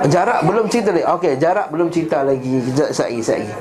Jarak 0.07 0.39
belum 0.47 0.65
cerita 0.71 0.89
lagi 0.95 1.05
Okey, 1.19 1.33
jarak 1.35 1.67
belum 1.67 1.87
cerita 1.91 2.23
lagi 2.23 2.53
Sekejap, 2.63 2.89
sekejap 2.95 3.43
sekejap 3.43 3.59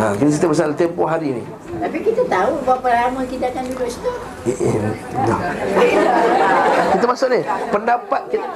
ha, 0.00 0.04
Kita 0.16 0.28
cerita 0.32 0.46
pasal 0.48 0.72
tempoh 0.80 1.04
hari 1.04 1.28
ni 1.36 1.44
Tapi 1.76 1.98
kita 2.00 2.22
tahu 2.24 2.52
berapa 2.64 2.88
lama 2.88 3.20
kita 3.28 3.44
akan 3.52 3.62
duduk 3.68 3.88
situ. 3.90 4.10
Eh, 4.48 4.56
eh, 4.56 4.76
dah. 5.28 5.40
Kita 6.96 7.04
masuk 7.04 7.28
ni 7.36 7.40
Pendapat 7.68 8.22
kita, 8.32 8.46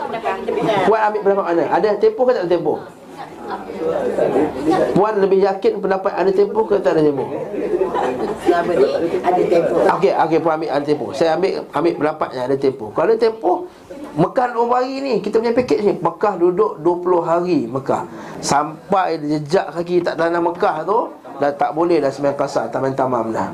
Puan 0.89 1.01
ambil 1.05 1.21
pendapat 1.21 1.45
mana? 1.53 1.65
Ada 1.69 1.89
tempoh 2.01 2.25
ke 2.25 2.33
tak 2.33 2.49
ada 2.49 2.51
tempoh? 2.57 2.81
Puan 4.97 5.15
lebih 5.21 5.39
yakin 5.45 5.85
pendapat 5.85 6.13
ada 6.17 6.31
tempoh 6.33 6.65
ke 6.65 6.81
tak 6.81 6.97
ada 6.97 7.05
tempoh? 7.05 7.29
Selama 8.45 8.71
ni 8.77 8.87
ada 9.21 9.43
tempoh. 9.43 9.81
Okey, 9.99 10.13
okey 10.15 10.39
puan 10.41 10.55
ambil 10.61 10.71
ada 10.71 10.85
tempoh. 10.85 11.11
Saya 11.13 11.35
ambil 11.35 11.53
ambil 11.71 11.93
pendapat 11.99 12.29
yang 12.35 12.45
ada 12.47 12.57
tempoh. 12.57 12.89
Kalau 12.95 13.07
ada 13.09 13.17
tempoh 13.17 13.57
Mekah 14.17 14.57
20 14.57 14.73
hari 14.73 14.95
ni 15.05 15.15
Kita 15.21 15.37
punya 15.45 15.53
pakej 15.53 15.79
ni 15.85 15.93
Mekah 16.01 16.35
duduk 16.41 16.81
20 16.81 17.21
hari 17.21 17.59
Mekah 17.69 18.09
Sampai 18.41 19.21
jejak 19.21 19.77
kaki 19.77 20.01
tak 20.01 20.17
tanah 20.17 20.41
Mekah 20.41 20.89
tu 20.89 21.13
Dah 21.37 21.53
tak 21.53 21.77
boleh 21.77 22.01
dah 22.01 22.09
sembilan 22.09 22.33
kasar 22.33 22.73
Taman 22.73 22.97
tamam 22.97 23.29
dah 23.29 23.53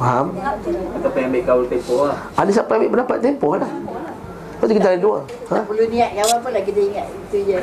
Faham? 0.00 0.32
Kita 0.32 1.08
pengen 1.12 1.28
ambil 1.36 1.42
kawal 1.44 1.64
tempoh 1.68 2.08
lah 2.08 2.20
Ada 2.40 2.50
siapa 2.50 2.72
ambil 2.80 2.90
pendapat 2.96 3.16
tempoh 3.20 3.54
lah 3.60 3.72
Lepas 4.60 4.66
tu 4.68 4.74
kita 4.76 4.88
ada 4.92 5.00
dua 5.00 5.18
ha? 5.52 5.56
Tak 5.60 5.64
perlu 5.68 5.84
niat 5.88 6.10
jawab 6.16 6.36
apa 6.40 6.48
lah 6.52 6.62
kita 6.64 6.80
ingat 6.84 7.06
itu 7.08 7.38
je. 7.48 7.60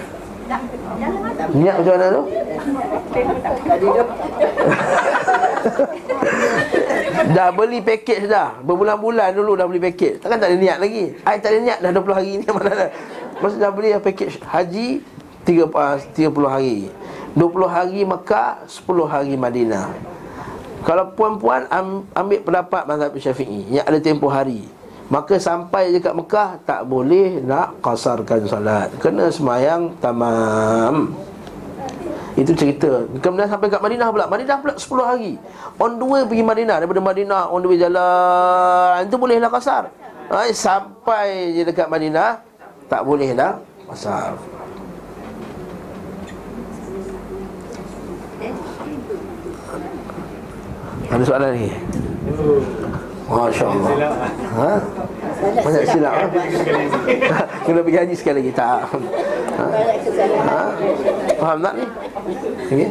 Niat 1.54 1.76
macam 1.80 1.94
mana 1.96 2.08
tu? 2.10 2.24
Dah 7.36 7.52
beli 7.52 7.84
pakej 7.84 8.32
dah. 8.32 8.56
Berbulan-bulan 8.64 9.36
dulu 9.36 9.60
dah 9.60 9.68
beli 9.68 9.84
pakej 9.84 10.22
Takkan 10.22 10.40
tak 10.40 10.54
ada 10.54 10.58
niat 10.58 10.78
lagi? 10.80 11.12
I 11.28 11.36
tak 11.42 11.52
ada 11.52 11.60
niat 11.60 11.80
dah 11.84 11.92
20 11.92 12.18
hari 12.18 12.32
ni. 12.40 12.46
Mana 12.56 12.72
dah 12.72 12.90
Maksud 13.44 13.60
dah 13.60 13.72
beli 13.74 13.92
pakej 14.00 14.40
haji 14.48 14.88
30, 15.44 15.72
uh, 15.72 15.96
30 16.16 16.48
hari. 16.48 16.88
20 17.36 17.68
hari 17.70 18.02
Mekah 18.08 18.64
10 18.66 19.12
hari 19.12 19.34
Madinah. 19.38 19.92
Kalau 20.88 21.12
puan-puan 21.14 21.68
am, 21.68 22.08
ambil 22.16 22.40
pendapat 22.48 22.88
mazhab 22.88 23.12
syafi'i 23.18 23.76
Yang 23.76 23.86
ada 23.92 24.00
tempoh 24.00 24.32
hari 24.32 24.64
Maka 25.08 25.40
sampai 25.40 25.96
je 25.96 26.04
kat 26.04 26.12
Mekah 26.12 26.60
Tak 26.68 26.84
boleh 26.84 27.40
nak 27.40 27.80
kasarkan 27.80 28.44
salat. 28.44 28.92
Kena 29.00 29.32
semayang 29.32 29.96
tamam. 30.04 31.16
Itu 32.38 32.54
cerita. 32.54 33.08
Kemudian 33.24 33.50
sampai 33.50 33.72
kat 33.72 33.82
Madinah 33.82 34.12
pula. 34.12 34.26
Madinah 34.30 34.58
pula 34.62 34.74
10 34.76 35.10
hari. 35.10 35.34
On 35.78 35.94
the 35.94 36.06
way 36.06 36.26
pergi 36.26 36.42
Madinah 36.42 36.82
Daripada 36.82 37.02
Madinah 37.02 37.54
On 37.54 37.62
the 37.62 37.70
way 37.70 37.78
jalan 37.78 39.06
Itu 39.06 39.16
bolehlah 39.22 39.50
kasar 39.54 39.94
ha, 40.34 40.50
Sampai 40.50 41.54
je 41.54 41.62
dekat 41.62 41.86
Madinah 41.86 42.42
Tak 42.90 43.06
boleh 43.06 43.38
dah 43.38 43.62
kasar 43.94 44.34
Ada 51.08 51.24
soalan 51.24 51.50
lagi? 51.56 51.72
Masya 53.28 53.66
Allah 53.68 53.92
ha? 54.56 54.72
Banyak 55.60 55.84
silap 55.92 56.14
ha? 56.16 56.26
Kena 57.68 57.80
pergi 57.84 57.98
haji 58.00 58.16
sekali 58.16 58.36
lagi 58.40 58.52
Tak 58.56 58.68
ha? 58.68 59.66
Banyak 59.68 59.98
kesalahan. 60.08 60.48
Ha? 60.48 60.62
Faham 61.36 61.58
tak 61.60 61.74
ni? 61.76 61.86
Okay. 62.68 62.90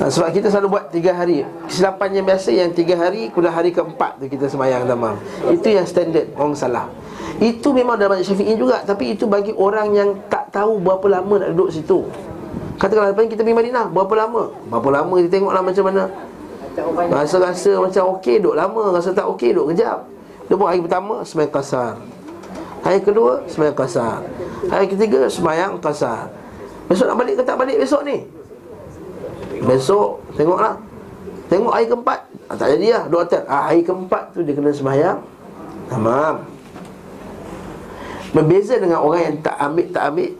Ha, 0.00 0.08
sebab 0.08 0.32
kita 0.32 0.48
selalu 0.48 0.68
buat 0.80 0.84
tiga 0.88 1.12
hari 1.12 1.44
Kesilapan 1.68 2.08
yang 2.16 2.24
biasa 2.24 2.48
yang 2.56 2.72
tiga 2.72 2.96
hari 2.96 3.28
Kemudian 3.28 3.52
hari 3.52 3.68
keempat 3.68 4.16
tu 4.16 4.32
kita 4.32 4.48
semayang 4.48 4.88
tamam 4.88 5.20
Itu 5.52 5.68
yang 5.68 5.84
standard 5.84 6.32
orang 6.40 6.56
salah 6.56 6.88
Itu 7.36 7.76
memang 7.76 8.00
dalam 8.00 8.16
mazhab 8.16 8.32
syafi'i 8.32 8.56
juga 8.56 8.80
Tapi 8.80 9.12
itu 9.12 9.28
bagi 9.28 9.52
orang 9.52 9.92
yang 9.92 10.16
tak 10.32 10.48
tahu 10.56 10.80
berapa 10.80 11.20
lama 11.20 11.44
nak 11.44 11.52
duduk 11.52 11.68
situ 11.68 12.08
Katakanlah 12.80 13.12
lepas 13.12 13.28
kita 13.28 13.44
pergi 13.44 13.60
Madinah 13.60 13.92
Berapa 13.92 14.14
lama? 14.16 14.48
Berapa 14.72 14.88
lama 14.88 15.12
kita 15.20 15.36
tengoklah 15.36 15.60
macam 15.60 15.84
mana 15.84 16.02
Rasa-rasa 17.10 17.72
macam 17.82 18.02
okey 18.18 18.38
duduk 18.38 18.54
lama. 18.54 18.94
Rasa 18.94 19.10
tak 19.10 19.26
okey 19.34 19.50
duduk 19.54 19.74
kejap. 19.74 20.06
Dia 20.46 20.54
buat 20.54 20.70
hari 20.74 20.82
pertama 20.82 21.22
semayang 21.22 21.52
kasar. 21.54 21.94
Hari 22.82 22.98
kedua 23.02 23.44
semayang 23.46 23.76
kasar. 23.76 24.18
Hari 24.70 24.86
ketiga 24.90 25.26
semayang 25.26 25.78
kasar. 25.82 26.30
Besok 26.90 27.06
nak 27.06 27.18
balik 27.22 27.38
ke 27.38 27.42
tak 27.46 27.56
balik 27.58 27.76
besok 27.78 28.02
ni? 28.02 28.26
Besok 29.62 30.22
tengoklah. 30.34 30.74
Tengok 31.50 31.72
hari 31.74 31.86
keempat. 31.90 32.20
Ah, 32.50 32.58
Tak 32.58 32.68
jadi 32.74 32.86
lah 32.98 33.02
duduk 33.06 33.20
hotel 33.26 33.42
ah, 33.46 33.62
Hari 33.70 33.80
keempat 33.86 34.22
tu 34.34 34.42
dia 34.42 34.54
kena 34.58 34.74
semayang 34.74 35.18
Tamam. 35.86 36.42
Berbeza 38.34 38.74
dengan 38.78 39.02
orang 39.06 39.22
yang 39.22 39.36
tak 39.38 39.54
ambil 39.58 39.86
Tak 39.94 40.02
ambil 40.10 40.30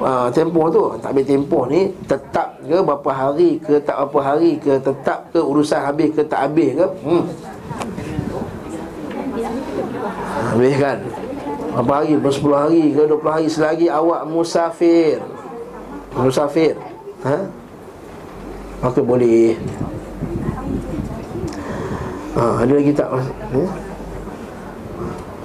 uh, 0.00 0.28
tempoh 0.30 0.66
tu 0.70 0.82
Tak 1.02 1.10
ambil 1.12 1.26
tempoh 1.26 1.64
ni 1.66 1.90
Tetap 2.06 2.58
ke 2.62 2.76
berapa 2.80 3.10
hari 3.10 3.50
ke 3.60 3.78
Tak 3.82 3.96
berapa 4.08 4.20
hari 4.34 4.56
ke 4.58 4.78
Tetap 4.78 5.30
ke 5.34 5.40
urusan 5.42 5.80
habis 5.82 6.10
ke 6.14 6.22
tak 6.24 6.48
habis 6.48 6.74
ke 6.78 6.86
hmm. 7.04 7.24
Habis 10.54 10.74
kan 10.78 10.98
Berapa 11.74 11.92
hari? 12.02 12.12
Bersepuluh 12.18 12.58
hari 12.58 12.84
ke 12.90 13.02
20 13.06 13.22
hari 13.22 13.46
Selagi 13.46 13.86
awak 13.90 14.26
musafir 14.26 15.22
Musafir 16.16 16.74
ha? 17.22 17.36
Maka 18.78 19.00
boleh 19.02 19.58
ha, 22.34 22.62
Ada 22.62 22.72
lagi 22.72 22.92
tak? 22.94 23.08
Ha? 23.10 23.62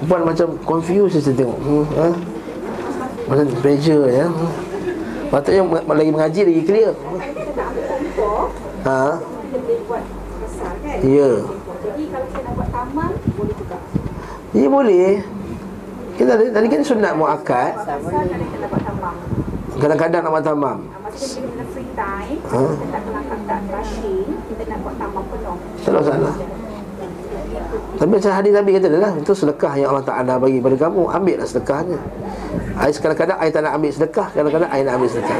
Perempuan 0.04 0.36
macam 0.36 0.48
confused 0.68 1.16
saya 1.16 1.32
tengok 1.32 1.58
hmm, 1.64 1.84
ha? 1.96 2.08
Macam 3.24 3.44
pressure 3.60 4.04
ya. 4.08 4.26
Patutnya 5.32 5.62
lagi 5.88 6.12
mengaji 6.14 6.40
lagi 6.46 6.62
clear 6.62 6.92
Ha? 8.84 9.16
Buat? 9.88 10.02
Ya 11.02 11.30
nak 12.44 12.52
buat 12.54 12.68
juga. 13.56 13.76
Ya 14.54 14.66
boleh 14.70 15.24
Kita 16.14 16.38
tadi, 16.38 16.52
tadi 16.54 16.66
kan 16.70 16.82
sunat 16.86 17.12
muakkad 17.18 17.74
nak 17.74 17.98
buat. 17.98 19.16
Kadang-kadang 19.74 20.20
nak 20.22 20.30
buat 20.30 20.44
tamam 20.46 20.78
Ah, 20.86 21.00
Maksudnya 21.10 21.42
bila 21.42 21.50
kita 21.50 21.64
free 21.74 21.90
time, 21.98 22.38
Ha? 22.46 22.62
kita 22.62 22.86
tak 22.94 23.02
kelakar 23.02 23.38
Tapi 27.94 28.10
macam 28.10 28.32
hadis 28.34 28.52
Nabi 28.52 28.70
kata 28.74 28.86
dah 28.90 29.00
lah 29.00 29.12
Itu 29.18 29.32
sedekah 29.34 29.72
yang 29.78 29.88
Allah 29.94 30.06
Ta'ala 30.06 30.34
bagi 30.38 30.58
pada 30.58 30.76
kamu 30.76 31.02
Ambil 31.10 31.36
lah 31.38 31.46
sedekahnya. 31.46 31.98
Ai 32.74 32.90
kadang-kadang 32.90 33.38
Ai 33.38 33.48
tak 33.54 33.62
nak 33.62 33.72
ambil 33.78 33.90
sedekah 33.94 34.28
Kadang-kadang 34.34 34.70
Ai 34.70 34.80
nak 34.82 34.92
ambil 34.98 35.08
sedekah. 35.10 35.38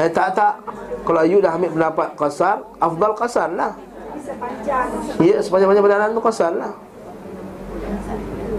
Eh 0.00 0.10
tak 0.12 0.28
tak. 0.32 0.54
Kalau 1.02 1.22
you 1.26 1.38
dah 1.42 1.52
ambil 1.52 1.70
pendapat 1.74 2.08
kasar 2.16 2.56
Afdal 2.80 3.12
kasar 3.18 3.48
lah. 3.52 3.72
Ya 5.18 5.36
sepanjang-panjang 5.42 5.84
perjalanan 5.84 6.14
tu 6.14 6.22
kasar 6.22 6.50
lah 6.54 6.72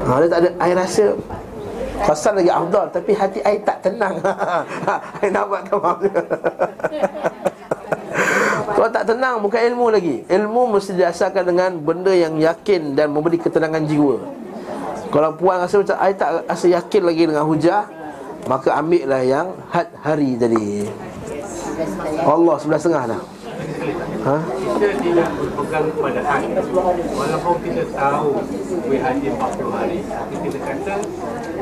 ha, 0.03 0.19
Dia 0.19 0.27
tak 0.27 0.39
ada 0.43 0.49
Ai 0.59 0.71
rasa 0.75 1.05
Kasar 2.03 2.35
lagi 2.35 2.51
afdal 2.51 2.85
Tapi 2.91 3.11
hati 3.15 3.39
Ai 3.47 3.55
tak 3.63 3.79
tenang. 3.79 4.19
Ai 5.23 5.27
nampak 5.31 5.63
tamam 5.71 5.97
Kalau 8.83 8.99
tak 8.99 9.15
tenang 9.15 9.39
bukan 9.39 9.63
ilmu 9.63 9.95
lagi. 9.95 10.27
Ilmu 10.27 10.75
mesti 10.75 10.91
didasarkan 10.99 11.55
dengan 11.55 11.71
benda 11.79 12.11
yang 12.11 12.35
yakin 12.35 12.99
Dan 12.99 13.15
memberi 13.15 13.39
ketenangan 13.39 13.87
jiwa. 13.87 14.19
Kalau 15.07 15.39
puan 15.39 15.63
rasa 15.63 15.79
macam 15.79 15.95
Ai 16.03 16.11
tak 16.11 16.43
rasa 16.43 16.67
yakin 16.67 17.07
lagi 17.07 17.23
dengan 17.31 17.47
hujah 17.47 17.87
Maka 18.43 18.75
ambil 18.75 19.07
lah 19.07 19.23
yang 19.23 19.55
had 19.71 19.87
hari 20.03 20.35
tadi. 20.35 20.83
Allah 22.27 22.59
sebelah 22.59 22.83
tengah 22.83 23.03
dah 23.07 23.21
Ha? 24.23 24.37
Kita 24.39 24.87
tidak 25.03 25.29
berpegang 25.35 25.85
kepada 25.91 26.21
had 26.23 26.47
Walaupun 27.11 27.55
kita 27.63 27.83
tahu 27.91 28.39
WAD 28.87 29.23
40 29.23 29.75
hari 29.75 29.99
Tapi 30.07 30.35
kita 30.47 30.59
kata 30.63 30.95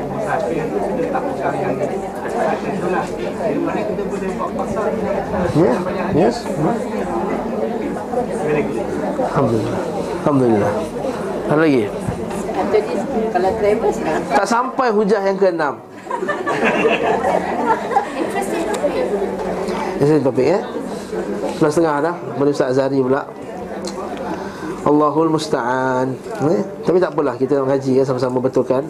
Musafir 0.06 0.62
itu 0.62 0.76
kita 0.78 1.02
tak 1.10 1.22
pegang 1.26 1.56
yang 1.58 1.74
had 1.78 1.90
itu 2.62 2.86
lah 2.86 3.04
Jadi 3.10 3.58
mana 3.62 3.80
kita 3.82 4.02
boleh 4.06 4.30
buat 4.38 4.50
pasal 4.54 4.86
Ya, 5.58 5.74
yes 6.14 6.36
Very 8.46 8.62
good 8.66 8.86
Alhamdulillah. 9.22 9.80
Alhamdulillah. 10.22 10.72
Ada 11.50 11.60
lagi? 11.62 11.84
Kalau 13.32 13.50
travel 13.58 13.90
sekarang. 13.90 14.22
Tak 14.28 14.46
sampai 14.46 14.88
hujah 14.94 15.20
yang 15.22 15.38
ke-6 15.38 15.62
Ini 20.02 20.22
topik 20.22 20.46
eh 20.46 20.62
Sebelah 21.12 21.72
setengah 21.72 21.96
dah? 22.00 22.14
Boleh 22.40 22.52
Ustaz 22.56 22.72
Azhari 22.72 23.04
pula. 23.04 23.28
Allahul 24.82 25.30
Musta'an. 25.30 26.16
Eh? 26.48 26.62
Tapi 26.82 26.98
tak 26.98 27.14
apalah 27.14 27.38
Kita 27.38 27.62
mengaji 27.62 28.02
ya 28.02 28.04
Sama-sama 28.04 28.42
betulkan. 28.42 28.82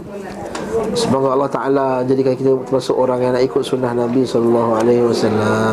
Semoga 0.96 1.36
Allah 1.36 1.52
Ta'ala 1.52 1.88
Jadikan 2.08 2.32
kita 2.32 2.56
termasuk 2.64 2.96
orang 2.96 3.20
yang 3.20 3.32
nak 3.36 3.44
ikut 3.44 3.60
sunnah 3.60 3.92
Nabi 3.92 4.24
SAW 4.24 4.80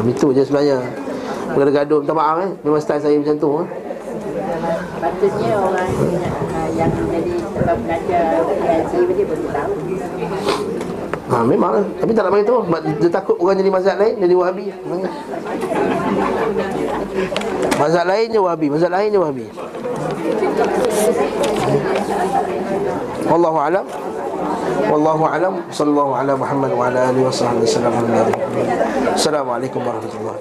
Itu 0.04 0.36
je 0.36 0.44
sebenarnya. 0.44 0.84
Bergaduh 1.56 2.04
Minta 2.04 2.12
maaf 2.12 2.44
eh. 2.44 2.52
Memang 2.68 2.84
style 2.84 3.00
saya 3.00 3.16
macam 3.16 3.36
tu 3.40 3.50
eh? 3.64 3.68
Patutnya 5.00 5.56
orang 5.56 5.88
yang, 5.96 6.36
yang 6.76 6.92
jadi 6.92 7.34
tempat 7.56 7.78
belajar 7.80 8.44
PLC 8.44 8.94
dia 9.16 9.26
boleh 9.26 9.50
tahu. 9.56 9.74
Ha, 11.30 11.46
memang. 11.46 11.72
Lah. 11.78 11.86
Tapi 12.02 12.12
tak 12.18 12.24
nak 12.26 12.32
bagi 12.34 12.46
tu. 12.50 12.58
Sebab 12.66 12.82
Dia 12.98 13.10
takut 13.14 13.38
orang 13.38 13.58
jadi 13.62 13.70
mazhab 13.70 13.96
lain 14.02 14.14
Jadi 14.18 14.34
wahabi. 14.34 14.66
Mazhab 17.78 18.06
lain 18.10 18.28
je 18.34 18.40
wahabi 18.42 18.68
Mazhab 18.74 18.92
lain 18.92 19.10
je 19.14 19.20
wahabi. 19.22 19.46
Wallahu 23.30 23.58
alam. 23.62 23.86
Wallahu 24.90 25.24
alam. 25.30 25.54
Sallallahu 25.70 26.12
ala 26.18 26.34
Muhammad 26.34 26.72
Wa 26.74 26.90
ala 26.90 27.00
alihi 27.14 27.26
wa 27.26 27.34
sahbihi 27.34 27.70
Assalamualaikum 29.14 29.82
warahmatullahi 29.86 30.38